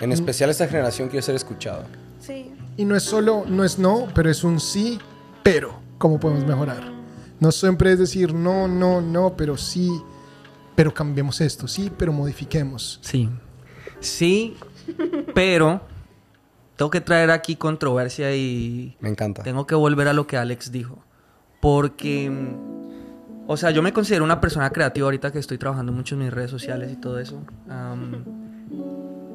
En 0.01 0.12
especial 0.12 0.51
esta 0.51 0.66
generación 0.66 1.09
quiere 1.09 1.22
ser 1.22 1.35
escuchada. 1.35 1.87
Sí. 2.20 2.53
Y 2.76 2.85
no 2.85 2.97
es 2.97 3.03
solo, 3.03 3.45
no 3.47 3.64
es 3.64 3.78
no, 3.78 4.09
pero 4.14 4.30
es 4.30 4.45
un 4.45 4.61
sí, 4.61 4.99
pero. 5.43 5.74
¿Cómo 5.99 6.18
podemos 6.18 6.45
mejorar? 6.45 6.83
No 7.39 7.53
siempre 7.53 7.93
es 7.93 7.99
decir 7.99 8.35
no, 8.35 8.68
no, 8.68 9.01
no, 9.01 9.37
pero 9.37 9.57
sí, 9.57 9.91
pero 10.75 10.93
cambiemos 10.95 11.41
esto, 11.41 11.68
sí, 11.68 11.91
pero 11.97 12.12
modifiquemos. 12.12 12.99
Sí. 13.03 13.29
Sí, 14.01 14.57
pero 15.35 15.81
tengo 16.77 16.91
que 16.91 17.01
traer 17.01 17.31
aquí 17.31 17.57
controversia 17.57 18.35
y 18.35 18.97
Me 19.01 19.09
encanta. 19.09 19.43
tengo 19.43 19.66
que 19.66 19.75
volver 19.75 20.09
a 20.09 20.12
lo 20.12 20.27
que 20.27 20.37
Alex 20.37 20.73
dijo. 20.73 21.05
Porque, 21.61 22.33
o 23.47 23.57
sea, 23.57 23.70
yo 23.70 23.83
me 23.83 23.93
considero 23.93 24.25
una 24.25 24.41
persona 24.41 24.70
creativa 24.70 25.05
ahorita 25.07 25.31
que 25.31 25.39
estoy 25.39 25.59
trabajando 25.59 25.93
mucho 25.93 26.16
en 26.16 26.23
mis 26.23 26.33
redes 26.33 26.51
sociales 26.51 26.91
y 26.93 26.97
todo 26.97 27.20
eso. 27.20 27.41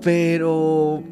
Pero 0.01 1.03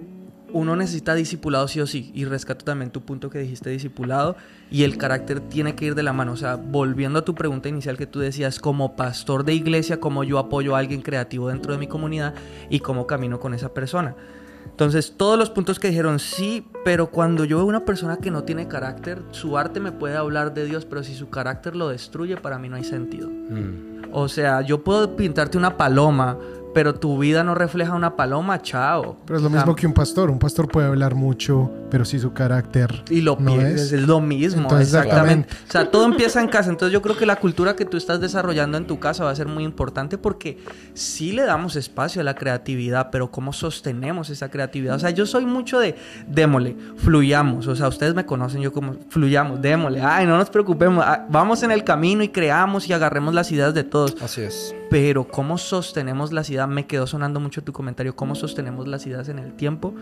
uno 0.56 0.78
necesita 0.78 1.14
discipulado 1.16 1.68
sí 1.68 1.82
o 1.82 1.86
sí. 1.86 2.12
Y 2.14 2.24
rescato 2.24 2.64
también 2.64 2.90
tu 2.90 3.02
punto 3.02 3.30
que 3.30 3.40
dijiste 3.40 3.70
discipulado. 3.72 4.38
Y 4.72 4.84
el 4.84 4.98
carácter 4.98 5.42
tiene 5.42 5.76
que 5.76 5.84
ir 5.84 5.96
de 5.96 6.04
la 6.04 6.14
mano. 6.14 6.32
O 6.32 6.38
sea, 6.38 6.56
volviendo 6.56 7.20
a 7.20 7.26
tu 7.26 7.36
pregunta 7.36 7.68
inicial 7.68 7.98
que 7.98 8.08
tú 8.08 8.22
decías, 8.22 8.60
como 8.60 8.96
pastor 8.96 9.44
de 9.44 9.54
iglesia, 9.54 10.00
cómo 10.00 10.24
yo 10.24 10.40
apoyo 10.40 10.74
a 10.76 10.80
alguien 10.80 11.02
creativo 11.02 11.50
dentro 11.50 11.74
de 11.74 11.78
mi 11.78 11.88
comunidad 11.88 12.34
y 12.70 12.80
cómo 12.80 13.06
camino 13.06 13.38
con 13.38 13.54
esa 13.54 13.74
persona. 13.74 14.16
Entonces, 14.64 15.14
todos 15.18 15.38
los 15.38 15.50
puntos 15.50 15.78
que 15.78 15.90
dijeron 15.90 16.20
sí, 16.20 16.66
pero 16.86 17.08
cuando 17.08 17.44
yo 17.44 17.58
veo 17.58 17.66
una 17.66 17.84
persona 17.84 18.18
que 18.18 18.32
no 18.32 18.46
tiene 18.46 18.70
carácter, 18.70 19.24
su 19.32 19.58
arte 19.58 19.82
me 19.82 19.92
puede 19.92 20.16
hablar 20.16 20.54
de 20.54 20.66
Dios, 20.66 20.86
pero 20.86 21.04
si 21.04 21.16
su 21.16 21.30
carácter 21.30 21.76
lo 21.76 21.90
destruye, 21.90 22.38
para 22.38 22.60
mí 22.60 22.70
no 22.70 22.78
hay 22.78 22.86
sentido. 22.86 23.30
Mm. 23.30 24.06
O 24.14 24.30
sea, 24.30 24.62
yo 24.62 24.86
puedo 24.86 25.18
pintarte 25.18 25.58
una 25.58 25.76
paloma, 25.76 26.38
pero 26.76 26.94
tu 26.94 27.18
vida 27.18 27.42
no 27.42 27.56
refleja 27.56 27.94
una 27.94 28.18
paloma, 28.18 28.62
chao. 28.62 29.16
Pero 29.26 29.38
es 29.38 29.42
lo 29.44 29.48
O 29.48 29.52
sea, 29.52 29.62
mismo 29.62 29.78
que 29.78 29.88
un 29.88 29.94
pastor. 29.94 30.30
Un 30.30 30.40
pastor 30.40 30.68
puede 30.68 30.86
hablar 30.88 31.16
mucho, 31.16 31.72
pero 31.90 32.04
si 32.04 32.20
su 32.20 32.34
carácter 32.34 33.06
Y 33.10 33.22
lo 33.22 33.38
no 33.40 33.62
es. 33.62 33.94
es 33.94 34.02
lo 34.02 34.20
mismo, 34.20 34.64
Entonces, 34.64 34.94
exactamente. 34.94 35.48
O 35.70 35.72
sea, 35.72 35.90
todo 35.90 36.04
empieza 36.04 36.42
en 36.42 36.50
casa. 36.50 36.70
Entonces 36.70 36.92
yo 36.92 37.02
creo 37.02 37.16
que 37.16 37.26
la 37.26 37.38
cultura 37.38 37.78
que 37.78 37.86
tú 37.86 37.96
estás 37.96 38.20
desarrollando 38.20 38.78
en 38.78 38.88
tu 38.88 39.00
casa 39.00 39.24
va 39.24 39.32
a 39.32 39.36
ser 39.38 39.48
muy 39.48 39.64
importante 39.64 40.18
porque 40.18 40.58
sí 40.94 41.32
le 41.32 41.44
damos 41.44 41.78
espacio 41.78 42.20
a 42.20 42.26
la 42.26 42.36
creatividad, 42.36 43.10
pero 43.10 43.32
¿cómo 43.32 43.54
sostenemos 43.54 44.30
esa 44.30 44.52
creatividad? 44.52 44.98
O 44.98 45.00
sea, 45.00 45.12
yo 45.12 45.26
soy 45.26 45.46
mucho 45.46 45.80
de 45.80 45.96
démosle, 46.28 46.76
fluyamos. 46.98 47.68
O 47.68 47.76
sea, 47.78 47.88
ustedes 47.88 48.14
me 48.16 48.26
conocen 48.26 48.62
yo 48.62 48.74
como 48.74 48.98
fluyamos, 49.08 49.62
démosle. 49.62 50.02
Ay, 50.02 50.26
no 50.26 50.38
nos 50.38 50.50
preocupemos. 50.50 51.06
ah, 51.08 51.26
Vamos 51.30 51.64
en 51.64 51.72
el 51.72 51.86
camino 51.86 52.22
y 52.22 52.28
creamos 52.28 52.90
y 52.90 52.92
agarremos 52.92 53.34
las 53.34 53.50
ideas 53.54 53.74
de 53.74 53.86
todos. 53.86 54.22
Así 54.22 54.42
es. 54.42 54.76
Pero 54.90 55.28
¿cómo 55.28 55.58
sostenemos 55.58 56.32
las 56.32 56.50
ideas? 56.50 56.68
Me 56.70 56.86
quedó 56.86 57.08
sonando 57.08 57.40
mucho 57.40 57.64
tu 57.64 57.74
comentario. 57.74 58.16
¿Cómo 58.16 58.36
sostenemos 58.36 58.88
las 58.88 59.06
ideas 59.08 59.28
en 59.30 59.40
el 59.40 59.54
tiempo? 59.54 59.94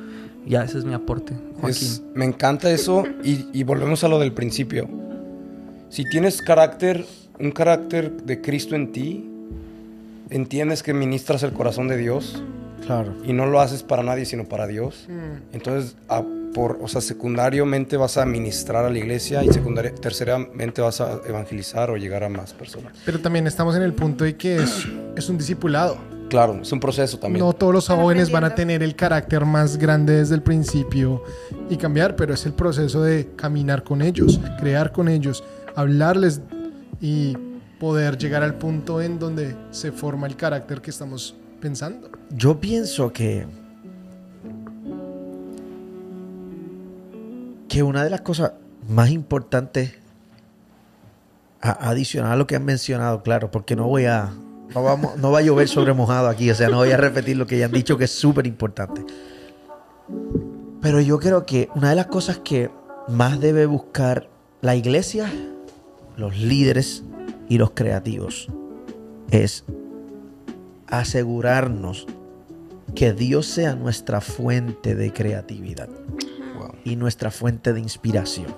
Ya 0.46 0.64
ese 0.64 0.78
es 0.78 0.86
mi 0.86 0.94
aporte, 0.94 1.34
Joaquín. 1.62 1.70
Es- 1.70 2.02
me 2.14 2.26
encanta 2.26 2.70
eso 2.70 3.04
y, 3.24 3.48
y 3.54 3.64
volvemos 3.64 4.04
a 4.04 4.08
lo 4.10 4.20
del 4.20 4.34
principio. 4.34 4.90
Si 5.90 6.04
tienes 6.10 6.42
carácter, 6.42 7.06
un 7.40 7.52
carácter 7.52 8.12
de 8.24 8.42
Cristo 8.42 8.76
en 8.76 8.92
ti, 8.92 9.30
entiendes 10.30 10.84
que 10.84 10.94
ministras 10.94 11.44
el 11.44 11.54
corazón 11.54 11.88
de 11.88 11.98
Dios 11.98 12.42
Claro. 12.86 13.14
y 13.24 13.32
no 13.34 13.46
lo 13.46 13.62
haces 13.62 13.84
para 13.84 14.04
nadie 14.04 14.26
sino 14.26 14.46
para 14.46 14.68
Dios. 14.68 15.08
Entonces, 15.54 15.96
a- 16.10 16.24
por, 16.54 16.80
o 16.82 16.88
sea, 16.88 17.02
secundariamente 17.02 17.98
vas 17.98 18.18
a 18.18 18.26
ministrar 18.26 18.86
a 18.86 18.90
la 18.90 18.98
iglesia 18.98 19.44
y 19.44 19.52
secundaria, 19.52 19.94
terceramente 19.94 20.82
vas 20.82 21.02
a 21.02 21.20
evangelizar 21.28 21.90
o 21.90 21.98
llegar 21.98 22.24
a 22.24 22.30
más 22.30 22.54
personas. 22.54 22.94
Pero 23.06 23.20
también 23.20 23.48
estamos 23.48 23.76
en 23.76 23.82
el 23.82 23.94
punto 23.94 24.24
de 24.24 24.38
que 24.38 24.58
es, 24.58 24.88
es 25.16 25.30
un 25.30 25.38
discipulado. 25.38 25.98
Claro, 26.30 26.60
es 26.62 26.72
un 26.72 26.80
proceso 26.80 27.20
también. 27.20 27.46
No 27.46 27.54
todos 27.54 27.74
los 27.74 27.88
jóvenes 27.88 28.32
van 28.32 28.44
a 28.44 28.56
tener 28.56 28.82
el 28.82 28.96
carácter 28.96 29.46
más 29.46 29.78
grande 29.78 30.16
desde 30.16 30.36
el 30.36 30.42
principio 30.42 31.24
y 31.70 31.78
cambiar, 31.78 32.16
pero 32.16 32.34
es 32.34 32.46
el 32.46 32.54
proceso 32.54 33.04
de 33.04 33.30
caminar 33.36 33.84
con 33.84 34.02
ellos, 34.02 34.40
crear 34.60 34.92
con 34.92 35.10
ellos, 35.10 35.44
hablarles 35.76 36.42
y 37.00 37.38
poder 37.80 38.18
llegar 38.18 38.44
al 38.44 38.56
punto 38.56 39.02
en 39.02 39.20
donde 39.20 39.56
se 39.72 39.92
forma 39.92 40.26
el 40.26 40.36
carácter 40.36 40.82
que 40.82 40.90
estamos 40.90 41.36
pensando. 41.60 42.10
Yo 42.32 42.60
pienso 42.60 43.12
que. 43.12 43.46
Que 47.74 47.82
una 47.82 48.04
de 48.04 48.12
las 48.12 48.22
cosas 48.22 48.52
más 48.88 49.10
importantes, 49.10 49.94
a- 51.60 51.90
adicional 51.90 52.34
a 52.34 52.36
lo 52.36 52.46
que 52.46 52.56
han 52.56 52.64
mencionado, 52.66 53.24
claro, 53.24 53.50
porque 53.50 53.76
no 53.76 53.88
voy 53.88 54.06
a. 54.06 54.32
No, 54.76 54.84
vamos, 54.84 55.18
no 55.18 55.32
va 55.32 55.40
a 55.40 55.42
llover 55.42 55.68
sobre 55.68 55.92
mojado 55.94 56.28
aquí, 56.28 56.52
o 56.52 56.56
sea, 56.56 56.70
no 56.70 56.78
voy 56.78 56.92
a 56.92 56.98
repetir 56.98 57.36
lo 57.36 57.48
que 57.48 57.58
ya 57.58 57.66
han 57.66 57.72
dicho 57.72 57.98
que 57.98 58.04
es 58.04 58.12
súper 58.12 58.46
importante. 58.46 59.04
Pero 60.82 61.00
yo 61.02 61.18
creo 61.20 61.48
que 61.48 61.70
una 61.74 61.90
de 61.90 61.96
las 61.96 62.06
cosas 62.08 62.38
que 62.38 62.70
más 63.08 63.40
debe 63.40 63.66
buscar 63.66 64.30
la 64.62 64.76
iglesia, 64.76 65.32
los 66.16 66.38
líderes 66.38 67.04
y 67.50 67.58
los 67.58 67.72
creativos 67.72 68.50
es 69.32 69.64
asegurarnos 70.88 72.06
que 72.94 73.14
Dios 73.14 73.48
sea 73.48 73.74
nuestra 73.76 74.22
fuente 74.22 74.94
de 74.94 75.12
creatividad. 75.12 75.90
Y 76.84 76.96
nuestra 76.96 77.32
fuente 77.32 77.74
de 77.74 77.80
inspiración. 77.80 78.54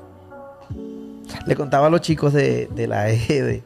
Le 1.46 1.56
contaba 1.56 1.88
a 1.88 1.90
los 1.90 2.02
chicos 2.02 2.34
de, 2.34 2.68
de 2.76 2.88
la 2.88 3.10
EDE. 3.10 3.64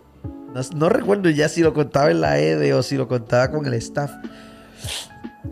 No, 0.54 0.62
no 0.76 0.90
recuerdo 0.90 1.30
ya 1.30 1.48
si 1.50 1.62
lo 1.62 1.74
contaba 1.74 2.10
en 2.12 2.22
la 2.22 2.40
EDE 2.40 2.74
o 2.74 2.82
si 2.84 2.98
lo 2.98 3.08
contaba 3.08 3.52
con 3.52 3.66
el 3.66 3.74
staff. 3.76 4.12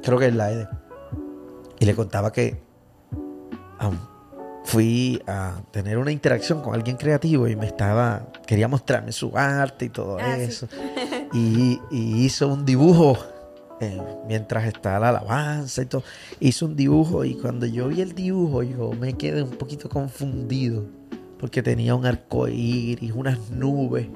Creo 0.04 0.18
que 0.18 0.26
en 0.26 0.38
la 0.38 0.52
EDE. 0.52 0.68
Y 1.80 1.86
le 1.86 1.94
contaba 1.96 2.32
que 2.32 2.60
am, 3.80 3.98
fui 4.66 5.22
a 5.28 5.62
tener 5.72 5.98
una 6.00 6.12
interacción 6.12 6.62
con 6.62 6.74
alguien 6.74 6.98
creativo 6.98 7.48
y 7.48 7.56
me 7.56 7.68
estaba. 7.68 8.28
Quería 8.46 8.68
mostrarme 8.68 9.12
su 9.12 9.38
arte 9.38 9.86
y 9.86 9.90
todo 9.90 10.18
Ah, 10.20 10.36
sí. 10.38 10.44
eso. 10.44 10.68
Y, 11.34 11.82
y 11.92 12.24
hizo 12.24 12.48
un 12.48 12.64
dibujo 12.66 13.18
eh, 13.80 14.02
mientras 14.28 14.66
estaba 14.66 15.00
la 15.00 15.10
alabanza 15.10 15.82
y 15.82 15.86
todo. 15.86 16.04
Hizo 16.40 16.66
un 16.66 16.76
dibujo 16.76 17.26
y 17.26 17.36
cuando 17.36 17.66
yo 17.66 17.88
vi 17.88 18.02
el 18.02 18.14
dibujo 18.14 18.64
yo 18.64 18.92
me 18.94 19.14
quedé 19.14 19.44
un 19.44 19.52
poquito 19.52 19.90
confundido 19.90 20.86
porque 21.40 21.62
tenía 21.62 21.96
un 21.96 22.06
arco 22.06 22.48
iris, 22.48 23.12
unas 23.14 23.52
nubes 23.52 24.08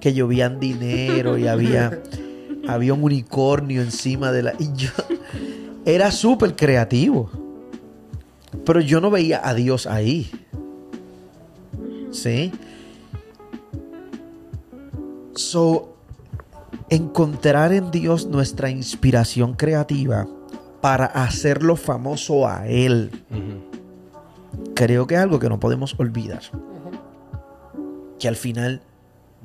que 0.00 0.14
llovían 0.14 0.60
dinero 0.60 1.36
y 1.36 1.48
había, 1.48 2.00
había 2.68 2.94
un 2.94 3.02
unicornio 3.02 3.82
encima 3.82 4.30
de 4.32 4.42
la... 4.42 4.54
Y 4.58 4.72
yo 4.74 4.90
era 5.84 6.10
súper 6.10 6.54
creativo. 6.54 7.30
Pero 8.64 8.80
yo 8.80 9.00
no 9.00 9.10
veía 9.10 9.40
a 9.46 9.54
Dios 9.54 9.86
ahí. 9.86 10.30
¿Sí? 12.12 12.52
So, 15.34 15.97
encontrar 16.90 17.72
en 17.72 17.90
Dios 17.90 18.26
nuestra 18.26 18.70
inspiración 18.70 19.54
creativa 19.54 20.26
para 20.80 21.06
hacerlo 21.06 21.76
famoso 21.76 22.48
a 22.48 22.66
Él. 22.66 23.10
Creo 24.74 25.06
que 25.06 25.14
es 25.14 25.20
algo 25.20 25.38
que 25.38 25.48
no 25.48 25.60
podemos 25.60 25.94
olvidar. 25.98 26.42
Que 28.18 28.28
al 28.28 28.36
final 28.36 28.82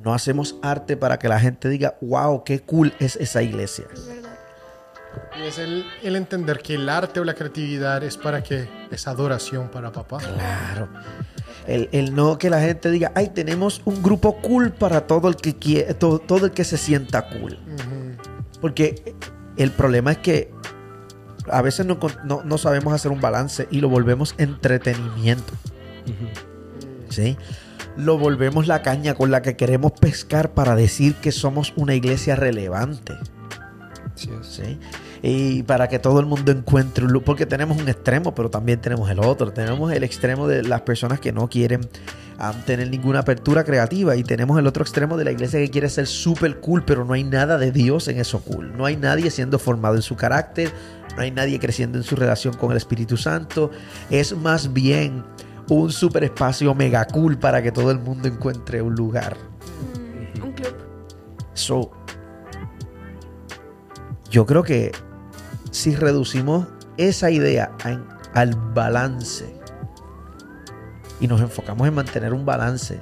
no 0.02 0.14
hacemos 0.14 0.56
arte 0.62 0.96
para 0.96 1.18
que 1.18 1.28
la 1.28 1.40
gente 1.40 1.68
diga, 1.68 1.96
wow, 2.00 2.44
qué 2.44 2.60
cool 2.60 2.92
es 2.98 3.16
esa 3.16 3.42
iglesia. 3.42 3.86
Y 5.38 5.46
es 5.46 5.58
el, 5.58 5.84
el 6.02 6.16
entender 6.16 6.58
que 6.58 6.74
el 6.74 6.88
arte 6.88 7.20
o 7.20 7.24
la 7.24 7.34
creatividad 7.34 8.02
es 8.02 8.16
para 8.16 8.42
que 8.42 8.68
es 8.90 9.06
adoración 9.06 9.68
para 9.68 9.92
papá. 9.92 10.18
Claro. 10.18 10.88
El, 11.66 11.88
el 11.92 12.14
no 12.14 12.36
que 12.38 12.50
la 12.50 12.60
gente 12.60 12.90
diga, 12.90 13.10
ay, 13.14 13.28
tenemos 13.34 13.80
un 13.84 14.02
grupo 14.02 14.36
cool 14.42 14.72
para 14.72 15.06
todo 15.06 15.28
el 15.28 15.36
que 15.36 15.54
quiere, 15.56 15.94
todo, 15.94 16.18
todo 16.18 16.46
el 16.46 16.52
que 16.52 16.64
se 16.64 16.76
sienta 16.76 17.28
cool. 17.28 17.58
Porque 18.60 19.14
el 19.56 19.70
problema 19.70 20.12
es 20.12 20.18
que 20.18 20.50
a 21.50 21.62
veces 21.62 21.86
no, 21.86 21.98
no- 22.24 22.42
no 22.44 22.58
sabemos 22.58 22.92
hacer 22.94 23.10
un 23.10 23.20
balance 23.20 23.66
y 23.70 23.80
lo 23.80 23.88
volvemos 23.88 24.34
entretenimiento. 24.38 25.52
¿sí? 27.08 27.36
Lo 27.96 28.18
volvemos 28.18 28.66
la 28.66 28.82
caña 28.82 29.14
con 29.14 29.30
la 29.30 29.40
que 29.42 29.56
queremos 29.56 29.92
pescar 29.92 30.52
para 30.52 30.74
decir 30.74 31.14
que 31.16 31.32
somos 31.32 31.72
una 31.76 31.94
iglesia 31.94 32.34
relevante. 32.36 33.14
¿sí? 34.42 34.78
Y 35.26 35.62
para 35.62 35.88
que 35.88 35.98
todo 35.98 36.20
el 36.20 36.26
mundo 36.26 36.52
encuentre 36.52 37.02
un 37.06 37.10
lu- 37.12 37.22
porque 37.22 37.46
tenemos 37.46 37.80
un 37.80 37.88
extremo, 37.88 38.34
pero 38.34 38.50
también 38.50 38.78
tenemos 38.78 39.10
el 39.10 39.20
otro. 39.20 39.54
Tenemos 39.54 39.90
el 39.90 40.04
extremo 40.04 40.46
de 40.46 40.62
las 40.62 40.82
personas 40.82 41.18
que 41.18 41.32
no 41.32 41.48
quieren 41.48 41.80
tener 42.66 42.90
ninguna 42.90 43.20
apertura 43.20 43.64
creativa 43.64 44.16
y 44.16 44.22
tenemos 44.22 44.58
el 44.58 44.66
otro 44.66 44.82
extremo 44.82 45.16
de 45.16 45.24
la 45.24 45.32
iglesia 45.32 45.60
que 45.60 45.70
quiere 45.70 45.88
ser 45.88 46.06
súper 46.08 46.60
cool, 46.60 46.84
pero 46.84 47.06
no 47.06 47.14
hay 47.14 47.24
nada 47.24 47.56
de 47.56 47.72
Dios 47.72 48.06
en 48.08 48.18
eso 48.20 48.42
cool. 48.42 48.76
No 48.76 48.84
hay 48.84 48.98
nadie 48.98 49.30
siendo 49.30 49.58
formado 49.58 49.94
en 49.94 50.02
su 50.02 50.14
carácter, 50.14 50.70
no 51.16 51.22
hay 51.22 51.30
nadie 51.30 51.58
creciendo 51.58 51.96
en 51.96 52.04
su 52.04 52.16
relación 52.16 52.52
con 52.58 52.72
el 52.72 52.76
Espíritu 52.76 53.16
Santo. 53.16 53.70
Es 54.10 54.36
más 54.36 54.74
bien 54.74 55.24
un 55.70 55.90
super 55.90 56.22
espacio 56.24 56.74
mega 56.74 57.06
cool 57.06 57.38
para 57.38 57.62
que 57.62 57.72
todo 57.72 57.90
el 57.90 57.98
mundo 57.98 58.28
encuentre 58.28 58.82
un 58.82 58.94
lugar. 58.94 59.38
Mm, 60.36 60.42
un 60.44 60.52
club. 60.52 60.74
So, 61.54 61.92
yo 64.28 64.44
creo 64.44 64.64
que 64.64 64.92
si 65.74 65.96
reducimos 65.96 66.68
esa 66.96 67.32
idea 67.32 67.72
en- 67.84 68.04
al 68.32 68.54
balance 68.54 69.52
y 71.20 71.26
nos 71.26 71.40
enfocamos 71.40 71.88
en 71.88 71.94
mantener 71.94 72.32
un 72.32 72.46
balance 72.46 73.00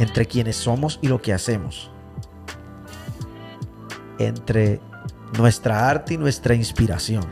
entre 0.00 0.26
quienes 0.26 0.56
somos 0.56 0.98
y 1.00 1.06
lo 1.06 1.22
que 1.22 1.32
hacemos, 1.32 1.92
entre 4.18 4.80
nuestra 5.38 5.88
arte 5.88 6.14
y 6.14 6.18
nuestra 6.18 6.56
inspiración, 6.56 7.24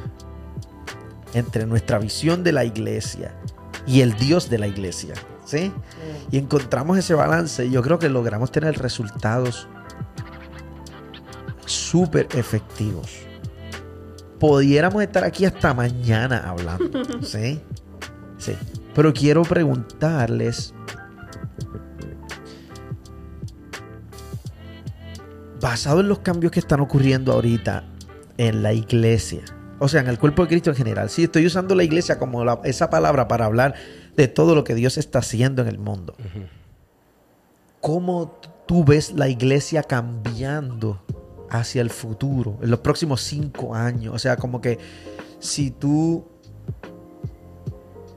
entre 1.32 1.66
nuestra 1.66 1.98
visión 1.98 2.44
de 2.44 2.52
la 2.52 2.64
iglesia 2.64 3.34
y 3.88 4.02
el 4.02 4.14
Dios 4.14 4.48
de 4.50 4.58
la 4.58 4.68
iglesia, 4.68 5.14
¿sí? 5.44 5.72
Y 6.30 6.38
encontramos 6.38 6.96
ese 6.96 7.14
balance, 7.14 7.68
yo 7.70 7.82
creo 7.82 7.98
que 7.98 8.08
logramos 8.08 8.52
tener 8.52 8.78
resultados 8.78 9.66
súper 11.66 12.28
efectivos. 12.36 13.10
Pudiéramos 14.38 15.02
estar 15.02 15.24
aquí 15.24 15.44
hasta 15.44 15.72
mañana 15.74 16.48
hablando, 16.48 17.02
¿sí? 17.22 17.60
Sí. 18.38 18.52
Pero 18.94 19.12
quiero 19.12 19.42
preguntarles, 19.42 20.74
basado 25.60 26.00
en 26.00 26.08
los 26.08 26.18
cambios 26.20 26.52
que 26.52 26.60
están 26.60 26.80
ocurriendo 26.80 27.32
ahorita 27.32 27.84
en 28.36 28.62
la 28.62 28.72
iglesia, 28.72 29.42
o 29.78 29.88
sea, 29.88 30.00
en 30.00 30.08
el 30.08 30.18
cuerpo 30.18 30.42
de 30.42 30.48
Cristo 30.48 30.70
en 30.70 30.76
general, 30.76 31.10
sí, 31.10 31.24
estoy 31.24 31.46
usando 31.46 31.74
la 31.74 31.84
iglesia 31.84 32.18
como 32.18 32.44
la- 32.44 32.60
esa 32.64 32.90
palabra 32.90 33.28
para 33.28 33.44
hablar 33.46 33.74
de 34.16 34.28
todo 34.28 34.54
lo 34.54 34.64
que 34.64 34.74
Dios 34.74 34.98
está 34.98 35.20
haciendo 35.20 35.62
en 35.62 35.68
el 35.68 35.78
mundo. 35.78 36.14
¿Cómo 37.80 38.38
tú 38.66 38.84
ves 38.84 39.12
la 39.12 39.28
iglesia 39.28 39.82
cambiando 39.82 41.02
hacia 41.58 41.82
el 41.82 41.90
futuro, 41.90 42.58
en 42.62 42.70
los 42.70 42.80
próximos 42.80 43.22
cinco 43.22 43.74
años? 43.74 44.14
O 44.14 44.18
sea, 44.18 44.36
como 44.36 44.60
que 44.60 44.78
si 45.38 45.70
tú 45.70 46.26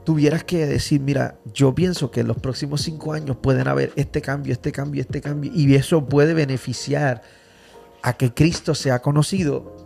tuvieras 0.04 0.42
que 0.42 0.66
decir, 0.66 1.00
mira, 1.00 1.38
yo 1.52 1.74
pienso 1.74 2.10
que 2.10 2.20
en 2.20 2.28
los 2.28 2.38
próximos 2.38 2.80
cinco 2.80 3.12
años 3.12 3.36
pueden 3.36 3.68
haber 3.68 3.92
este 3.94 4.22
cambio, 4.22 4.52
este 4.52 4.72
cambio, 4.72 5.02
este 5.02 5.20
cambio, 5.20 5.52
y 5.54 5.74
eso 5.74 6.06
puede 6.06 6.34
beneficiar 6.34 7.22
a 8.02 8.14
que 8.14 8.32
Cristo 8.32 8.74
sea 8.74 9.00
conocido 9.00 9.76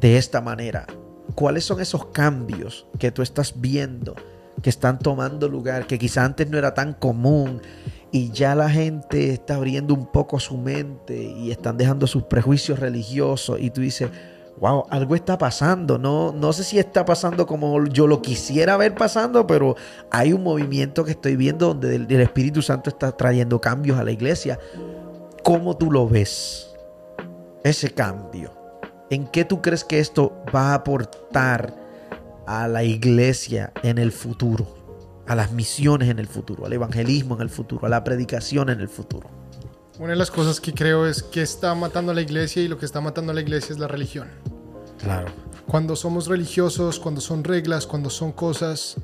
de 0.00 0.18
esta 0.18 0.40
manera. 0.40 0.86
¿Cuáles 1.34 1.64
son 1.64 1.80
esos 1.80 2.06
cambios 2.06 2.86
que 2.98 3.10
tú 3.10 3.22
estás 3.22 3.60
viendo, 3.60 4.14
que 4.62 4.70
están 4.70 4.98
tomando 4.98 5.48
lugar, 5.48 5.86
que 5.86 5.98
quizá 5.98 6.24
antes 6.24 6.50
no 6.50 6.58
era 6.58 6.74
tan 6.74 6.92
común 6.92 7.62
y 8.14 8.30
ya 8.30 8.54
la 8.54 8.70
gente 8.70 9.32
está 9.32 9.56
abriendo 9.56 9.92
un 9.92 10.06
poco 10.06 10.38
su 10.38 10.56
mente 10.56 11.20
y 11.20 11.50
están 11.50 11.76
dejando 11.76 12.06
sus 12.06 12.22
prejuicios 12.22 12.78
religiosos 12.78 13.58
y 13.58 13.70
tú 13.70 13.80
dices, 13.80 14.08
wow, 14.60 14.84
algo 14.88 15.16
está 15.16 15.36
pasando, 15.36 15.98
no, 15.98 16.30
no 16.30 16.52
sé 16.52 16.62
si 16.62 16.78
está 16.78 17.04
pasando 17.04 17.44
como 17.44 17.84
yo 17.86 18.06
lo 18.06 18.22
quisiera 18.22 18.76
ver 18.76 18.94
pasando, 18.94 19.48
pero 19.48 19.74
hay 20.12 20.32
un 20.32 20.44
movimiento 20.44 21.04
que 21.04 21.10
estoy 21.10 21.34
viendo 21.34 21.66
donde 21.66 21.96
el, 21.96 22.06
el 22.08 22.20
Espíritu 22.20 22.62
Santo 22.62 22.88
está 22.88 23.10
trayendo 23.16 23.60
cambios 23.60 23.98
a 23.98 24.04
la 24.04 24.12
iglesia. 24.12 24.60
¿Cómo 25.42 25.76
tú 25.76 25.90
lo 25.90 26.08
ves? 26.08 26.72
Ese 27.64 27.90
cambio. 27.90 28.52
¿En 29.10 29.26
qué 29.26 29.44
tú 29.44 29.60
crees 29.60 29.82
que 29.82 29.98
esto 29.98 30.40
va 30.54 30.70
a 30.70 30.74
aportar 30.74 31.74
a 32.46 32.68
la 32.68 32.84
iglesia 32.84 33.72
en 33.82 33.98
el 33.98 34.12
futuro? 34.12 34.83
A 35.26 35.34
las 35.34 35.52
misiones 35.52 36.08
en 36.08 36.18
el 36.18 36.26
futuro, 36.26 36.66
al 36.66 36.72
evangelismo 36.72 37.34
en 37.36 37.42
el 37.42 37.50
futuro, 37.50 37.86
a 37.86 37.88
la 37.88 38.04
predicación 38.04 38.68
en 38.68 38.80
el 38.80 38.88
futuro. 38.88 39.30
Una 39.98 40.10
de 40.10 40.16
las 40.16 40.30
cosas 40.30 40.60
que 40.60 40.74
creo 40.74 41.06
es 41.06 41.22
que 41.22 41.40
está 41.40 41.74
matando 41.74 42.12
a 42.12 42.14
la 42.14 42.20
iglesia 42.20 42.62
y 42.62 42.68
lo 42.68 42.78
que 42.78 42.84
está 42.84 43.00
matando 43.00 43.32
a 43.32 43.34
la 43.34 43.40
iglesia 43.40 43.72
es 43.72 43.78
la 43.78 43.88
religión. 43.88 44.28
Claro. 44.98 45.32
Cuando 45.66 45.96
somos 45.96 46.26
religiosos, 46.26 46.98
cuando 46.98 47.20
son 47.20 47.44
reglas, 47.44 47.86
cuando 47.86 48.10
son 48.10 48.32
cosas, 48.32 48.96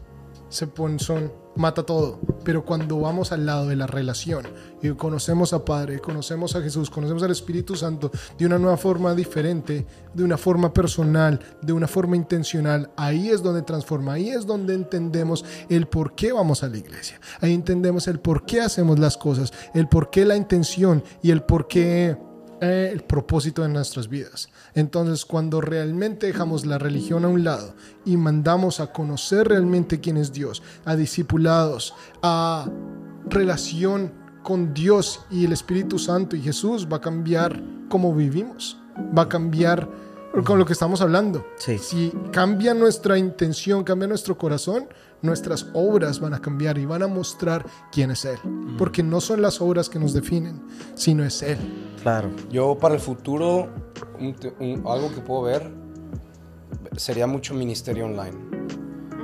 se 0.51 0.67
ponen, 0.67 0.99
son, 0.99 1.33
mata 1.57 1.83
todo. 1.85 2.21
Pero 2.45 2.65
cuando 2.65 3.01
vamos 3.01 3.33
al 3.33 3.47
lado 3.47 3.67
de 3.69 3.77
la 3.77 3.87
relación 3.87 4.47
y 4.83 4.91
conocemos 4.91 5.53
a 5.53 5.65
Padre, 5.65 6.01
conocemos 6.01 6.55
a 6.57 6.63
Jesús, 6.63 6.91
conocemos 6.91 7.23
al 7.23 7.31
Espíritu 7.31 7.77
Santo 7.77 8.11
de 8.39 8.47
una 8.47 8.59
nueva 8.59 8.77
forma 8.77 9.15
diferente, 9.15 9.87
de 10.13 10.25
una 10.25 10.37
forma 10.37 10.73
personal, 10.73 11.41
de 11.63 11.73
una 11.73 11.87
forma 11.87 12.17
intencional, 12.17 12.91
ahí 12.97 13.31
es 13.31 13.43
donde 13.43 13.63
transforma, 13.63 14.15
ahí 14.15 14.31
es 14.31 14.47
donde 14.47 14.75
entendemos 14.75 15.45
el 15.69 15.87
por 15.87 16.15
qué 16.15 16.33
vamos 16.33 16.63
a 16.63 16.69
la 16.69 16.79
iglesia. 16.79 17.21
Ahí 17.41 17.55
entendemos 17.55 18.09
el 18.09 18.21
por 18.21 18.45
qué 18.45 18.61
hacemos 18.61 18.99
las 18.99 19.17
cosas, 19.17 19.53
el 19.75 19.89
por 19.89 20.11
qué 20.11 20.25
la 20.25 20.37
intención 20.37 21.03
y 21.23 21.31
el 21.31 21.43
por 21.43 21.69
qué 21.69 22.17
eh, 22.61 22.91
el 22.93 23.03
propósito 23.03 23.63
de 23.63 23.71
nuestras 23.71 24.09
vidas. 24.09 24.51
Entonces, 24.75 25.25
cuando 25.25 25.61
realmente 25.61 26.27
dejamos 26.27 26.67
la 26.67 26.79
religión 26.79 27.25
a 27.25 27.29
un 27.29 27.45
lado 27.45 27.75
y 28.05 28.17
mandamos 28.17 28.81
a 28.81 28.93
conocer 28.93 29.49
realmente 29.49 30.01
quién 30.01 30.17
es 30.17 30.33
Dios, 30.33 30.63
a 30.85 30.97
discipulados, 30.97 31.95
a 32.23 32.71
relación 33.29 34.13
con 34.43 34.73
Dios 34.73 35.21
y 35.31 35.45
el 35.45 35.53
Espíritu 35.53 35.99
Santo 35.99 36.37
y 36.37 36.41
Jesús, 36.41 36.89
va 36.91 36.99
a 36.99 37.01
cambiar 37.01 37.63
cómo 37.89 38.15
vivimos, 38.15 38.79
va 39.17 39.23
a 39.23 39.29
cambiar 39.29 39.89
con 40.45 40.59
lo 40.59 40.65
que 40.65 40.73
estamos 40.73 41.01
hablando. 41.01 41.45
Sí. 41.57 41.79
Si 41.79 42.13
cambia 42.33 42.73
nuestra 42.75 43.19
intención, 43.19 43.85
cambia 43.85 44.07
nuestro 44.09 44.39
corazón, 44.39 44.89
nuestras 45.23 45.67
obras 45.75 46.21
van 46.21 46.35
a 46.35 46.41
cambiar 46.41 46.79
y 46.79 46.87
van 46.87 47.03
a 47.03 47.07
mostrar 47.07 47.67
quién 47.93 48.11
es 48.11 48.25
Él. 48.25 48.39
Porque 48.79 49.03
no 49.03 49.21
son 49.21 49.43
las 49.43 49.61
obras 49.61 49.89
que 49.89 49.99
nos 49.99 50.13
definen, 50.15 50.63
sino 50.95 51.25
es 51.25 51.43
Él. 51.43 51.59
Claro. 52.03 52.31
Yo 52.51 52.79
para 52.79 52.95
el 52.95 53.01
futuro, 53.01 53.69
un 54.19 54.35
un- 54.61 54.83
algo 54.87 55.11
que 55.15 55.21
puedo 55.21 55.43
ver 55.43 55.71
sería 56.97 57.27
mucho 57.27 57.55
ministerio 57.55 58.07
online. 58.07 58.37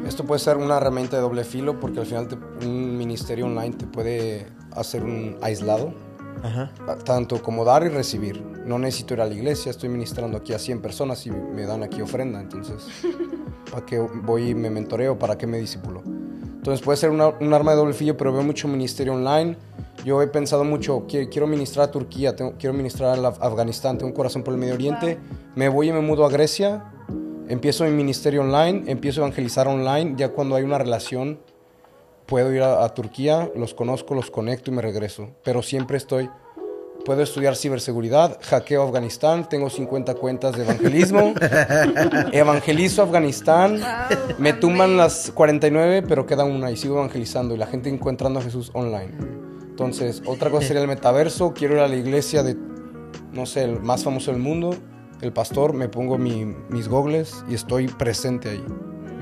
Esto 0.06 0.24
puede 0.24 0.38
ser 0.38 0.56
una 0.56 0.76
herramienta 0.76 1.16
de 1.16 1.22
doble 1.22 1.42
filo 1.44 1.80
porque 1.80 2.00
al 2.00 2.06
final 2.06 2.28
te- 2.28 2.36
un 2.66 2.96
ministerio 2.96 3.46
online 3.46 3.74
te 3.76 3.86
puede 3.86 4.46
hacer 4.72 5.02
un 5.02 5.36
aislado, 5.42 5.94
Ajá. 6.42 6.70
tanto 7.04 7.42
como 7.42 7.64
dar 7.64 7.84
y 7.84 7.88
recibir. 7.88 8.42
No 8.66 8.78
necesito 8.78 9.14
ir 9.14 9.20
a 9.20 9.26
la 9.26 9.34
iglesia, 9.34 9.70
estoy 9.70 9.88
ministrando 9.88 10.36
aquí 10.38 10.52
a 10.52 10.58
100 10.58 10.80
personas 10.80 11.26
y 11.26 11.30
me 11.30 11.62
dan 11.66 11.82
aquí 11.82 12.00
ofrenda, 12.02 12.40
entonces, 12.40 12.86
¿para 13.70 13.84
qué 13.86 13.98
voy 13.98 14.50
y 14.50 14.54
me 14.54 14.70
mentoreo? 14.70 15.18
¿Para 15.18 15.36
qué 15.38 15.46
me 15.46 15.58
disipulo? 15.58 16.02
Entonces 16.04 16.84
puede 16.84 16.96
ser 16.96 17.10
una- 17.10 17.28
un 17.28 17.54
arma 17.54 17.72
de 17.72 17.76
doble 17.78 17.94
filo, 17.94 18.16
pero 18.16 18.32
veo 18.32 18.42
mucho 18.42 18.66
ministerio 18.68 19.14
online. 19.14 19.56
Yo 20.04 20.20
he 20.22 20.26
pensado 20.28 20.64
mucho, 20.64 21.06
qui- 21.06 21.28
quiero 21.28 21.46
ministrar 21.46 21.88
a 21.88 21.90
Turquía, 21.92 22.34
tengo- 22.34 22.54
quiero 22.58 22.74
ministrar 22.74 23.18
a 23.18 23.28
Afganistán, 23.28 23.98
tengo 23.98 24.08
un 24.10 24.16
corazón 24.16 24.42
por 24.42 24.52
el 24.54 24.58
Medio 24.60 24.74
Oriente. 24.74 25.18
Me 25.54 25.68
voy 25.68 25.88
y 25.88 25.92
me 25.92 26.00
mudo 26.00 26.24
a 26.24 26.28
Grecia, 26.28 26.84
empiezo 27.48 27.84
mi 27.84 27.90
ministerio 27.90 28.40
online, 28.42 28.82
empiezo 28.90 29.20
a 29.20 29.26
evangelizar 29.26 29.68
online. 29.68 30.14
Ya 30.16 30.30
cuando 30.30 30.56
hay 30.56 30.64
una 30.64 30.78
relación, 30.78 31.38
puedo 32.26 32.52
ir 32.52 32.62
a, 32.62 32.84
a 32.84 32.88
Turquía, 32.94 33.50
los 33.56 33.74
conozco, 33.74 34.14
los 34.14 34.30
conecto 34.30 34.70
y 34.70 34.74
me 34.74 34.82
regreso. 34.82 35.30
Pero 35.44 35.62
siempre 35.62 35.96
estoy, 35.96 36.28
puedo 37.04 37.22
estudiar 37.22 37.54
ciberseguridad, 37.56 38.38
hackeo 38.42 38.82
Afganistán, 38.82 39.48
tengo 39.48 39.70
50 39.70 40.14
cuentas 40.14 40.56
de 40.56 40.64
evangelismo, 40.64 41.34
evangelizo 42.32 43.02
Afganistán, 43.02 43.78
Wow, 43.80 44.36
me 44.38 44.52
tumban 44.52 44.96
las 44.96 45.30
49, 45.34 46.02
pero 46.08 46.26
queda 46.26 46.44
una 46.44 46.70
y 46.70 46.76
sigo 46.76 46.96
evangelizando 46.96 47.54
y 47.54 47.58
la 47.58 47.66
gente 47.66 47.88
encontrando 47.88 48.40
a 48.40 48.42
Jesús 48.42 48.70
online. 48.74 49.12
Entonces, 49.68 50.22
otra 50.26 50.50
cosa 50.50 50.66
sería 50.66 50.82
el 50.82 50.88
metaverso, 50.88 51.52
quiero 51.52 51.74
ir 51.74 51.80
a 51.80 51.88
la 51.88 51.96
iglesia 51.96 52.42
de, 52.42 52.56
no 53.32 53.44
sé, 53.46 53.64
el 53.64 53.80
más 53.80 54.02
famoso 54.04 54.32
del 54.32 54.40
mundo, 54.40 54.74
el 55.20 55.32
pastor, 55.32 55.74
me 55.74 55.88
pongo 55.88 56.18
mi- 56.18 56.44
mis 56.70 56.88
gogles 56.88 57.44
y 57.48 57.54
estoy 57.54 57.86
presente 57.88 58.48
ahí. 58.50 58.64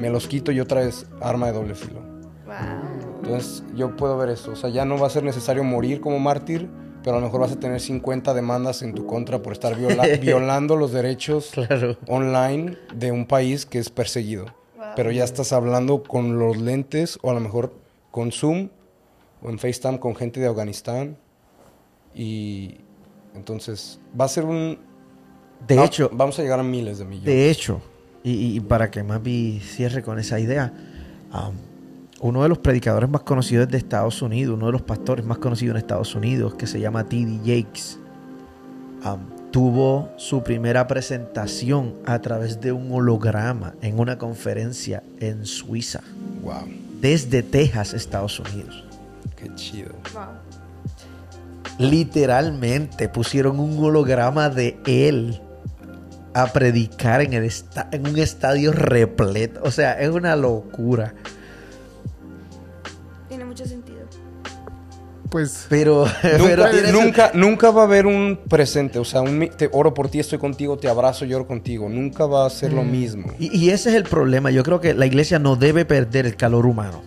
Me 0.01 0.11
los 0.11 0.27
quito 0.27 0.53
y 0.53 0.61
otra 0.61 0.81
vez 0.81 1.07
arma 1.21 1.49
de 1.49 1.53
doble 1.53 1.75
filo. 1.75 2.01
Wow. 2.47 2.94
Entonces 3.25 3.63
yo 3.75 3.97
puedo 3.97 4.17
ver 4.19 4.29
eso. 4.31 4.53
O 4.53 4.57
sea, 4.57 4.71
ya 4.71 4.85
no 4.85 4.99
va 4.99 5.07
a 5.07 5.11
ser 5.11 5.23
necesario 5.23 5.65
morir 5.65 6.01
como 6.01 6.19
mártir, 6.19 6.69
pero 7.03 7.17
a 7.17 7.21
lo 7.21 7.27
mejor 7.27 7.41
vas 7.41 7.53
a 7.53 7.61
tener 7.61 7.81
50 7.81 8.35
demandas 8.35 8.83
en 8.83 8.95
tu 8.95 9.07
contra 9.07 9.41
por 9.43 9.53
estar 9.53 9.77
viola- 9.77 10.17
violando 10.21 10.77
los 10.77 10.93
derechos 10.93 11.51
Claro. 11.53 11.97
online 12.09 12.77
de 12.95 13.13
un 13.13 13.27
país 13.27 13.67
que 13.67 13.79
es 13.79 13.91
perseguido. 13.91 14.45
Wow. 14.77 14.85
Pero 14.97 15.11
ya 15.11 15.25
estás 15.25 15.53
hablando 15.53 16.03
con 16.03 16.39
los 16.39 16.57
lentes 16.59 17.19
o 17.23 17.31
a 17.31 17.35
lo 17.35 17.41
mejor 17.41 17.73
con 18.11 18.31
Zoom 18.33 18.69
o 19.43 19.51
en 19.51 19.59
FaceTime 19.59 19.99
con 20.01 20.15
gente 20.15 20.41
de 20.41 20.47
Afganistán. 20.49 21.17
Y 22.15 22.77
entonces 23.35 24.01
va 24.19 24.27
a 24.27 24.29
ser 24.29 24.45
un... 24.45 24.79
De 25.67 25.83
hecho, 25.83 26.11
vamos 26.13 26.39
a 26.39 26.43
llegar 26.43 26.61
a 26.61 26.63
miles 26.63 26.99
de 26.99 27.05
millones. 27.07 27.25
De 27.27 27.51
hecho, 27.51 27.81
y, 28.23 28.57
y 28.57 28.61
para 28.61 28.91
que 28.91 29.03
Mapi 29.03 29.61
cierre 29.61 30.03
con 30.03 30.19
esa 30.19 30.39
idea, 30.39 30.73
um, 31.33 31.55
uno 32.25 32.43
de 32.43 32.49
los 32.49 32.57
predicadores 32.59 33.11
más 33.11 33.21
conocidos 33.23 33.69
de 33.69 33.77
Estados 33.77 34.23
Unidos, 34.23 34.57
uno 34.57 34.67
de 34.67 34.73
los 34.73 34.81
pastores 34.83 35.25
más 35.27 35.37
conocidos 35.39 35.75
en 35.75 35.79
Estados 35.79 36.15
Unidos, 36.15 36.55
que 36.55 36.67
se 36.67 36.81
llama 36.81 37.05
T.D. 37.05 37.39
Jakes, 37.41 37.99
um, 39.05 39.51
tuvo 39.51 40.09
su 40.17 40.43
primera 40.43 40.87
presentación 40.87 41.95
a 42.07 42.19
través 42.21 42.61
de 42.63 42.73
un 42.73 42.91
holograma 42.91 43.75
en 43.83 43.99
una 44.01 44.17
conferencia 44.17 45.03
en 45.21 45.45
Suiza, 45.45 46.01
Wow, 46.43 46.67
desde 47.01 47.43
Texas, 47.43 47.93
Estados 47.93 48.41
Unidos. 48.41 48.85
qué 49.37 49.55
chido. 49.55 49.93
Wow. 50.15 50.23
Literalmente 51.79 53.09
pusieron 53.09 53.61
un 53.61 53.79
holograma 53.85 54.49
de 54.49 54.79
él 54.87 55.41
a 56.33 56.47
predicar 56.47 57.21
en, 57.21 57.33
el 57.35 57.45
esta- 57.45 57.89
en 57.93 58.07
un 58.09 58.19
estadio 58.19 58.73
repleto. 58.73 59.61
O 59.63 59.71
sea, 59.71 60.01
es 60.01 60.09
una 60.11 60.37
locura. 60.37 61.15
Pues 65.35 65.67
Pero, 65.69 66.07
pero 66.23 66.65
Nunca, 66.69 66.93
nunca, 66.93 67.31
nunca 67.35 67.71
va 67.73 67.81
a 67.83 67.85
haber 67.87 68.07
un 68.07 68.39
presente, 68.49 69.01
o 69.01 69.05
sea, 69.05 69.21
un, 69.21 69.51
te 69.57 69.69
oro 69.73 69.93
por 69.93 70.09
ti, 70.09 70.21
estoy 70.21 70.39
contigo, 70.39 70.79
te 70.79 70.87
abrazo, 70.89 71.25
lloro 71.25 71.45
contigo. 71.45 71.89
Nunca 71.89 72.25
va 72.25 72.47
a 72.47 72.51
ser 72.51 72.73
lo 72.73 72.85
mismo. 72.85 73.33
Y, 73.41 73.53
y 73.59 73.71
ese 73.71 73.91
es 73.91 73.97
el 73.97 74.05
problema. 74.05 74.53
Yo 74.53 74.63
creo 74.63 74.81
que 74.81 74.95
la 74.95 75.07
iglesia 75.07 75.41
no 75.41 75.57
debe 75.57 75.85
perder 75.85 76.27
el 76.27 76.37
calor 76.37 76.67
humano. 76.67 77.03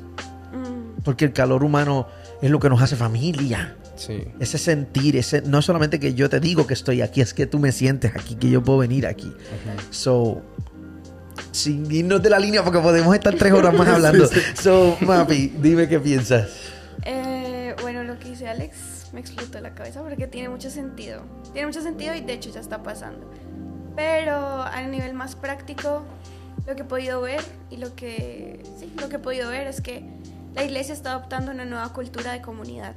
Mm, 0.51 1.03
Porque 1.05 1.23
el 1.23 1.32
calor 1.32 1.63
humano 1.63 2.07
es 2.41 2.51
lo 2.51 2.59
que 2.59 2.67
nos 2.67 2.82
hace 2.82 2.97
familia. 2.97 3.78
Sí. 3.95 4.25
Ese 4.41 4.57
sentir, 4.57 5.15
ese, 5.15 5.41
no 5.43 5.61
solamente 5.61 5.97
que 5.97 6.13
yo 6.13 6.30
te 6.30 6.41
digo 6.41 6.67
que 6.67 6.73
estoy 6.73 7.01
aquí, 7.01 7.21
es 7.21 7.34
que 7.34 7.45
tú 7.45 7.59
me 7.59 7.71
sientes 7.71 8.11
aquí, 8.13 8.36
que 8.36 8.49
yo 8.49 8.61
puedo 8.61 8.80
venir 8.80 9.07
aquí. 9.07 9.32
So, 9.89 10.41
sin 11.53 11.89
irnos 11.89 12.21
de 12.21 12.30
la 12.30 12.39
línea, 12.39 12.61
porque 12.61 12.80
podemos 12.80 13.15
estar 13.15 13.34
tres 13.36 13.53
horas 13.53 13.73
más 13.73 13.88
hablando. 13.95 14.28
So, 14.61 14.97
Mapi, 14.99 15.53
dime 15.61 15.88
qué 15.88 15.97
piensas. 16.01 16.49
eh, 17.05 17.36
dice 18.47 18.63
Alex 18.63 19.09
me 19.13 19.19
explotó 19.19 19.59
la 19.61 19.73
cabeza 19.73 20.01
porque 20.01 20.27
tiene 20.27 20.49
mucho 20.49 20.69
sentido. 20.69 21.21
Tiene 21.53 21.67
mucho 21.67 21.81
sentido 21.81 22.13
y 22.15 22.21
de 22.21 22.33
hecho 22.33 22.49
ya 22.49 22.59
está 22.59 22.83
pasando. 22.83 23.29
Pero 23.95 24.35
a 24.35 24.81
nivel 24.81 25.13
más 25.13 25.35
práctico, 25.35 26.03
lo 26.65 26.75
que 26.75 26.81
he 26.83 26.85
podido 26.85 27.21
ver 27.21 27.41
y 27.69 27.77
lo 27.77 27.95
que, 27.95 28.63
sí, 28.77 28.93
lo 28.99 29.09
que 29.09 29.15
he 29.15 29.19
podido 29.19 29.49
ver 29.49 29.67
es 29.67 29.81
que 29.81 30.03
la 30.53 30.63
iglesia 30.63 30.93
está 30.93 31.11
adoptando 31.11 31.51
una 31.51 31.65
nueva 31.65 31.91
cultura 31.93 32.33
de 32.33 32.41
comunidad. 32.41 32.93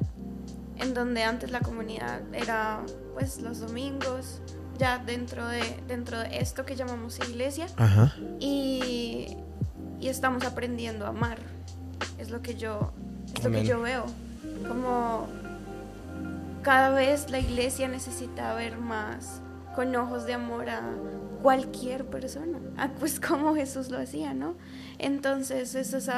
En 0.77 0.95
donde 0.95 1.23
antes 1.23 1.51
la 1.51 1.61
comunidad 1.61 2.23
era 2.33 2.81
pues 3.15 3.41
los 3.41 3.61
domingos, 3.61 4.41
ya 4.79 4.99
dentro 4.99 5.47
de, 5.47 5.63
dentro 5.87 6.19
de 6.19 6.39
esto 6.39 6.65
que 6.65 6.75
llamamos 6.75 7.19
iglesia. 7.19 7.67
Ajá. 7.77 8.15
y, 8.39 9.37
y 10.01 10.09
estamos 10.09 10.45
aprendiendo 10.45 11.07
a 11.07 11.11
amar. 11.11 11.39
Es 12.19 12.31
lo 12.31 12.41
que 12.41 12.55
yo, 12.55 12.93
es 13.37 13.45
lo 13.45 13.51
que 13.51 13.65
yo 13.65 13.81
veo. 13.81 14.07
Como 14.67 15.29
cada 16.63 16.91
vez 16.91 17.31
la 17.31 17.39
iglesia 17.39 17.89
necesita 17.89 18.55
ver 18.55 18.79
más 18.79 19.41
con 19.75 19.95
ojos 19.97 20.27
de 20.27 20.35
amor 20.35 20.69
a 20.69 20.83
cualquier 21.43 22.07
persona. 22.07 22.59
Pues 22.99 23.21
como 23.21 23.55
Jesús 23.55 23.91
lo 23.91 23.99
hacía, 23.99 24.35
¿no? 24.35 24.55
Entonces, 24.99 25.75
eso 25.75 25.97
es 25.97 26.11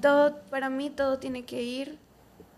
todo, 0.00 0.36
para 0.50 0.68
mí 0.68 0.90
todo 0.90 1.18
tiene 1.18 1.44
que 1.44 1.62
ir, 1.62 1.98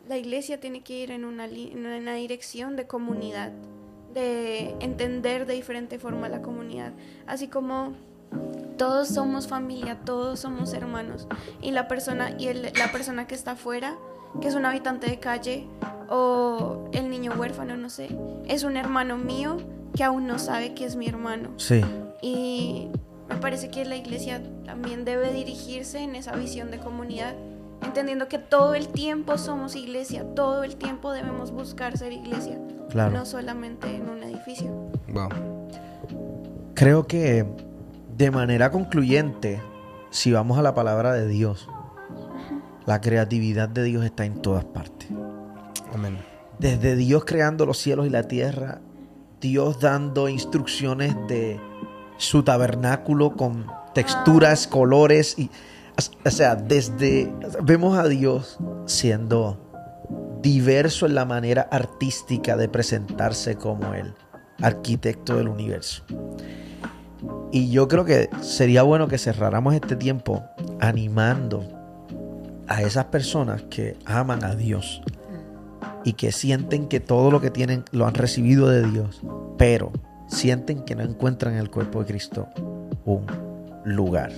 la 0.08 0.16
iglesia 0.16 0.60
tiene 0.60 0.82
que 0.82 0.94
ir 0.94 1.10
en 1.10 1.24
una, 1.24 1.46
dirección 1.46 2.76
de 2.76 2.86
comunidad, 2.86 3.52
de 4.12 4.74
entender 4.80 5.46
de 5.46 5.54
diferente 5.54 5.98
forma 5.98 6.28
la 6.28 6.42
comunidad. 6.42 6.92
Así 7.26 7.48
como 7.48 7.92
todos 8.76 9.08
somos 9.08 9.46
familia, 9.46 10.00
todos 10.04 10.40
somos 10.40 10.72
hermanos. 10.72 11.28
Y 11.62 11.70
la 11.70 11.86
persona, 11.86 12.34
y 12.38 12.52
la 12.52 12.92
persona 12.92 13.26
que 13.26 13.34
está 13.34 13.52
afuera, 13.52 13.96
que 14.40 14.48
es 14.48 14.54
un 14.54 14.64
habitante 14.66 15.08
de 15.08 15.18
calle, 15.18 15.66
o 16.08 16.88
el 16.92 17.08
niño 17.10 17.32
huérfano, 17.38 17.76
no 17.76 17.88
sé, 17.88 18.08
es 18.46 18.62
un 18.64 18.76
hermano 18.76 19.16
mío 19.16 19.56
que 19.96 20.04
aún 20.04 20.26
no 20.26 20.38
sabe 20.38 20.74
que 20.74 20.84
es 20.84 20.96
mi 20.96 21.06
hermano. 21.08 21.50
Sí. 21.56 21.80
Y 22.20 22.88
me 23.28 23.36
parece 23.36 23.70
que 23.70 23.84
la 23.84 23.96
iglesia 23.96 24.42
también 24.64 25.04
debe 25.04 25.32
dirigirse 25.32 26.00
en 26.00 26.14
esa 26.14 26.32
visión 26.36 26.70
de 26.70 26.78
comunidad, 26.78 27.34
entendiendo 27.82 28.28
que 28.28 28.38
todo 28.38 28.74
el 28.74 28.88
tiempo 28.88 29.38
somos 29.38 29.76
iglesia, 29.76 30.24
todo 30.34 30.64
el 30.64 30.76
tiempo 30.76 31.12
debemos 31.12 31.50
buscar 31.52 31.96
ser 31.96 32.12
iglesia, 32.12 32.58
Claro. 32.90 33.12
no 33.12 33.24
solamente 33.24 33.94
en 33.94 34.08
un 34.08 34.22
edificio. 34.22 34.70
Wow. 35.12 35.28
Creo 36.74 37.06
que 37.06 37.46
de 38.16 38.30
manera 38.30 38.70
concluyente, 38.70 39.60
si 40.10 40.32
vamos 40.32 40.58
a 40.58 40.62
la 40.62 40.74
palabra 40.74 41.12
de 41.12 41.26
Dios, 41.28 41.68
la 42.86 43.00
creatividad 43.00 43.68
de 43.68 43.84
Dios 43.84 44.04
está 44.04 44.24
en 44.24 44.40
todas 44.42 44.64
partes. 44.64 45.08
Amén. 45.92 46.18
Desde 46.58 46.96
Dios 46.96 47.24
creando 47.24 47.66
los 47.66 47.78
cielos 47.78 48.06
y 48.06 48.10
la 48.10 48.24
tierra, 48.24 48.80
Dios 49.40 49.80
dando 49.80 50.28
instrucciones 50.28 51.14
de 51.28 51.60
su 52.16 52.42
tabernáculo 52.42 53.36
con 53.36 53.66
texturas, 53.92 54.66
colores 54.66 55.38
y 55.38 55.50
o 56.24 56.30
sea, 56.30 56.56
desde 56.56 57.32
vemos 57.62 57.96
a 57.96 58.08
Dios 58.08 58.58
siendo 58.86 59.60
diverso 60.42 61.06
en 61.06 61.14
la 61.14 61.24
manera 61.24 61.68
artística 61.70 62.56
de 62.56 62.68
presentarse 62.68 63.56
como 63.56 63.94
el 63.94 64.12
arquitecto 64.60 65.36
del 65.36 65.48
universo. 65.48 66.04
Y 67.52 67.70
yo 67.70 67.86
creo 67.86 68.04
que 68.04 68.28
sería 68.42 68.82
bueno 68.82 69.06
que 69.06 69.18
cerráramos 69.18 69.74
este 69.74 69.94
tiempo 69.94 70.44
animando 70.80 71.83
a 72.68 72.82
esas 72.82 73.06
personas 73.06 73.62
que 73.62 73.96
aman 74.04 74.44
a 74.44 74.54
Dios 74.54 75.02
y 76.04 76.14
que 76.14 76.32
sienten 76.32 76.88
que 76.88 77.00
todo 77.00 77.30
lo 77.30 77.40
que 77.40 77.50
tienen 77.50 77.84
lo 77.90 78.06
han 78.06 78.14
recibido 78.14 78.68
de 78.68 78.88
Dios, 78.90 79.22
pero 79.58 79.92
sienten 80.28 80.84
que 80.84 80.94
no 80.94 81.02
encuentran 81.02 81.54
en 81.54 81.60
el 81.60 81.70
cuerpo 81.70 82.00
de 82.00 82.06
Cristo 82.06 82.48
un 83.04 83.26
lugar. 83.84 84.32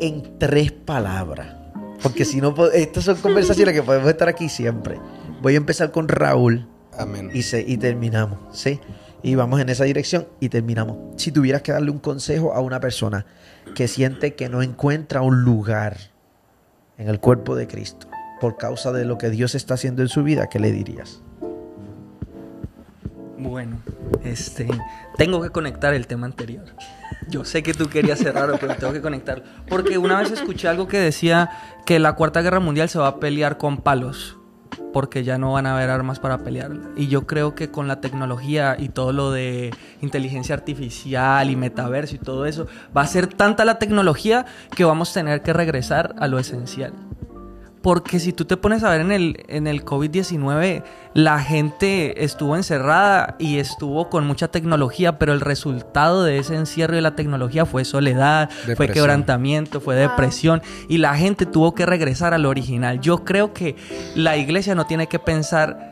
En 0.00 0.38
tres 0.38 0.72
palabras. 0.72 1.54
Porque 2.02 2.24
si 2.24 2.40
no, 2.40 2.54
estas 2.72 3.04
son 3.04 3.16
conversaciones 3.16 3.74
que 3.74 3.82
podemos 3.82 4.08
estar 4.08 4.28
aquí 4.28 4.48
siempre. 4.48 4.98
Voy 5.40 5.54
a 5.54 5.58
empezar 5.58 5.92
con 5.92 6.08
Raúl 6.08 6.66
Amén. 6.98 7.30
y, 7.32 7.42
se, 7.42 7.60
y 7.60 7.76
terminamos, 7.76 8.38
¿sí? 8.50 8.80
Y 9.22 9.36
vamos 9.36 9.60
en 9.60 9.68
esa 9.68 9.84
dirección 9.84 10.26
y 10.40 10.48
terminamos. 10.48 10.96
Si 11.16 11.30
tuvieras 11.30 11.62
que 11.62 11.70
darle 11.70 11.92
un 11.92 12.00
consejo 12.00 12.54
a 12.54 12.60
una 12.60 12.80
persona 12.80 13.24
que 13.76 13.86
siente 13.86 14.34
que 14.34 14.48
no 14.48 14.62
encuentra 14.62 15.22
un 15.22 15.42
lugar 15.42 16.11
en 17.02 17.08
el 17.08 17.18
cuerpo 17.18 17.56
de 17.56 17.66
Cristo 17.66 18.06
por 18.40 18.56
causa 18.56 18.92
de 18.92 19.04
lo 19.04 19.18
que 19.18 19.30
Dios 19.30 19.54
está 19.54 19.74
haciendo 19.74 20.02
en 20.02 20.08
su 20.08 20.22
vida, 20.22 20.48
¿qué 20.48 20.58
le 20.58 20.72
dirías? 20.72 21.20
Bueno, 23.38 23.78
este, 24.24 24.68
tengo 25.16 25.42
que 25.42 25.50
conectar 25.50 25.94
el 25.94 26.06
tema 26.06 26.26
anterior. 26.26 26.64
Yo 27.28 27.44
sé 27.44 27.62
que 27.62 27.74
tú 27.74 27.88
querías 27.88 28.18
cerrarlo, 28.18 28.58
pero 28.60 28.74
tengo 28.76 28.92
que 28.92 29.00
conectarlo. 29.00 29.44
Porque 29.68 29.98
una 29.98 30.18
vez 30.18 30.30
escuché 30.30 30.68
algo 30.68 30.86
que 30.86 30.98
decía 30.98 31.50
que 31.86 31.98
la 31.98 32.14
Cuarta 32.14 32.40
Guerra 32.40 32.60
Mundial 32.60 32.88
se 32.88 32.98
va 32.98 33.08
a 33.08 33.20
pelear 33.20 33.58
con 33.58 33.78
palos. 33.78 34.38
Porque 34.92 35.24
ya 35.24 35.38
no 35.38 35.52
van 35.52 35.66
a 35.66 35.74
haber 35.74 35.90
armas 35.90 36.18
para 36.18 36.38
pelear. 36.38 36.72
Y 36.96 37.08
yo 37.08 37.26
creo 37.26 37.54
que 37.54 37.70
con 37.70 37.88
la 37.88 38.00
tecnología 38.00 38.76
y 38.78 38.88
todo 38.88 39.12
lo 39.12 39.30
de 39.30 39.70
inteligencia 40.00 40.54
artificial 40.54 41.50
y 41.50 41.56
metaverso 41.56 42.16
y 42.16 42.18
todo 42.18 42.46
eso, 42.46 42.66
va 42.96 43.02
a 43.02 43.06
ser 43.06 43.26
tanta 43.26 43.64
la 43.64 43.78
tecnología 43.78 44.46
que 44.74 44.84
vamos 44.84 45.10
a 45.10 45.14
tener 45.14 45.42
que 45.42 45.52
regresar 45.52 46.14
a 46.18 46.28
lo 46.28 46.38
esencial. 46.38 46.92
Porque 47.82 48.20
si 48.20 48.32
tú 48.32 48.44
te 48.44 48.56
pones 48.56 48.84
a 48.84 48.90
ver 48.90 49.00
en 49.00 49.12
el, 49.12 49.44
en 49.48 49.66
el 49.66 49.84
COVID-19, 49.84 50.84
la 51.14 51.40
gente 51.40 52.24
estuvo 52.24 52.56
encerrada 52.56 53.36
y 53.38 53.58
estuvo 53.58 54.08
con 54.08 54.26
mucha 54.26 54.48
tecnología, 54.48 55.18
pero 55.18 55.32
el 55.32 55.40
resultado 55.40 56.22
de 56.22 56.38
ese 56.38 56.54
encierro 56.54 56.94
de 56.94 57.02
la 57.02 57.16
tecnología 57.16 57.66
fue 57.66 57.84
soledad, 57.84 58.50
fue 58.76 58.88
quebrantamiento, 58.88 59.80
fue 59.80 59.96
depresión 59.96 60.62
y 60.88 60.98
la 60.98 61.16
gente 61.16 61.44
tuvo 61.44 61.74
que 61.74 61.84
regresar 61.84 62.34
al 62.34 62.46
original. 62.46 63.00
Yo 63.00 63.24
creo 63.24 63.52
que 63.52 63.76
la 64.14 64.36
iglesia 64.36 64.74
no 64.74 64.86
tiene 64.86 65.08
que 65.08 65.18
pensar 65.18 65.91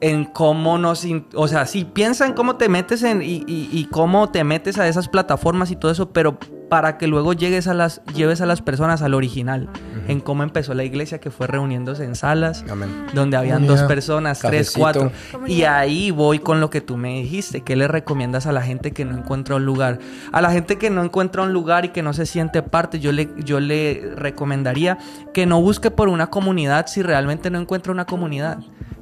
en 0.00 0.24
cómo 0.24 0.78
nos... 0.78 1.06
O 1.34 1.48
sea, 1.48 1.66
sí, 1.66 1.84
piensa 1.84 2.26
en 2.26 2.32
cómo 2.34 2.56
te 2.56 2.68
metes 2.68 3.02
en... 3.02 3.22
Y, 3.22 3.44
y- 3.46 3.68
y 3.72 3.86
cómo 3.86 4.30
te 4.30 4.44
metes 4.44 4.78
a 4.78 4.86
esas 4.88 5.08
plataformas 5.08 5.70
y 5.70 5.76
todo 5.76 5.90
eso, 5.90 6.10
pero 6.12 6.38
para 6.68 6.98
que 6.98 7.06
luego 7.06 7.32
llegues 7.32 7.66
a 7.66 7.72
las, 7.72 8.02
lleves 8.14 8.42
a 8.42 8.46
las 8.46 8.60
personas 8.60 9.00
al 9.00 9.14
original, 9.14 9.70
en 10.06 10.20
cómo 10.20 10.42
empezó 10.42 10.74
la 10.74 10.84
iglesia, 10.84 11.18
que 11.18 11.30
fue 11.30 11.46
reuniéndose 11.46 12.04
en 12.04 12.14
salas, 12.14 12.62
Amén. 12.70 12.90
donde 13.14 13.38
habían 13.38 13.60
Comunidad. 13.60 13.80
dos 13.80 13.88
personas, 13.88 14.38
tres, 14.40 14.74
cuatro. 14.76 15.10
Y 15.46 15.62
ahí 15.62 16.10
voy 16.10 16.40
con 16.40 16.60
lo 16.60 16.68
que 16.68 16.82
tú 16.82 16.98
me 16.98 17.14
dijiste. 17.22 17.62
¿Qué 17.62 17.74
le 17.74 17.88
recomiendas 17.88 18.46
a 18.46 18.52
la 18.52 18.60
gente 18.60 18.92
que 18.92 19.06
no 19.06 19.16
encuentra 19.16 19.56
un 19.56 19.64
lugar? 19.64 19.98
A 20.30 20.42
la 20.42 20.50
gente 20.50 20.76
que 20.76 20.90
no 20.90 21.02
encuentra 21.02 21.42
un 21.42 21.54
lugar 21.54 21.86
y 21.86 21.88
que 21.88 22.02
no 22.02 22.12
se 22.12 22.26
siente 22.26 22.62
parte, 22.62 23.00
yo 23.00 23.12
le, 23.12 23.30
yo 23.42 23.60
le 23.60 24.12
recomendaría 24.14 24.98
que 25.32 25.46
no 25.46 25.62
busque 25.62 25.90
por 25.90 26.08
una 26.10 26.26
comunidad 26.28 26.86
si 26.86 27.00
realmente 27.00 27.48
no 27.50 27.58
encuentra 27.58 27.92
una 27.92 28.04
comunidad. 28.04 28.58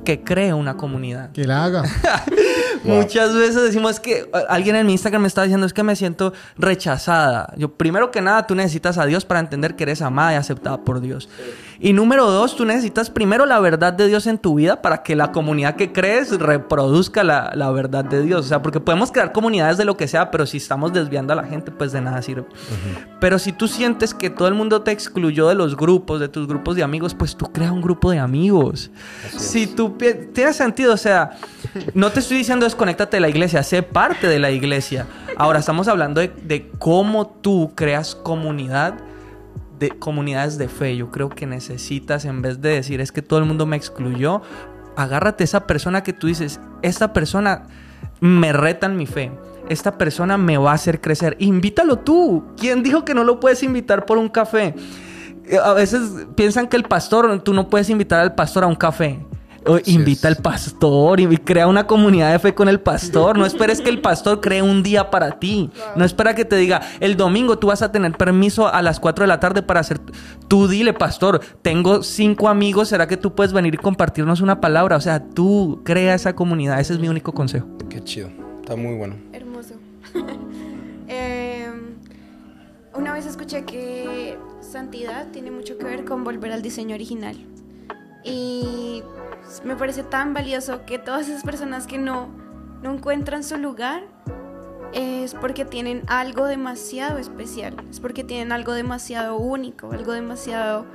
Que 0.07 0.22
cree 0.22 0.54
una 0.54 0.76
comunidad. 0.76 1.32
Que 1.32 1.44
la 1.44 1.64
haga. 1.64 1.82
Muchas 2.84 3.34
veces 3.34 3.62
decimos 3.62 3.98
que 3.98 4.30
alguien 4.48 4.76
en 4.76 4.86
mi 4.86 4.92
Instagram 4.92 5.22
me 5.22 5.28
está 5.28 5.42
diciendo 5.42 5.66
es 5.66 5.72
que 5.72 5.82
me 5.82 5.96
siento 5.96 6.32
rechazada. 6.57 7.52
Yo, 7.57 7.72
primero 7.72 8.12
que 8.12 8.20
nada, 8.20 8.46
tú 8.46 8.54
necesitas 8.54 8.98
a 8.98 9.07
Dios 9.07 9.24
para 9.24 9.40
entender 9.40 9.74
que 9.74 9.82
eres 9.82 10.02
amada 10.02 10.34
y 10.34 10.36
aceptada 10.36 10.78
por 10.78 11.00
Dios. 11.00 11.28
Y 11.79 11.93
número 11.93 12.31
dos, 12.31 12.57
tú 12.57 12.64
necesitas 12.64 13.11
primero 13.11 13.45
la 13.47 13.61
verdad 13.61 13.93
de 13.93 14.09
Dios 14.09 14.27
en 14.27 14.39
tu 14.39 14.55
vida 14.55 14.81
para 14.81 15.03
que 15.03 15.14
la 15.14 15.33
comunidad 15.33 15.77
que 15.77 15.93
crees 15.93 16.39
reproduzca 16.39 17.22
la, 17.22 17.53
la 17.55 17.70
verdad 17.70 18.05
de 18.05 18.22
Dios. 18.22 18.47
O 18.47 18.49
sea, 18.49 18.62
porque 18.62 18.81
podemos 18.81 19.12
crear 19.12 19.33
comunidades 19.33 19.77
de 19.77 19.85
lo 19.85 19.97
que 19.97 20.09
sea, 20.09 20.31
pero 20.31 20.47
si 20.47 20.57
estamos 20.57 20.93
desviando 20.93 21.33
a 21.33 21.37
la 21.37 21.45
gente, 21.45 21.70
pues 21.70 21.93
de 21.93 22.01
nada 22.01 22.22
sirve. 22.22 22.47
Pero 23.20 23.39
si 23.39 23.53
tú 23.53 23.68
sientes 23.68 24.14
que 24.14 24.31
todo 24.31 24.49
el 24.49 24.55
mundo 24.55 24.83
te 24.83 24.91
excluyó 24.91 25.49
de 25.49 25.55
los 25.55 25.77
grupos, 25.77 26.20
de 26.20 26.29
tus 26.29 26.47
grupos 26.47 26.77
de 26.77 26.83
amigos, 26.83 27.14
pues 27.14 27.37
tú 27.37 27.47
crea 27.53 27.72
un 27.72 27.83
grupo 27.83 28.11
de 28.11 28.18
amigos. 28.18 28.91
Si 29.37 29.66
tú 29.66 29.97
tiene 30.33 30.53
sentido, 30.53 30.95
o 30.95 30.99
sea, 30.99 31.33
no 31.95 32.11
te 32.11 32.20
estoy 32.20 32.39
diciendo 32.39 32.64
desconéctate 32.64 33.18
de 33.18 33.20
la 33.20 33.29
iglesia, 33.29 33.62
sé 33.62 33.83
parte 33.83 34.29
de 34.29 34.39
la 34.39 34.51
iglesia. 34.51 35.07
Ahora 35.37 35.59
estamos 35.59 35.89
hablando 35.89 36.20
de, 36.20 36.29
de 36.29 36.70
cómo 36.79 37.27
tú 37.27 37.72
creas 37.74 38.14
comunidad, 38.14 38.95
de 39.79 39.91
comunidades 39.91 40.59
de 40.59 40.68
fe. 40.68 40.97
Yo 40.97 41.11
creo 41.11 41.29
que 41.29 41.47
necesitas, 41.47 42.24
en 42.24 42.43
vez 42.43 42.61
de 42.61 42.70
decir 42.70 43.01
es 43.01 43.12
que 43.12 43.22
todo 43.22 43.39
el 43.39 43.45
mundo 43.45 43.66
me 43.66 43.77
excluyó, 43.77 44.43
agárrate 44.97 45.45
esa 45.45 45.66
persona 45.66 46.03
que 46.03 46.12
tú 46.12 46.27
dices, 46.27 46.61
esta 46.83 47.12
persona 47.12 47.66
me 48.20 48.53
reta 48.53 48.87
en 48.87 48.97
mi 48.97 49.07
fe. 49.07 49.33
Esta 49.68 49.99
persona 49.99 50.39
me 50.39 50.59
va 50.59 50.70
a 50.70 50.74
hacer 50.74 51.01
crecer. 51.01 51.37
Invítalo 51.41 51.99
tú. 51.99 52.45
¿Quién 52.57 52.83
dijo 52.83 53.05
que 53.05 53.14
no 53.14 53.24
lo 53.24 53.41
puedes 53.41 53.62
invitar 53.62 54.07
por 54.07 54.16
un 54.16 54.29
café? 54.29 54.74
A 55.62 55.72
veces 55.72 56.27
piensan 56.35 56.68
que 56.68 56.77
el 56.77 56.85
pastor, 56.85 57.41
tú 57.43 57.53
no 57.53 57.68
puedes 57.68 57.91
invitar 57.91 58.20
al 58.20 58.35
pastor 58.35 58.64
a 58.64 58.66
un 58.68 58.77
café. 58.77 59.18
O 59.67 59.77
Así 59.77 59.95
invita 59.95 60.29
al 60.29 60.37
pastor 60.37 61.21
y 61.21 61.37
crea 61.39 61.67
una 61.67 61.87
comunidad 61.87 62.33
de 62.33 62.39
fe 62.39 62.55
con 62.55 62.69
el 62.69 62.81
pastor. 62.81 63.37
No 63.37 63.47
esperes 63.47 63.81
que 63.81 63.91
el 63.91 64.01
pastor 64.01 64.41
cree 64.41 64.62
un 64.62 64.83
día 64.83 65.11
para 65.11 65.39
ti. 65.39 65.71
No 65.97 66.05
espera 66.05 66.35
que 66.35 66.45
te 66.45 66.57
diga, 66.57 66.81
el 67.01 67.17
domingo 67.17 67.59
tú 67.59 67.69
vas 67.69 67.83
a 67.83 67.91
tener 67.91 68.12
permiso 68.12 68.73
a 68.73 68.83
las 68.83 69.01
4 69.01 69.25
de 69.25 69.29
la 69.29 69.41
tarde 69.41 69.62
para 69.62 69.81
hacer... 69.81 70.01
Tú 70.49 70.69
dile, 70.69 70.93
pastor, 70.93 71.41
tengo 71.62 72.03
cinco 72.03 72.49
amigos, 72.49 72.89
¿será 72.89 73.09
que 73.09 73.17
tú 73.17 73.35
puedes 73.35 73.53
venir 73.53 73.75
y 73.75 73.79
compartirnos 73.79 74.41
una 74.41 74.61
palabra? 74.61 74.97
O 74.97 75.01
sea, 75.01 75.21
tú 75.21 75.81
crea 75.85 76.14
esa 76.14 76.35
comunidad. 76.35 76.79
Ese 76.79 76.93
es 76.93 77.01
mi 77.01 77.09
único 77.09 77.33
consejo. 77.33 77.67
Qué 77.89 78.03
chido. 78.03 78.31
Está 78.61 78.77
muy 78.77 78.95
bueno. 78.97 79.17
Hermoso. 79.33 79.75
Eh, 81.09 81.71
una 82.97 83.12
vez 83.12 83.27
escuché 83.27 83.64
que 83.64 84.37
santidad 84.61 85.29
tiene 85.31 85.53
mucho 85.53 85.79
que 85.79 85.85
ver 85.85 86.05
con 86.05 86.25
volver 86.25 86.51
al 86.51 86.62
diseño 86.62 86.97
original. 86.97 87.37
Y 88.25 89.05
me 89.64 89.76
parece 89.76 90.03
tan 90.03 90.34
valioso 90.34 90.84
que 90.86 90.99
todas 90.99 91.28
esas 91.28 91.42
personas 91.42 91.86
que 91.86 91.99
no, 91.99 92.28
no 92.82 92.94
encuentran 92.94 93.44
su 93.44 93.57
lugar 93.57 94.05
es 94.92 95.34
porque 95.34 95.64
tienen 95.64 96.03
algo 96.07 96.47
demasiado 96.47 97.18
especial, 97.18 97.76
es 97.90 98.01
porque 98.01 98.24
tienen 98.24 98.53
algo 98.53 98.72
demasiado 98.72 99.36
único, 99.36 99.92
algo 99.92 100.12
demasiado 100.12 100.86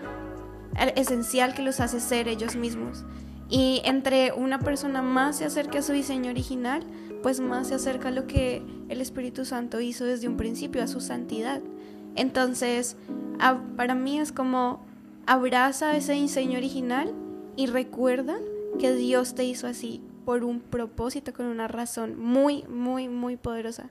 eh, 0.79 0.93
esencial 0.95 1.53
que 1.53 1.61
los 1.61 1.79
hace 1.79 1.99
ser 1.99 2.27
ellos 2.27 2.55
mismos. 2.55 3.05
Y 3.49 3.81
entre 3.83 4.31
una 4.31 4.59
persona 4.59 5.01
más 5.01 5.37
se 5.37 5.45
acerca 5.45 5.79
a 5.79 5.81
su 5.81 5.91
diseño 5.91 6.31
original, 6.31 6.85
pues 7.21 7.39
más 7.39 7.67
se 7.67 7.75
acerca 7.75 8.07
a 8.07 8.11
lo 8.11 8.25
que 8.25 8.63
el 8.87 9.01
Espíritu 9.01 9.45
Santo 9.45 9.81
hizo 9.81 10.05
desde 10.05 10.27
un 10.27 10.37
principio, 10.37 10.81
a 10.81 10.87
su 10.87 11.01
santidad. 11.01 11.61
Entonces, 12.15 12.95
para 13.75 13.93
mí 13.93 14.19
es 14.19 14.31
como 14.31 14.83
abraza 15.25 15.95
ese 15.95 16.13
diseño 16.13 16.57
original 16.57 17.13
y 17.55 17.67
recuerda 17.67 18.37
que 18.79 18.93
Dios 18.93 19.35
te 19.35 19.43
hizo 19.43 19.67
así 19.67 20.01
por 20.25 20.43
un 20.43 20.61
propósito, 20.61 21.33
con 21.33 21.45
una 21.47 21.67
razón 21.67 22.17
muy, 22.17 22.63
muy, 22.67 23.09
muy 23.09 23.37
poderosa. 23.37 23.89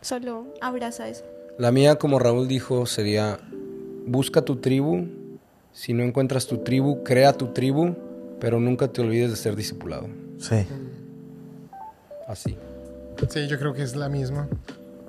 Solo 0.00 0.46
abraza 0.60 1.08
eso. 1.08 1.24
La 1.58 1.72
mía, 1.72 1.96
como 1.96 2.18
Raúl 2.18 2.46
dijo, 2.46 2.86
sería 2.86 3.38
busca 4.06 4.42
tu 4.42 4.56
tribu. 4.56 5.06
Si 5.72 5.92
no 5.92 6.02
encuentras 6.02 6.46
tu 6.46 6.58
tribu, 6.58 7.02
crea 7.04 7.32
tu 7.32 7.48
tribu, 7.48 7.94
pero 8.40 8.60
nunca 8.60 8.88
te 8.88 9.00
olvides 9.00 9.30
de 9.30 9.36
ser 9.36 9.56
discipulado. 9.56 10.08
Sí. 10.38 10.66
Así. 12.26 12.56
Sí, 13.28 13.46
yo 13.48 13.58
creo 13.58 13.74
que 13.74 13.82
es 13.82 13.96
la 13.96 14.08
misma. 14.08 14.48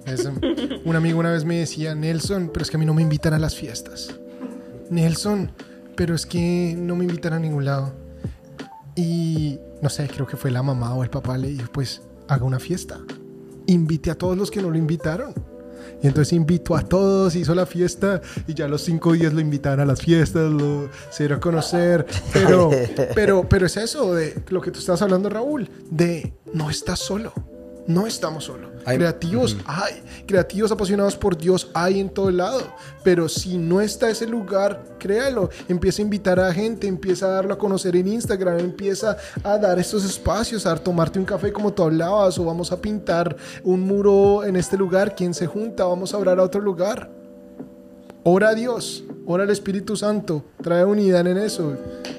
Es, 0.06 0.26
um, 0.26 0.40
un 0.86 0.96
amigo 0.96 1.20
una 1.20 1.32
vez 1.32 1.46
me 1.46 1.58
decía, 1.58 1.94
Nelson, 1.96 2.50
pero 2.54 2.64
es 2.64 2.72
que 2.72 2.78
a 2.78 2.80
mí 2.80 2.86
no 2.86 2.94
me 2.94 3.02
invitan 3.02 3.34
a 3.34 3.40
las 3.40 3.56
fiestas. 3.56 4.16
Nelson, 4.90 5.52
pero 6.00 6.16
es 6.16 6.26
que 6.26 6.78
no 6.78 6.96
me 6.96 7.04
invitan 7.04 7.34
a 7.34 7.40
ningún 7.40 7.66
lado. 7.66 7.94
Y 8.96 9.60
no 9.82 9.90
sé, 9.90 10.08
creo 10.08 10.26
que 10.26 10.38
fue 10.38 10.50
la 10.50 10.64
mamá 10.64 10.96
o 10.96 11.04
el 11.04 11.10
papá 11.10 11.38
le 11.38 11.50
dijo, 11.50 11.70
pues 11.74 12.02
haga 12.30 12.46
una 12.46 12.58
fiesta. 12.58 13.02
Invite 13.68 14.12
a 14.12 14.16
todos 14.16 14.38
los 14.38 14.50
que 14.50 14.62
no 14.62 14.70
lo 14.70 14.78
invitaron. 14.78 15.34
Y 16.02 16.08
entonces 16.08 16.32
invitó 16.32 16.78
a 16.78 16.84
todos, 16.84 17.36
hizo 17.36 17.54
la 17.54 17.66
fiesta 17.66 18.22
y 18.48 18.54
ya 18.54 18.70
los 18.70 18.84
cinco 18.84 19.12
días 19.12 19.34
lo 19.34 19.42
invitaron 19.42 19.82
a 19.82 19.86
las 19.86 20.00
fiestas, 20.00 20.50
lo, 20.50 20.90
se 21.10 21.24
dieron 21.24 21.40
a 21.40 21.42
conocer. 21.42 22.06
Pero, 22.32 22.70
pero, 23.14 23.50
pero 23.50 23.66
es 23.66 23.76
eso 23.76 24.16
de 24.16 24.42
lo 24.48 24.62
que 24.62 24.72
tú 24.72 24.80
estás 24.80 25.02
hablando, 25.02 25.30
Raúl, 25.30 25.70
de 25.92 26.34
no 26.54 26.70
estás 26.70 27.00
solo. 27.00 27.34
No 27.88 28.08
estamos 28.08 28.46
solos. 28.46 28.72
Hay- 28.90 28.98
creativos 28.98 29.58
hay. 29.66 30.02
Creativos 30.26 30.72
apasionados 30.72 31.16
por 31.16 31.38
Dios 31.38 31.70
hay 31.74 32.00
en 32.00 32.10
todo 32.10 32.30
lado. 32.32 32.62
Pero 33.04 33.28
si 33.30 33.58
no 33.58 33.82
está 33.82 34.10
ese 34.10 34.28
lugar, 34.28 34.84
créalo. 35.00 35.50
Empieza 35.68 36.02
a 36.02 36.04
invitar 36.06 36.40
a 36.40 36.54
gente, 36.54 36.88
empieza 36.88 37.26
a 37.28 37.30
darlo 37.30 37.54
a 37.54 37.58
conocer 37.58 37.96
en 37.96 38.08
Instagram, 38.08 38.60
empieza 38.60 39.18
a 39.44 39.58
dar 39.58 39.80
estos 39.80 40.04
espacios, 40.06 40.66
a 40.66 40.76
tomarte 40.76 41.18
un 41.20 41.26
café 41.26 41.52
como 41.52 41.74
tú 41.74 41.84
hablabas, 41.84 42.38
o 42.38 42.46
vamos 42.46 42.72
a 42.72 42.82
pintar 42.82 43.36
un 43.64 43.82
muro 43.82 44.44
en 44.44 44.56
este 44.56 44.78
lugar. 44.78 45.16
¿Quién 45.16 45.34
se 45.34 45.48
junta? 45.48 45.86
Vamos 45.86 46.14
a 46.14 46.18
orar 46.18 46.40
a 46.40 46.44
otro 46.44 46.62
lugar. 46.62 47.10
Ora 48.24 48.50
a 48.50 48.54
Dios, 48.54 49.04
ora 49.26 49.44
al 49.44 49.50
Espíritu 49.50 49.96
Santo, 49.96 50.44
trae 50.62 50.84
unidad 50.84 51.26
en 51.26 51.38
eso 51.38 51.76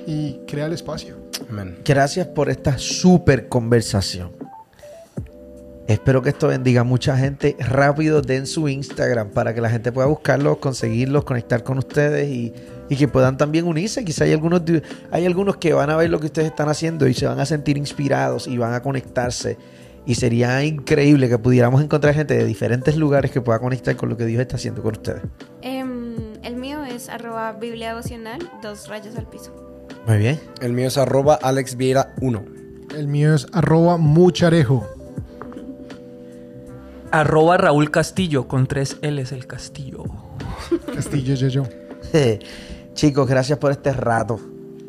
y 0.06 0.38
crea 0.46 0.66
el 0.66 0.72
espacio. 0.72 1.14
Amén. 1.48 1.78
Gracias 1.84 2.26
por 2.26 2.48
esta 2.48 2.78
súper 2.78 3.48
conversación. 3.48 4.39
Espero 5.90 6.22
que 6.22 6.28
esto 6.28 6.46
bendiga 6.46 6.82
a 6.82 6.84
mucha 6.84 7.16
gente. 7.16 7.56
Rápido 7.58 8.22
den 8.22 8.46
su 8.46 8.68
Instagram 8.68 9.30
para 9.30 9.52
que 9.54 9.60
la 9.60 9.68
gente 9.68 9.90
pueda 9.90 10.06
buscarlos, 10.06 10.58
conseguirlos, 10.58 11.24
conectar 11.24 11.64
con 11.64 11.78
ustedes 11.78 12.28
y, 12.28 12.54
y 12.88 12.94
que 12.94 13.08
puedan 13.08 13.36
también 13.36 13.66
unirse. 13.66 14.04
Quizá 14.04 14.22
hay 14.22 14.32
algunos, 14.32 14.62
hay 15.10 15.26
algunos 15.26 15.56
que 15.56 15.72
van 15.72 15.90
a 15.90 15.96
ver 15.96 16.08
lo 16.08 16.20
que 16.20 16.26
ustedes 16.26 16.46
están 16.46 16.68
haciendo 16.68 17.08
y 17.08 17.14
se 17.14 17.26
van 17.26 17.40
a 17.40 17.44
sentir 17.44 17.76
inspirados 17.76 18.46
y 18.46 18.56
van 18.56 18.72
a 18.72 18.82
conectarse. 18.82 19.58
Y 20.06 20.14
sería 20.14 20.62
increíble 20.62 21.28
que 21.28 21.38
pudiéramos 21.38 21.82
encontrar 21.82 22.14
gente 22.14 22.34
de 22.34 22.44
diferentes 22.44 22.96
lugares 22.96 23.32
que 23.32 23.40
pueda 23.40 23.58
conectar 23.58 23.96
con 23.96 24.10
lo 24.10 24.16
que 24.16 24.26
Dios 24.26 24.40
está 24.40 24.54
haciendo 24.54 24.84
con 24.84 24.92
ustedes. 24.92 25.22
Em, 25.62 26.14
el 26.44 26.54
mío 26.54 26.84
es 26.84 27.08
arroba 27.08 27.50
Biblia 27.54 27.88
devocional, 27.88 28.48
dos 28.62 28.86
rayas 28.86 29.16
al 29.16 29.28
piso. 29.28 29.52
Muy 30.06 30.18
bien. 30.18 30.38
El 30.60 30.72
mío 30.72 30.86
es 30.86 30.96
arroba 30.96 31.34
Alex 31.42 31.76
Vieira 31.76 32.14
1. 32.20 32.44
El 32.96 33.08
mío 33.08 33.34
es 33.34 33.48
arroba 33.52 33.96
mucharejo. 33.96 34.86
Arroba 37.12 37.56
Raúl 37.56 37.90
Castillo 37.90 38.46
con 38.46 38.66
tres 38.66 38.98
L's 39.02 39.32
el 39.32 39.46
Castillo. 39.46 40.04
Castillo 40.94 41.34
yo, 41.34 41.48
yo. 41.48 41.62
Chicos, 42.94 43.28
gracias 43.28 43.58
por 43.58 43.72
este 43.72 43.92
rato. 43.92 44.38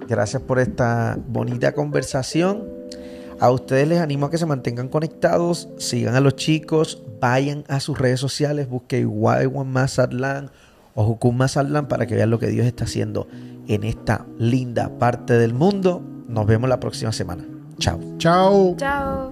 Gracias 0.07 0.41
por 0.41 0.59
esta 0.59 1.17
bonita 1.27 1.73
conversación. 1.73 2.67
A 3.39 3.49
ustedes 3.49 3.87
les 3.87 3.99
animo 3.99 4.27
a 4.27 4.29
que 4.29 4.37
se 4.37 4.45
mantengan 4.45 4.87
conectados, 4.87 5.69
sigan 5.77 6.13
a 6.13 6.19
los 6.19 6.35
chicos, 6.35 7.01
vayan 7.19 7.63
a 7.67 7.79
sus 7.79 7.97
redes 7.97 8.19
sociales, 8.19 8.69
busquen 8.69 9.09
Y1 9.09 9.65
Mazatlán 9.65 10.51
o 10.93 11.03
Jukum 11.05 11.37
Mazatlán 11.37 11.87
para 11.87 12.05
que 12.05 12.13
vean 12.13 12.29
lo 12.29 12.37
que 12.37 12.47
Dios 12.47 12.67
está 12.67 12.83
haciendo 12.83 13.27
en 13.67 13.83
esta 13.83 14.27
linda 14.37 14.91
parte 14.99 15.39
del 15.39 15.55
mundo. 15.55 16.03
Nos 16.27 16.45
vemos 16.45 16.69
la 16.69 16.79
próxima 16.79 17.11
semana. 17.11 17.43
Chao. 17.79 17.99
Chao. 18.19 18.75
Chao. 18.77 19.31